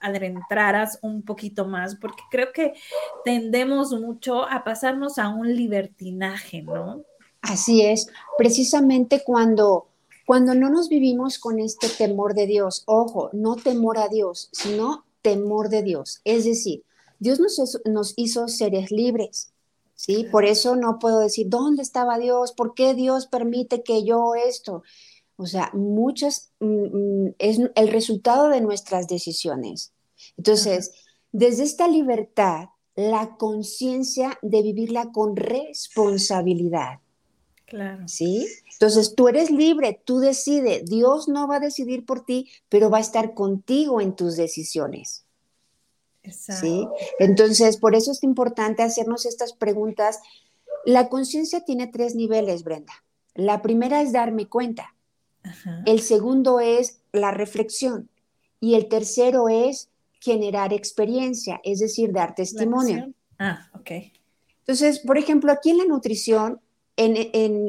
adentraras 0.00 0.98
un 1.02 1.22
poquito 1.22 1.66
más, 1.66 1.96
porque 1.96 2.22
creo 2.30 2.50
que 2.50 2.72
tendemos 3.26 3.92
mucho 3.92 4.48
a 4.48 4.64
pasarnos 4.64 5.18
a 5.18 5.28
un 5.28 5.54
libertinaje, 5.54 6.62
¿no? 6.62 7.04
Así 7.42 7.82
es, 7.82 8.06
precisamente 8.38 9.22
cuando, 9.22 9.88
cuando 10.24 10.54
no 10.54 10.70
nos 10.70 10.88
vivimos 10.88 11.38
con 11.38 11.58
este 11.58 11.88
temor 11.88 12.32
de 12.32 12.46
Dios, 12.46 12.84
ojo, 12.86 13.28
no 13.34 13.56
temor 13.56 13.98
a 13.98 14.08
Dios, 14.08 14.48
sino 14.52 15.04
temor 15.20 15.68
de 15.68 15.82
Dios. 15.82 16.22
Es 16.24 16.46
decir, 16.46 16.84
Dios 17.22 17.38
nos, 17.84 18.14
hizo 18.16 18.48
seres 18.48 18.90
libres, 18.90 19.52
¿sí? 19.94 20.26
Por 20.32 20.44
eso 20.44 20.74
no 20.74 20.98
puedo 20.98 21.20
decir, 21.20 21.46
¿dónde 21.48 21.82
estaba 21.82 22.18
Dios? 22.18 22.52
¿Por 22.52 22.74
qué 22.74 22.94
Dios 22.94 23.28
permite 23.28 23.84
que 23.84 24.02
yo 24.04 24.34
esto? 24.34 24.82
O 25.36 25.46
sea, 25.46 25.70
muchas, 25.72 26.50
mm, 26.58 26.66
mm, 26.66 27.34
es 27.38 27.60
el 27.76 27.88
resultado 27.88 28.48
de 28.48 28.60
nuestras 28.60 29.06
decisiones. 29.06 29.92
Entonces, 30.36 30.90
desde 31.30 31.62
esta 31.62 31.86
libertad, 31.86 32.70
la 32.96 33.36
conciencia 33.36 34.36
de 34.42 34.62
vivirla 34.62 35.12
con 35.12 35.36
responsabilidad. 35.36 36.98
Claro. 37.66 38.06
¿Sí? 38.08 38.48
Entonces, 38.72 39.14
tú 39.14 39.28
eres 39.28 39.50
libre, 39.50 40.02
tú 40.04 40.18
decides. 40.18 40.86
Dios 40.86 41.28
no 41.28 41.46
va 41.46 41.56
a 41.56 41.60
decidir 41.60 42.04
por 42.04 42.24
ti, 42.24 42.50
pero 42.68 42.90
va 42.90 42.98
a 42.98 43.00
estar 43.00 43.32
contigo 43.32 44.00
en 44.00 44.16
tus 44.16 44.36
decisiones. 44.36 45.24
¿Sí? 46.30 46.86
Entonces, 47.18 47.76
por 47.76 47.94
eso 47.94 48.12
es 48.12 48.22
importante 48.22 48.82
hacernos 48.82 49.26
estas 49.26 49.52
preguntas. 49.52 50.20
La 50.84 51.08
conciencia 51.08 51.64
tiene 51.64 51.86
tres 51.86 52.14
niveles, 52.14 52.64
Brenda. 52.64 52.92
La 53.34 53.62
primera 53.62 54.02
es 54.02 54.12
darme 54.12 54.46
cuenta. 54.46 54.94
El 55.86 56.00
segundo 56.00 56.60
es 56.60 57.00
la 57.12 57.30
reflexión. 57.30 58.08
Y 58.60 58.74
el 58.74 58.88
tercero 58.88 59.48
es 59.48 59.88
generar 60.20 60.72
experiencia, 60.72 61.60
es 61.64 61.80
decir, 61.80 62.12
dar 62.12 62.34
testimonio. 62.34 63.12
Ah, 63.38 63.68
ok. 63.74 63.90
Entonces, 64.60 65.00
por 65.00 65.18
ejemplo, 65.18 65.50
aquí 65.50 65.70
en 65.70 65.78
la 65.78 65.84
nutrición, 65.84 66.60
en, 66.96 67.16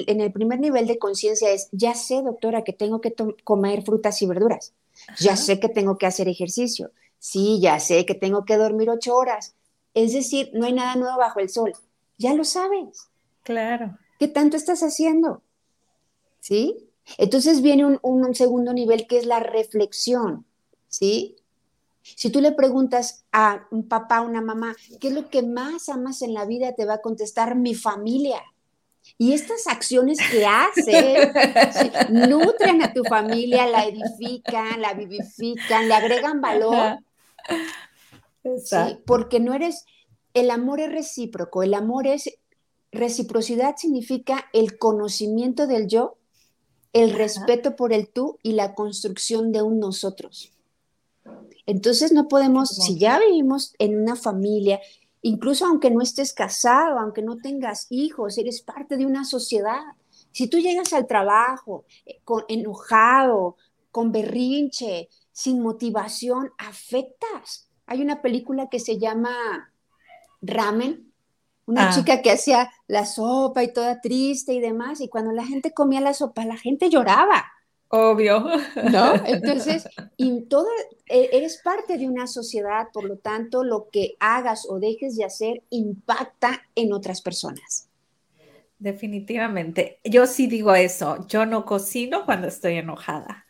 el 0.07 0.31
primer 0.31 0.59
nivel 0.59 0.85
de 0.85 0.99
conciencia 0.99 1.49
es, 1.49 1.69
ya 1.71 1.95
sé, 1.95 2.21
doctora, 2.21 2.63
que 2.63 2.73
tengo 2.73 3.01
que 3.01 3.15
comer 3.43 3.81
frutas 3.83 4.21
y 4.21 4.27
verduras, 4.27 4.73
ya 5.19 5.35
sé 5.35 5.59
que 5.59 5.69
tengo 5.69 5.97
que 5.97 6.05
hacer 6.05 6.27
ejercicio, 6.27 6.91
sí, 7.23 7.61
ya 7.61 7.79
sé 7.79 8.05
que 8.05 8.15
tengo 8.15 8.43
que 8.43 8.57
dormir 8.57 8.89
ocho 8.89 9.15
horas. 9.15 9.55
Es 9.93 10.11
decir, 10.11 10.51
no 10.53 10.65
hay 10.65 10.73
nada 10.73 10.95
nuevo 10.95 11.17
bajo 11.17 11.39
el 11.39 11.49
sol. 11.49 11.73
Ya 12.17 12.33
lo 12.33 12.43
sabes. 12.43 13.07
Claro. 13.43 13.97
¿Qué 14.19 14.27
tanto 14.27 14.57
estás 14.57 14.81
haciendo? 14.83 15.41
¿Sí? 16.41 16.89
Entonces 17.17 17.61
viene 17.61 17.85
un, 17.85 17.97
un 18.01 18.35
segundo 18.35 18.73
nivel 18.73 19.07
que 19.07 19.19
es 19.19 19.25
la 19.25 19.39
reflexión. 19.39 20.45
¿Sí? 20.89 21.37
Si 22.01 22.29
tú 22.29 22.41
le 22.41 22.51
preguntas 22.51 23.23
a 23.31 23.67
un 23.71 23.87
papá, 23.87 24.19
una 24.19 24.41
mamá, 24.41 24.75
¿qué 24.99 25.07
es 25.07 25.13
lo 25.13 25.29
que 25.29 25.43
más 25.43 25.87
amas 25.87 26.21
en 26.23 26.33
la 26.33 26.45
vida? 26.45 26.73
Te 26.73 26.85
va 26.85 26.95
a 26.95 27.01
contestar 27.01 27.55
mi 27.55 27.73
familia. 27.73 28.41
Y 29.17 29.31
estas 29.31 29.67
acciones 29.67 30.19
que 30.29 30.45
haces 30.45 31.31
nutren 32.09 32.81
a 32.81 32.91
tu 32.91 33.05
familia, 33.05 33.65
la 33.67 33.85
edifican, 33.85 34.81
la 34.81 34.93
vivifican, 34.93 35.87
le 35.87 35.93
agregan 35.93 36.41
valor. 36.41 36.97
Sí, 38.65 38.75
porque 39.05 39.39
no 39.39 39.53
eres, 39.53 39.85
el 40.33 40.51
amor 40.51 40.81
es 40.81 40.91
recíproco, 40.91 41.63
el 41.63 41.73
amor 41.73 42.07
es, 42.07 42.29
reciprocidad 42.91 43.75
significa 43.77 44.45
el 44.53 44.77
conocimiento 44.77 45.65
del 45.65 45.87
yo, 45.87 46.17
el 46.91 47.13
respeto 47.13 47.75
por 47.75 47.91
el 47.91 48.07
tú 48.07 48.37
y 48.43 48.53
la 48.53 48.75
construcción 48.75 49.51
de 49.51 49.61
un 49.61 49.79
nosotros. 49.79 50.51
Entonces 51.65 52.11
no 52.11 52.27
podemos, 52.27 52.69
si 52.69 52.97
ya 52.97 53.19
vivimos 53.19 53.73
en 53.79 53.99
una 53.99 54.15
familia, 54.15 54.79
incluso 55.21 55.65
aunque 55.65 55.89
no 55.89 56.01
estés 56.01 56.33
casado, 56.33 56.99
aunque 56.99 57.21
no 57.21 57.37
tengas 57.37 57.87
hijos, 57.89 58.37
eres 58.37 58.61
parte 58.61 58.97
de 58.97 59.05
una 59.05 59.25
sociedad. 59.25 59.81
Si 60.31 60.47
tú 60.47 60.59
llegas 60.59 60.93
al 60.93 61.07
trabajo 61.07 61.85
eh, 62.05 62.19
con, 62.23 62.43
enojado, 62.47 63.55
con 63.89 64.11
berrinche, 64.11 65.09
sin 65.33 65.61
motivación, 65.61 66.51
afectas. 66.57 67.67
Hay 67.85 68.01
una 68.01 68.21
película 68.21 68.69
que 68.69 68.79
se 68.79 68.97
llama 68.97 69.73
Ramen, 70.41 71.11
una 71.65 71.89
ah. 71.89 71.93
chica 71.93 72.21
que 72.21 72.31
hacía 72.31 72.71
la 72.87 73.05
sopa 73.05 73.63
y 73.63 73.73
toda 73.73 73.99
triste 73.99 74.53
y 74.53 74.61
demás, 74.61 75.01
y 75.01 75.09
cuando 75.09 75.31
la 75.33 75.45
gente 75.45 75.73
comía 75.73 75.99
la 75.99 76.13
sopa, 76.13 76.45
la 76.45 76.57
gente 76.57 76.89
lloraba. 76.89 77.43
Obvio. 77.89 78.45
¿No? 78.91 79.13
Entonces, 79.25 79.87
y 80.17 80.41
todo, 80.45 80.67
e, 81.05 81.29
eres 81.33 81.61
parte 81.63 81.97
de 81.97 82.07
una 82.07 82.27
sociedad, 82.27 82.87
por 82.91 83.03
lo 83.03 83.17
tanto, 83.17 83.63
lo 83.63 83.89
que 83.91 84.15
hagas 84.19 84.65
o 84.67 84.79
dejes 84.79 85.15
de 85.15 85.25
hacer 85.25 85.63
impacta 85.69 86.63
en 86.75 86.93
otras 86.93 87.21
personas. 87.21 87.89
Definitivamente. 88.79 89.99
Yo 90.03 90.25
sí 90.25 90.47
digo 90.47 90.73
eso. 90.75 91.25
Yo 91.27 91.45
no 91.45 91.65
cocino 91.65 92.25
cuando 92.25 92.47
estoy 92.47 92.77
enojada. 92.77 93.45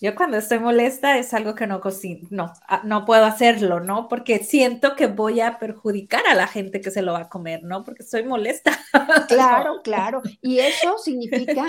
Yo 0.00 0.14
cuando 0.14 0.38
estoy 0.38 0.58
molesta 0.58 1.18
es 1.18 1.34
algo 1.34 1.54
que 1.54 1.66
no 1.66 1.80
cocino, 1.80 2.26
no, 2.30 2.52
ah, 2.66 2.80
no 2.84 3.04
puedo 3.04 3.24
hacerlo, 3.24 3.80
¿no? 3.80 4.08
Porque 4.08 4.38
siento 4.42 4.96
que 4.96 5.06
voy 5.06 5.40
a 5.40 5.58
perjudicar 5.58 6.26
a 6.26 6.34
la 6.34 6.46
gente 6.46 6.80
que 6.80 6.90
se 6.90 7.02
lo 7.02 7.12
va 7.12 7.20
a 7.20 7.28
comer, 7.28 7.62
¿no? 7.64 7.84
Porque 7.84 8.02
estoy 8.02 8.24
molesta. 8.24 8.78
Claro, 9.28 9.80
claro. 9.82 10.22
Y 10.40 10.58
eso 10.58 10.98
significa 10.98 11.66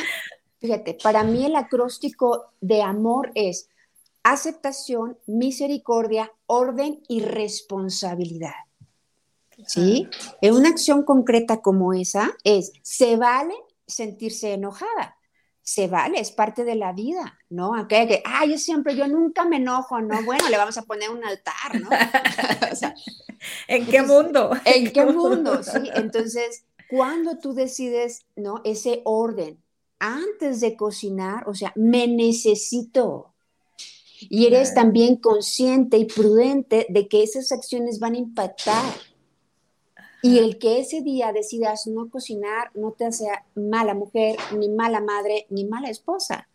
Fíjate, 0.62 0.96
para 1.02 1.24
mí 1.24 1.44
el 1.44 1.56
acróstico 1.56 2.54
de 2.62 2.84
amor 2.84 3.32
es 3.34 3.68
aceptación, 4.22 5.18
misericordia, 5.26 6.32
orden 6.46 7.02
y 7.08 7.22
responsabilidad. 7.22 8.54
¿Sí? 9.66 10.08
En 10.42 10.54
una 10.54 10.70
acción 10.70 11.04
concreta 11.04 11.62
como 11.62 11.94
esa 11.94 12.32
es, 12.44 12.74
se 12.84 13.18
vale 13.18 13.56
sentirse 13.88 14.54
enojada, 14.54 15.18
se 15.72 15.88
vale, 15.88 16.20
es 16.20 16.34
parte 16.34 16.66
de 16.66 16.76
la 16.76 16.92
vida, 16.92 17.40
¿no? 17.50 17.74
Aquella 17.76 18.06
que, 18.06 18.24
ay, 18.26 18.52
yo 18.52 18.58
siempre, 18.58 18.94
yo 18.94 19.08
nunca 19.08 19.46
me 19.46 19.56
enojo, 19.56 20.02
¿no? 20.02 20.22
Bueno, 20.24 20.50
le 20.50 20.58
vamos 20.58 20.78
a 20.78 20.82
poner 20.82 21.10
un 21.10 21.24
altar, 21.24 21.80
¿no? 21.80 21.90
¿En 23.70 23.86
qué 23.86 24.02
mundo? 24.02 24.52
¿En 24.66 24.92
qué 24.92 25.06
mundo? 25.06 25.64
Sí, 25.64 25.90
entonces, 25.96 26.66
cuando 26.90 27.38
tú 27.38 27.54
decides, 27.54 28.26
¿no? 28.36 28.60
Ese 28.66 29.02
orden, 29.06 29.64
antes 29.98 30.60
de 30.60 30.76
cocinar, 30.76 31.48
o 31.48 31.56
sea, 31.56 31.72
me 31.78 32.06
necesito. 32.06 33.34
Y 34.20 34.48
eres 34.48 34.74
también 34.74 35.16
consciente 35.16 35.96
y 35.98 36.04
prudente 36.04 36.86
de 36.90 37.08
que 37.08 37.24
esas 37.24 37.50
acciones 37.54 38.02
van 38.02 38.16
a 38.16 38.18
impactar. 38.18 38.94
Y 40.24 40.38
el 40.38 40.60
que 40.60 40.80
ese 40.80 41.02
día 41.02 41.32
decidas 41.34 41.88
no 41.88 42.10
cocinar 42.10 42.72
no 42.76 42.92
te 42.92 43.06
hace 43.06 43.28
mala 43.56 43.94
mujer, 43.94 44.38
ni 44.56 44.70
mala 44.70 45.02
madre, 45.02 45.48
ni 45.50 45.66
mala 45.66 45.90
esposa. 45.90 46.48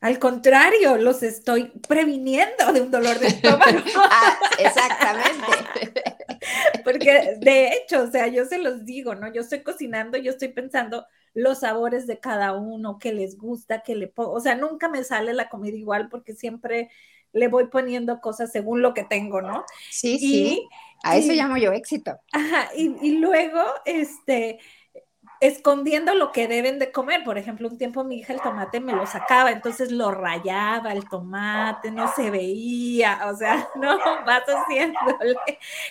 Al 0.00 0.18
contrario, 0.18 0.96
los 0.96 1.22
estoy 1.22 1.72
previniendo 1.86 2.72
de 2.72 2.80
un 2.80 2.90
dolor 2.90 3.18
de 3.18 3.26
estómago. 3.26 3.80
ah, 3.96 4.38
exactamente. 4.58 5.92
Porque 6.84 7.36
de 7.38 7.74
hecho, 7.74 8.04
o 8.04 8.10
sea, 8.10 8.26
yo 8.28 8.46
se 8.46 8.58
los 8.58 8.84
digo, 8.86 9.14
¿no? 9.14 9.30
Yo 9.32 9.42
estoy 9.42 9.62
cocinando, 9.62 10.16
yo 10.16 10.30
estoy 10.30 10.48
pensando, 10.48 11.06
los 11.34 11.60
sabores 11.60 12.06
de 12.06 12.18
cada 12.18 12.54
uno, 12.54 12.98
que 12.98 13.12
les 13.12 13.36
gusta, 13.36 13.82
que 13.82 13.94
le 13.94 14.08
pongo, 14.08 14.32
o 14.32 14.40
sea, 14.40 14.54
nunca 14.54 14.88
me 14.88 15.04
sale 15.04 15.34
la 15.34 15.48
comida 15.48 15.76
igual 15.76 16.08
porque 16.08 16.32
siempre 16.32 16.90
le 17.32 17.48
voy 17.48 17.66
poniendo 17.66 18.20
cosas 18.20 18.50
según 18.50 18.82
lo 18.82 18.94
que 18.94 19.04
tengo, 19.04 19.42
¿no? 19.42 19.64
Sí, 19.90 20.18
sí. 20.18 20.68
A 21.02 21.16
eso 21.16 21.32
llamo 21.32 21.56
yo 21.56 21.72
éxito. 21.72 22.18
Ajá, 22.32 22.70
y, 22.76 22.94
y 23.02 23.18
luego, 23.18 23.62
este, 23.84 24.58
escondiendo 25.40 26.14
lo 26.14 26.32
que 26.32 26.46
deben 26.46 26.78
de 26.78 26.92
comer. 26.92 27.24
Por 27.24 27.38
ejemplo, 27.38 27.68
un 27.68 27.78
tiempo 27.78 28.04
mi 28.04 28.18
hija 28.18 28.34
el 28.34 28.42
tomate 28.42 28.78
me 28.78 28.92
lo 28.92 29.06
sacaba, 29.06 29.50
entonces 29.50 29.90
lo 29.90 30.10
rayaba 30.10 30.92
el 30.92 31.08
tomate, 31.08 31.90
no 31.90 32.12
se 32.14 32.30
veía, 32.30 33.20
o 33.26 33.34
sea, 33.34 33.68
no, 33.74 33.98
vas 34.26 34.44
haciéndole, 34.46 35.36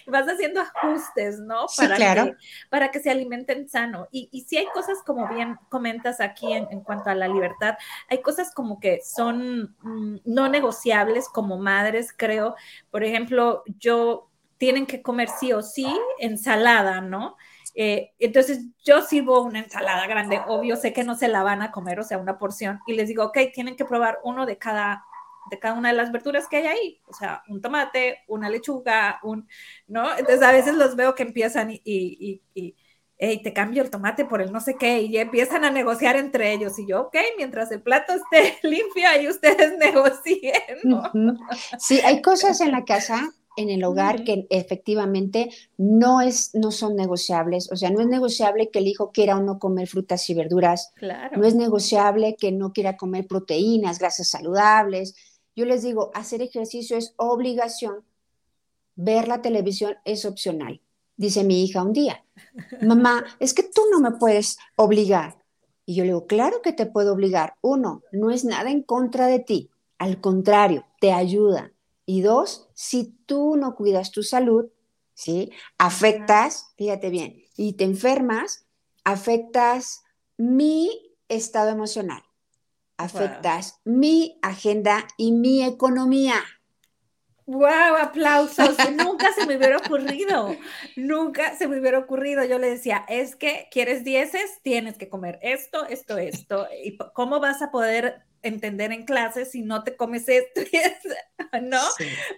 vas 0.06 0.28
haciendo 0.28 0.62
ajustes, 0.62 1.40
¿no? 1.40 1.66
Para, 1.76 1.96
claro. 1.96 2.26
que, 2.26 2.36
para 2.70 2.92
que 2.92 3.00
se 3.00 3.10
alimenten 3.10 3.68
sano. 3.68 4.08
Y, 4.12 4.30
y 4.32 4.42
si 4.42 4.58
hay 4.58 4.68
cosas 4.68 5.00
como 5.04 5.28
bien 5.28 5.58
comentas 5.70 6.22
aquí 6.22 6.54
en, 6.54 6.68
en, 6.70 6.82
cuanto 6.82 7.10
a 7.10 7.16
la 7.16 7.28
libertad, 7.28 7.76
hay 8.08 8.22
cosas 8.22 8.54
como 8.54 8.80
que 8.80 9.02
son 9.04 9.76
mm, 9.82 10.20
no 10.26 10.48
negociables 10.48 11.28
como 11.28 11.58
madres, 11.58 12.14
creo. 12.16 12.56
Por 12.92 13.04
ejemplo, 13.04 13.64
yo 13.80 14.29
tienen 14.60 14.86
que 14.86 15.02
comer 15.02 15.30
sí 15.30 15.52
o 15.54 15.64
sí 15.64 15.88
ensalada, 16.20 17.02
¿no? 17.02 17.36
Eh, 17.74 18.12
entonces 18.20 18.66
yo 18.84 19.02
sirvo 19.02 19.42
una 19.42 19.60
ensalada 19.60 20.06
grande, 20.06 20.42
obvio, 20.48 20.76
sé 20.76 20.92
que 20.94 21.04
no 21.04 21.16
se 21.16 21.30
la 21.30 21.44
van 21.44 21.62
a 21.62 21.72
comer, 21.72 22.00
o 22.00 22.04
sea, 22.04 22.18
una 22.18 22.38
porción, 22.38 22.80
y 22.86 22.94
les 22.94 23.08
digo, 23.08 23.24
ok, 23.24 23.38
tienen 23.54 23.76
que 23.76 23.86
probar 23.86 24.20
uno 24.24 24.46
de 24.46 24.58
cada 24.58 25.04
de 25.50 25.58
cada 25.58 25.74
una 25.74 25.90
de 25.90 25.96
las 25.96 26.12
verduras 26.12 26.48
que 26.48 26.58
hay 26.58 26.68
ahí, 26.68 27.02
o 27.08 27.14
sea, 27.14 27.42
un 27.48 27.60
tomate, 27.60 28.20
una 28.28 28.50
lechuga, 28.50 29.20
un, 29.24 29.48
¿no? 29.88 30.12
Entonces 30.12 30.44
a 30.44 30.52
veces 30.52 30.76
los 30.76 30.96
veo 30.96 31.16
que 31.16 31.24
empiezan 31.24 31.72
y, 31.72 31.82
y, 31.84 32.44
y, 32.54 32.76
hey, 33.18 33.42
te 33.42 33.52
cambio 33.52 33.82
el 33.82 33.90
tomate 33.90 34.26
por 34.26 34.44
el 34.44 34.52
no 34.52 34.60
sé 34.60 34.76
qué, 34.76 35.02
y 35.02 35.18
empiezan 35.18 35.64
a 35.64 35.72
negociar 35.72 36.18
entre 36.18 36.54
ellos, 36.54 36.78
y 36.78 36.86
yo, 36.86 37.02
ok, 37.02 37.16
mientras 37.38 37.72
el 37.72 37.82
plato 37.82 38.14
esté 38.14 38.60
limpio, 38.68 39.08
ahí 39.08 39.28
ustedes 39.28 39.76
negocien, 39.80 40.54
¿no? 40.84 41.12
Sí, 41.80 42.00
hay 42.02 42.22
cosas 42.22 42.62
en 42.62 42.72
la 42.72 42.86
casa 42.86 43.34
en 43.60 43.70
el 43.70 43.84
hogar 43.84 44.24
que 44.24 44.48
efectivamente 44.50 45.50
no, 45.78 46.22
es, 46.22 46.52
no 46.56 46.72
son 46.72 46.96
negociables. 46.96 47.70
O 47.72 47.76
sea, 47.76 47.90
no 47.90 48.00
es 48.00 48.08
negociable 48.08 48.70
que 48.70 48.80
el 48.80 48.88
hijo 48.88 49.12
quiera 49.12 49.38
o 49.38 49.42
no 49.42 49.60
comer 49.60 49.88
frutas 49.88 50.30
y 50.30 50.34
verduras. 50.34 50.92
Claro. 50.96 51.38
No 51.38 51.46
es 51.46 51.56
negociable 51.56 52.38
que 52.40 52.52
no 52.52 52.72
quiera 52.72 52.96
comer 52.96 53.28
proteínas, 53.28 54.00
grasas 54.00 54.30
saludables. 54.30 55.16
Yo 55.56 55.66
les 55.66 55.84
digo, 55.84 56.10
hacer 56.14 56.42
ejercicio 56.42 56.98
es 56.98 57.14
obligación. 57.18 58.06
Ver 58.96 59.28
la 59.28 59.42
televisión 59.42 59.96
es 60.06 60.24
opcional. 60.24 60.82
Dice 61.18 61.44
mi 61.44 61.66
hija 61.66 61.84
un 61.84 61.92
día, 61.92 62.24
mamá, 62.82 63.26
es 63.42 63.54
que 63.54 63.64
tú 63.64 63.82
no 63.92 64.00
me 64.00 64.12
puedes 64.12 64.58
obligar. 64.78 65.38
Y 65.86 65.96
yo 65.96 66.04
le 66.04 66.12
digo, 66.12 66.28
claro 66.28 66.62
que 66.62 66.72
te 66.72 66.86
puedo 66.86 67.12
obligar. 67.14 67.56
Uno, 67.60 68.04
no 68.14 68.32
es 68.32 68.46
nada 68.46 68.72
en 68.72 68.84
contra 68.84 69.28
de 69.28 69.40
ti. 69.40 69.70
Al 69.98 70.22
contrario, 70.22 70.86
te 71.02 71.12
ayuda 71.12 71.74
y 72.06 72.22
dos, 72.22 72.69
si 72.80 73.14
tú 73.26 73.58
no 73.58 73.76
cuidas 73.76 74.10
tu 74.10 74.24
salud, 74.24 74.70
¿sí? 75.14 75.52
Afectas, 75.78 76.74
fíjate 76.78 77.10
bien, 77.10 77.44
y 77.58 77.74
te 77.74 77.84
enfermas, 77.84 78.68
afectas 79.04 80.06
mi 80.38 81.14
estado 81.28 81.72
emocional, 81.72 82.24
afectas 82.96 83.82
mi 83.84 84.40
agenda 84.42 85.06
y 85.18 85.34
mi 85.34 85.62
economía. 85.62 86.36
¡Wow! 87.48 87.98
Aplausos. 88.00 88.78
Nunca 88.96 89.34
se 89.34 89.46
me 89.46 89.58
hubiera 89.58 89.76
ocurrido. 89.76 90.56
Nunca 90.96 91.58
se 91.58 91.68
me 91.68 91.82
hubiera 91.82 92.00
ocurrido. 92.00 92.46
Yo 92.46 92.60
le 92.60 92.70
decía, 92.70 93.04
es 93.10 93.36
que 93.36 93.68
quieres 93.72 94.06
dieces, 94.06 94.60
tienes 94.62 94.98
que 94.98 95.10
comer 95.10 95.38
esto, 95.42 95.86
esto, 95.86 96.18
esto. 96.18 96.68
¿Y 96.82 96.96
cómo 97.14 97.42
vas 97.42 97.62
a 97.62 97.72
poder 97.72 98.22
entender 98.44 98.92
en 98.92 99.06
clases 99.06 99.52
si 99.52 99.62
no 99.62 99.84
te 99.84 99.96
comes 99.96 100.28
esto, 100.28 100.62
¿no? 101.62 101.82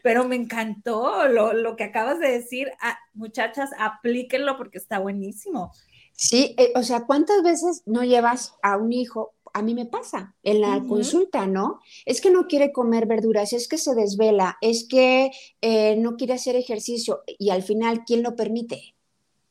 Pero 0.04 0.28
me 0.28 0.36
encantó 0.36 1.28
lo, 1.28 1.54
lo, 1.54 1.76
que 1.76 1.84
acabas 1.86 2.20
de 2.20 2.32
decir. 2.32 2.72
Ah, 2.82 2.98
muchachas, 3.14 3.70
aplíquenlo 3.78 4.58
porque 4.58 4.78
está 4.78 5.00
buenísimo. 5.00 5.72
Sí, 6.14 6.54
eh, 6.58 6.72
o 6.76 6.84
sea, 6.84 7.06
¿cuántas 7.06 7.42
veces 7.42 7.82
no 7.86 8.04
llevas 8.04 8.54
a 8.62 8.78
un 8.78 8.94
hijo? 8.94 9.34
A 9.54 9.64
mí 9.64 9.74
me 9.74 9.86
pasa 9.86 10.36
en 10.44 10.62
la 10.62 10.82
consulta, 10.88 11.48
¿no? 11.48 11.80
Es 12.06 12.22
que 12.22 12.32
no 12.32 12.48
quiere 12.48 12.72
comer 12.72 13.06
verduras, 13.06 13.54
es 13.54 13.68
que 13.68 13.78
se 13.78 13.96
desvela, 13.96 14.58
es 14.62 14.88
que 14.88 15.32
eh, 15.62 15.96
no 15.98 16.16
quiere 16.18 16.34
hacer 16.34 16.56
ejercicio 16.56 17.24
y 17.40 17.50
al 17.50 17.64
final, 17.64 18.04
¿quién 18.06 18.24
lo 18.24 18.36
permite? 18.36 18.96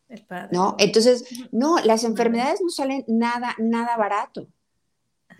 El 0.09 0.25
padre. 0.25 0.49
¿No? 0.53 0.77
Entonces, 0.79 1.25
no, 1.51 1.79
las 1.81 2.05
enfermedades 2.05 2.61
no 2.63 2.71
salen 2.71 3.05
nada, 3.09 3.55
nada 3.59 3.97
barato. 3.97 4.47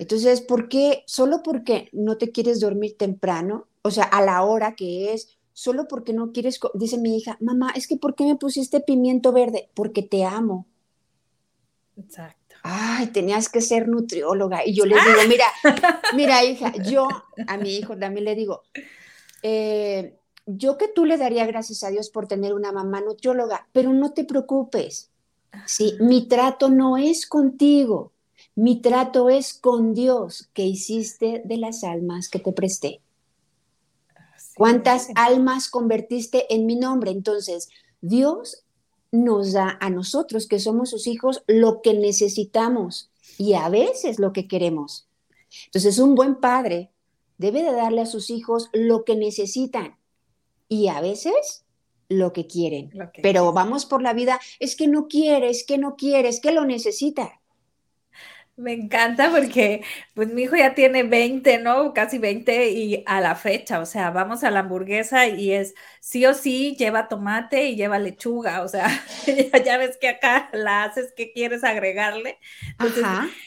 Entonces, 0.01 0.41
¿por 0.41 0.71
qué? 0.71 1.05
Solo 1.07 1.43
porque 1.43 1.91
no 1.93 2.17
te 2.17 2.33
quieres 2.33 2.59
dormir 2.59 2.97
temprano, 2.97 3.67
o 3.83 3.91
sea, 3.91 4.05
a 4.05 4.23
la 4.23 4.43
hora 4.43 4.75
que 4.75 5.13
es, 5.13 5.37
solo 5.53 5.89
porque 5.89 6.15
no 6.15 6.33
quieres, 6.33 6.59
dice 6.73 6.97
mi 6.97 7.19
hija, 7.19 7.37
mamá, 7.39 7.71
es 7.77 7.87
que 7.87 7.99
¿por 7.99 8.15
qué 8.15 8.25
me 8.25 8.37
pusiste 8.37 8.81
pimiento 8.81 9.31
verde? 9.31 9.69
Porque 9.75 10.03
te 10.03 10.25
amo. 10.25 10.67
Exacto. 11.99 12.57
Ay, 12.63 13.09
tenías 13.09 13.51
que 13.51 13.61
ser 13.61 13.89
nutrióloga. 13.89 14.65
Y 14.65 14.73
yo 14.73 14.87
le 14.87 14.95
digo, 14.95 15.21
mira, 15.29 15.45
mira, 16.17 16.45
hija, 16.45 16.73
yo 16.83 17.07
a 17.47 17.59
mi 17.59 17.77
hijo 17.77 17.95
también 17.99 18.25
le 18.25 18.35
digo, 18.35 18.63
eh, 19.43 20.17
yo 20.47 20.79
que 20.79 20.89
tú 20.89 21.05
le 21.05 21.19
daría 21.19 21.45
gracias 21.45 21.85
a 21.85 21.91
Dios 21.91 22.09
por 22.09 22.27
tener 22.27 22.55
una 22.55 22.73
mamá 22.73 23.03
nutrióloga, 23.03 23.69
pero 23.73 23.93
no 23.93 24.15
te 24.15 24.25
preocupes. 24.25 25.11
Sí, 25.67 25.95
mi 26.01 26.27
trato 26.27 26.71
no 26.71 26.97
es 26.97 27.27
contigo, 27.27 28.13
mi 28.61 28.83
trato 28.83 29.31
es 29.31 29.55
con 29.55 29.95
Dios 29.95 30.51
que 30.53 30.67
hiciste 30.67 31.41
de 31.47 31.57
las 31.57 31.83
almas 31.83 32.29
que 32.29 32.41
te 32.41 32.53
presté. 32.53 33.01
¿Cuántas 34.55 35.09
almas 35.15 35.71
convertiste 35.71 36.45
en 36.55 36.67
mi 36.67 36.77
nombre? 36.77 37.11
Entonces, 37.11 37.71
Dios 38.03 38.63
nos 39.13 39.55
da 39.55 39.79
a 39.81 39.89
nosotros, 39.89 40.47
que 40.47 40.61
somos 40.61 40.91
sus 40.91 41.07
hijos, 41.07 41.43
lo 41.47 41.81
que 41.81 41.95
necesitamos 41.95 43.11
y 43.39 43.55
a 43.55 43.71
veces 43.71 44.19
lo 44.19 44.35
que 44.35 44.47
queremos. 44.47 45.09
Entonces, 45.65 45.99
un 45.99 46.15
buen 46.15 46.35
padre 46.35 46.91
debe 47.39 47.63
de 47.63 47.73
darle 47.73 48.03
a 48.03 48.07
sus 48.07 48.29
hijos 48.29 48.69
lo 48.75 49.07
que 49.07 49.17
necesitan 49.17 49.97
y 50.69 50.89
a 50.89 51.01
veces 51.01 51.65
lo 52.11 52.35
que 52.35 52.47
quieren. 52.47 52.91
Pero 53.23 53.55
vamos 53.55 53.87
por 53.87 54.03
la 54.03 54.13
vida, 54.13 54.39
es 54.59 54.77
que 54.77 54.87
no 54.87 55.09
quiere, 55.09 55.49
es 55.49 55.65
que 55.65 55.79
no 55.79 55.97
quiere, 55.97 56.29
es 56.29 56.41
que 56.41 56.53
lo 56.53 56.67
necesita. 56.67 57.41
Me 58.61 58.75
encanta 58.75 59.31
porque 59.31 59.83
pues 60.13 60.29
mi 60.29 60.43
hijo 60.43 60.55
ya 60.55 60.75
tiene 60.75 61.03
20, 61.03 61.59
¿no? 61.59 61.95
Casi 61.95 62.19
20 62.19 62.71
y 62.71 63.03
a 63.07 63.23
la 63.23 63.35
fecha, 63.35 63.81
o 63.81 63.87
sea, 63.87 64.11
vamos 64.11 64.45
a 64.45 64.51
la 64.51 64.61
hamburguesa 64.61 65.27
y 65.29 65.53
es 65.53 65.75
sí 66.01 66.27
o 66.27 66.35
sí 66.35 66.77
lleva 66.79 67.09
tomate 67.09 67.69
y 67.69 67.77
lleva 67.77 67.99
lechuga, 67.99 68.63
o 68.63 68.69
sea, 68.69 68.87
ya, 69.65 69.79
ves 69.79 69.97
que 69.99 70.09
acá 70.09 70.51
la 70.53 70.85
haces 70.85 71.15
que 71.17 71.33
quieres 71.33 71.65
agregarle. 71.65 72.39
Entonces, 72.73 73.05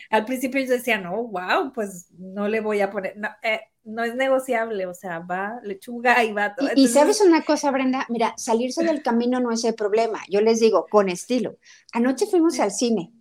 al 0.10 0.26
principio 0.26 0.62
yo 0.62 0.72
decía, 0.72 0.98
no, 0.98 1.28
wow, 1.28 1.72
pues 1.74 2.08
no 2.18 2.48
le 2.48 2.60
voy 2.60 2.82
a 2.82 2.90
poner, 2.90 3.16
no, 3.16 3.30
eh, 3.44 3.62
es 4.04 4.16
negociable, 4.16 4.88
o 4.88 4.96
sea, 4.96 5.20
va 5.20 5.60
lechuga 5.62 6.24
y 6.24 6.34
va 6.34 6.56
todo. 6.56 6.70
Y, 6.76 6.88
sabes 6.88 7.22
una 7.22 7.44
cosa, 7.44 7.70
Brenda, 7.70 8.08
mira, 8.10 8.34
salirse 8.36 8.84
del 8.84 9.04
camino 9.04 9.40
no 9.40 9.52
es 9.52 9.64
el 9.64 9.76
problema, 9.76 10.24
yo 10.28 10.42
les 10.42 10.60
digo, 10.60 10.88
con 10.90 11.08
estilo. 11.08 11.58
Anoche 11.92 12.26
fuimos 12.26 12.60
al 12.60 12.72
cine 12.72 13.12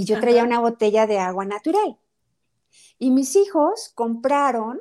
y 0.00 0.06
yo 0.06 0.18
traía 0.18 0.44
una 0.44 0.60
botella 0.60 1.06
de 1.06 1.18
agua 1.18 1.44
natural. 1.44 1.98
Y 2.98 3.10
mis 3.10 3.36
hijos 3.36 3.92
compraron 3.94 4.80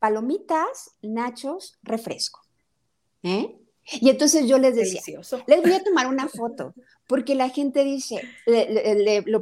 palomitas, 0.00 0.96
nachos, 1.00 1.78
refresco. 1.84 2.40
¿eh? 3.22 3.56
Y 3.84 4.10
entonces 4.10 4.48
yo 4.48 4.58
les 4.58 4.74
decía, 4.74 5.00
les 5.46 5.62
voy 5.62 5.72
a 5.74 5.84
tomar 5.84 6.08
una 6.08 6.28
foto, 6.28 6.74
porque 7.06 7.36
la 7.36 7.50
gente 7.50 7.84
dice, 7.84 8.20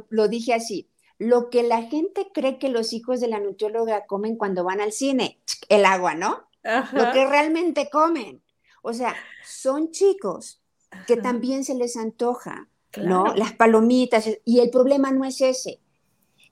lo, 0.09 0.27
dije 0.27 0.53
así, 0.53 0.87
lo 1.17 1.49
que 1.49 1.63
la 1.63 1.81
gente 1.81 2.27
cree 2.31 2.59
que 2.59 2.69
los 2.69 2.93
hijos 2.93 3.19
de 3.19 3.27
la 3.27 3.39
nutrióloga 3.39 4.05
comen 4.05 4.35
cuando 4.35 4.63
van 4.63 4.81
al 4.81 4.91
cine, 4.91 5.39
el 5.67 5.83
agua, 5.85 6.13
¿no? 6.13 6.47
Lo 6.93 7.11
que 7.11 7.25
realmente 7.25 7.89
comen. 7.89 8.43
O 8.83 8.93
sea, 8.93 9.15
son 9.43 9.89
chicos 9.89 10.61
que 11.07 11.17
también 11.17 11.63
se 11.63 11.73
les 11.73 11.97
antoja 11.97 12.69
¿no? 13.03 13.33
Las 13.35 13.53
palomitas, 13.53 14.29
y 14.45 14.59
el 14.59 14.69
problema 14.69 15.11
no 15.11 15.25
es 15.25 15.41
ese. 15.41 15.79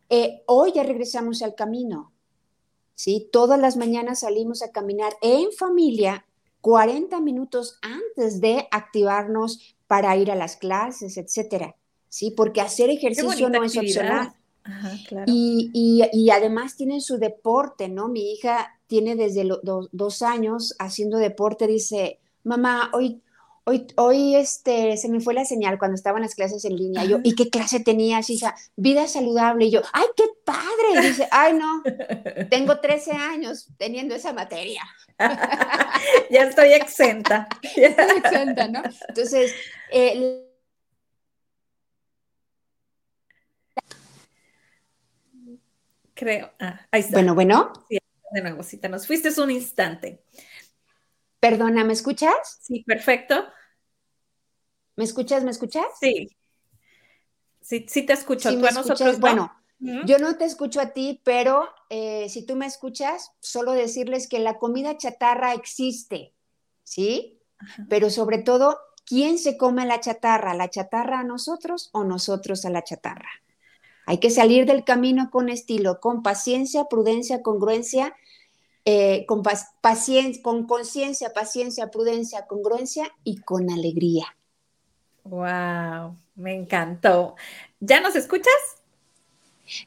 Eh, 0.09 0.43
hoy 0.45 0.73
ya 0.73 0.83
regresamos 0.83 1.41
al 1.41 1.55
camino, 1.55 2.11
¿sí? 2.93 3.29
Todas 3.31 3.59
las 3.59 3.77
mañanas 3.77 4.19
salimos 4.19 4.61
a 4.61 4.71
caminar 4.71 5.13
en 5.21 5.51
familia 5.51 6.25
40 6.61 7.21
minutos 7.21 7.79
antes 7.81 8.41
de 8.41 8.67
activarnos 8.71 9.75
para 9.87 10.15
ir 10.17 10.31
a 10.31 10.35
las 10.35 10.57
clases, 10.57 11.17
etcétera, 11.17 11.75
¿sí? 12.09 12.31
Porque 12.31 12.61
hacer 12.61 12.89
ejercicio 12.89 13.49
no 13.49 13.63
es 13.63 13.77
opcional. 13.77 14.33
y, 15.27 16.29
además 16.31 16.75
tienen 16.75 17.01
su 17.01 17.17
deporte, 17.17 17.87
¿no? 17.87 18.07
Mi 18.07 18.31
hija 18.31 18.79
tiene 18.87 19.15
desde 19.15 19.43
los 19.43 19.59
dos 19.91 20.21
años 20.21 20.75
haciendo 20.79 21.17
deporte, 21.17 21.67
dice, 21.67 22.19
mamá, 22.43 22.89
hoy 22.93 23.21
Hoy, 23.67 23.87
hoy 23.95 24.35
este, 24.35 24.95
se 24.95 25.09
me 25.09 25.19
fue 25.19 25.33
la 25.33 25.43
señal 25.43 25.79
cuando 25.79 25.95
estaban 25.95 26.21
las 26.21 26.35
clases 26.35 26.63
en 26.65 26.75
línea. 26.75 27.03
Yo, 27.03 27.17
¿y 27.23 27.33
qué 27.33 27.49
clase 27.49 27.79
tenías, 27.79 28.29
hija? 28.29 28.55
Vida 28.75 29.07
saludable. 29.07 29.65
Y 29.65 29.71
yo, 29.71 29.81
¡ay, 29.91 30.05
qué 30.15 30.25
padre! 30.45 30.67
Y 30.93 31.07
dice, 31.07 31.27
¡ay, 31.31 31.53
no! 31.53 31.81
Tengo 32.51 32.79
13 32.79 33.13
años 33.13 33.67
teniendo 33.77 34.13
esa 34.13 34.33
materia. 34.33 34.83
ya 36.29 36.43
estoy 36.43 36.73
exenta. 36.73 37.47
Ya 37.75 37.87
estoy 37.87 38.17
exenta, 38.17 38.67
¿no? 38.67 38.83
Entonces, 39.07 39.51
creo. 46.13 46.51
Ah, 46.59 46.85
ahí 46.91 47.01
está. 47.01 47.13
Bueno, 47.13 47.33
bueno. 47.33 47.73
Sí, 47.89 47.97
de 48.31 48.41
nuevo, 48.41 48.61
si 48.61 48.77
te 48.77 48.89
nos 48.89 49.07
fuiste 49.07 49.29
un 49.41 49.49
instante. 49.49 50.21
Perdona, 51.49 51.83
¿me 51.83 51.93
escuchas? 51.93 52.59
Sí, 52.59 52.83
perfecto. 52.87 53.45
¿Me 54.95 55.03
escuchas? 55.03 55.43
¿Me 55.43 55.51
escuchas? 55.51 55.85
Sí. 55.99 56.35
Sí, 57.61 57.85
sí 57.87 58.01
te 58.03 58.13
escucho. 58.13 58.49
¿Tú 58.51 58.65
a 58.65 58.71
nosotros 58.71 59.19
Bueno, 59.19 59.51
yo 59.77 60.17
no 60.17 60.37
te 60.37 60.45
escucho 60.45 60.81
a 60.81 60.87
ti, 60.87 61.21
pero 61.23 61.69
eh, 61.91 62.29
si 62.29 62.47
tú 62.47 62.55
me 62.55 62.65
escuchas, 62.65 63.31
solo 63.41 63.73
decirles 63.73 64.27
que 64.27 64.39
la 64.39 64.57
comida 64.57 64.97
chatarra 64.97 65.53
existe, 65.53 66.33
¿sí? 66.83 67.39
Pero 67.89 68.09
sobre 68.09 68.39
todo, 68.39 68.79
¿quién 69.05 69.37
se 69.37 69.55
come 69.55 69.85
la 69.85 69.99
chatarra? 69.99 70.55
¿La 70.55 70.71
chatarra 70.71 71.19
a 71.19 71.23
nosotros 71.23 71.91
o 71.93 72.03
nosotros 72.03 72.65
a 72.65 72.71
la 72.71 72.83
chatarra? 72.83 73.29
Hay 74.07 74.19
que 74.19 74.31
salir 74.31 74.65
del 74.65 74.83
camino 74.83 75.29
con 75.29 75.49
estilo, 75.49 75.99
con 75.99 76.23
paciencia, 76.23 76.85
prudencia, 76.85 77.43
congruencia 77.43 78.15
eh, 78.85 79.25
con 79.25 79.41
paciencia, 79.81 80.43
con 80.43 80.67
conciencia, 80.67 81.33
paciencia, 81.33 81.89
prudencia, 81.89 82.45
congruencia 82.45 83.11
y 83.23 83.37
con 83.37 83.71
alegría. 83.71 84.37
Wow, 85.23 86.17
me 86.35 86.53
encantó. 86.53 87.35
¿Ya 87.79 87.99
nos 87.99 88.15
escuchas? 88.15 88.53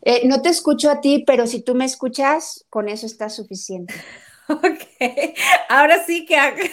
Eh, 0.03 0.27
no 0.27 0.43
te 0.43 0.49
escucho 0.49 0.91
a 0.91 1.01
ti, 1.01 1.23
pero 1.25 1.47
si 1.47 1.61
tú 1.61 1.77
me 1.77 1.85
escuchas, 1.85 2.67
con 2.69 2.89
eso 2.89 3.07
está 3.07 3.31
suficiente. 3.31 3.95
Ok, 4.51 4.81
ahora 5.69 6.03
sí 6.07 6.25
que... 6.25 6.35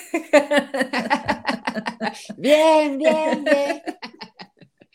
bien, 2.38 2.98
bien, 2.98 3.44
bien. 3.44 3.84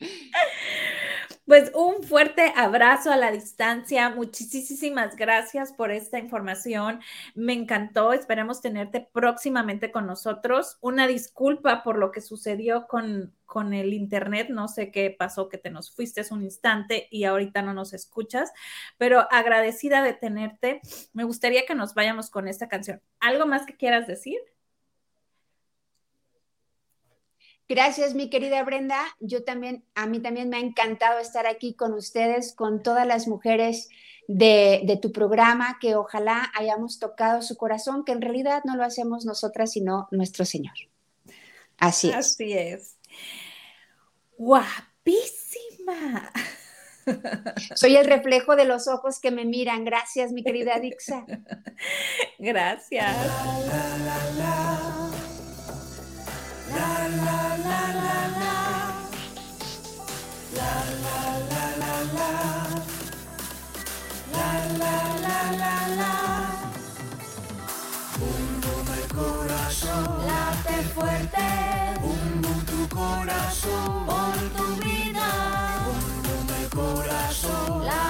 Pues 1.50 1.72
un 1.74 2.04
fuerte 2.04 2.52
abrazo 2.54 3.10
a 3.10 3.16
la 3.16 3.32
distancia. 3.32 4.08
Muchísimas 4.10 5.16
gracias 5.16 5.72
por 5.72 5.90
esta 5.90 6.20
información. 6.20 7.00
Me 7.34 7.54
encantó. 7.54 8.12
Esperemos 8.12 8.60
tenerte 8.60 9.08
próximamente 9.12 9.90
con 9.90 10.06
nosotros. 10.06 10.78
Una 10.80 11.08
disculpa 11.08 11.82
por 11.82 11.98
lo 11.98 12.12
que 12.12 12.20
sucedió 12.20 12.86
con, 12.86 13.34
con 13.46 13.74
el 13.74 13.94
Internet. 13.94 14.46
No 14.50 14.68
sé 14.68 14.92
qué 14.92 15.10
pasó, 15.10 15.48
que 15.48 15.58
te 15.58 15.70
nos 15.70 15.92
fuiste 15.92 16.22
un 16.30 16.44
instante 16.44 17.08
y 17.10 17.24
ahorita 17.24 17.62
no 17.62 17.74
nos 17.74 17.94
escuchas, 17.94 18.52
pero 18.96 19.26
agradecida 19.32 20.04
de 20.04 20.12
tenerte. 20.12 20.80
Me 21.12 21.24
gustaría 21.24 21.66
que 21.66 21.74
nos 21.74 21.94
vayamos 21.94 22.30
con 22.30 22.46
esta 22.46 22.68
canción. 22.68 23.02
¿Algo 23.18 23.46
más 23.46 23.66
que 23.66 23.76
quieras 23.76 24.06
decir? 24.06 24.38
Gracias, 27.70 28.14
mi 28.14 28.28
querida 28.30 28.64
Brenda. 28.64 29.00
Yo 29.20 29.44
también, 29.44 29.84
a 29.94 30.08
mí 30.08 30.18
también 30.18 30.48
me 30.48 30.56
ha 30.56 30.60
encantado 30.60 31.20
estar 31.20 31.46
aquí 31.46 31.74
con 31.74 31.94
ustedes, 31.94 32.52
con 32.52 32.82
todas 32.82 33.06
las 33.06 33.28
mujeres 33.28 33.88
de, 34.26 34.98
tu 35.00 35.12
programa, 35.12 35.78
que 35.80 35.94
ojalá 35.94 36.50
hayamos 36.58 36.98
tocado 36.98 37.42
su 37.42 37.56
corazón, 37.56 38.04
que 38.04 38.10
en 38.10 38.22
realidad 38.22 38.62
no 38.64 38.74
lo 38.74 38.82
hacemos 38.82 39.24
nosotras, 39.24 39.70
sino 39.70 40.08
nuestro 40.10 40.44
Señor. 40.44 40.74
Así 41.78 42.08
es. 42.08 42.16
Así 42.16 42.52
es. 42.54 42.96
Guapísima. 44.36 46.32
Soy 47.76 47.94
el 47.94 48.06
reflejo 48.06 48.56
de 48.56 48.64
los 48.64 48.88
ojos 48.88 49.20
que 49.20 49.30
me 49.30 49.44
miran. 49.44 49.84
Gracias, 49.84 50.32
mi 50.32 50.42
querida 50.42 50.80
Dixa. 50.80 51.24
Gracias. 52.40 53.16
La 53.16 53.98
la 53.98 54.30
la 54.38 55.19
fuerte. 70.94 71.38
Bum 72.00 72.42
bum 72.42 72.64
tu 72.66 72.94
corazón. 72.94 74.19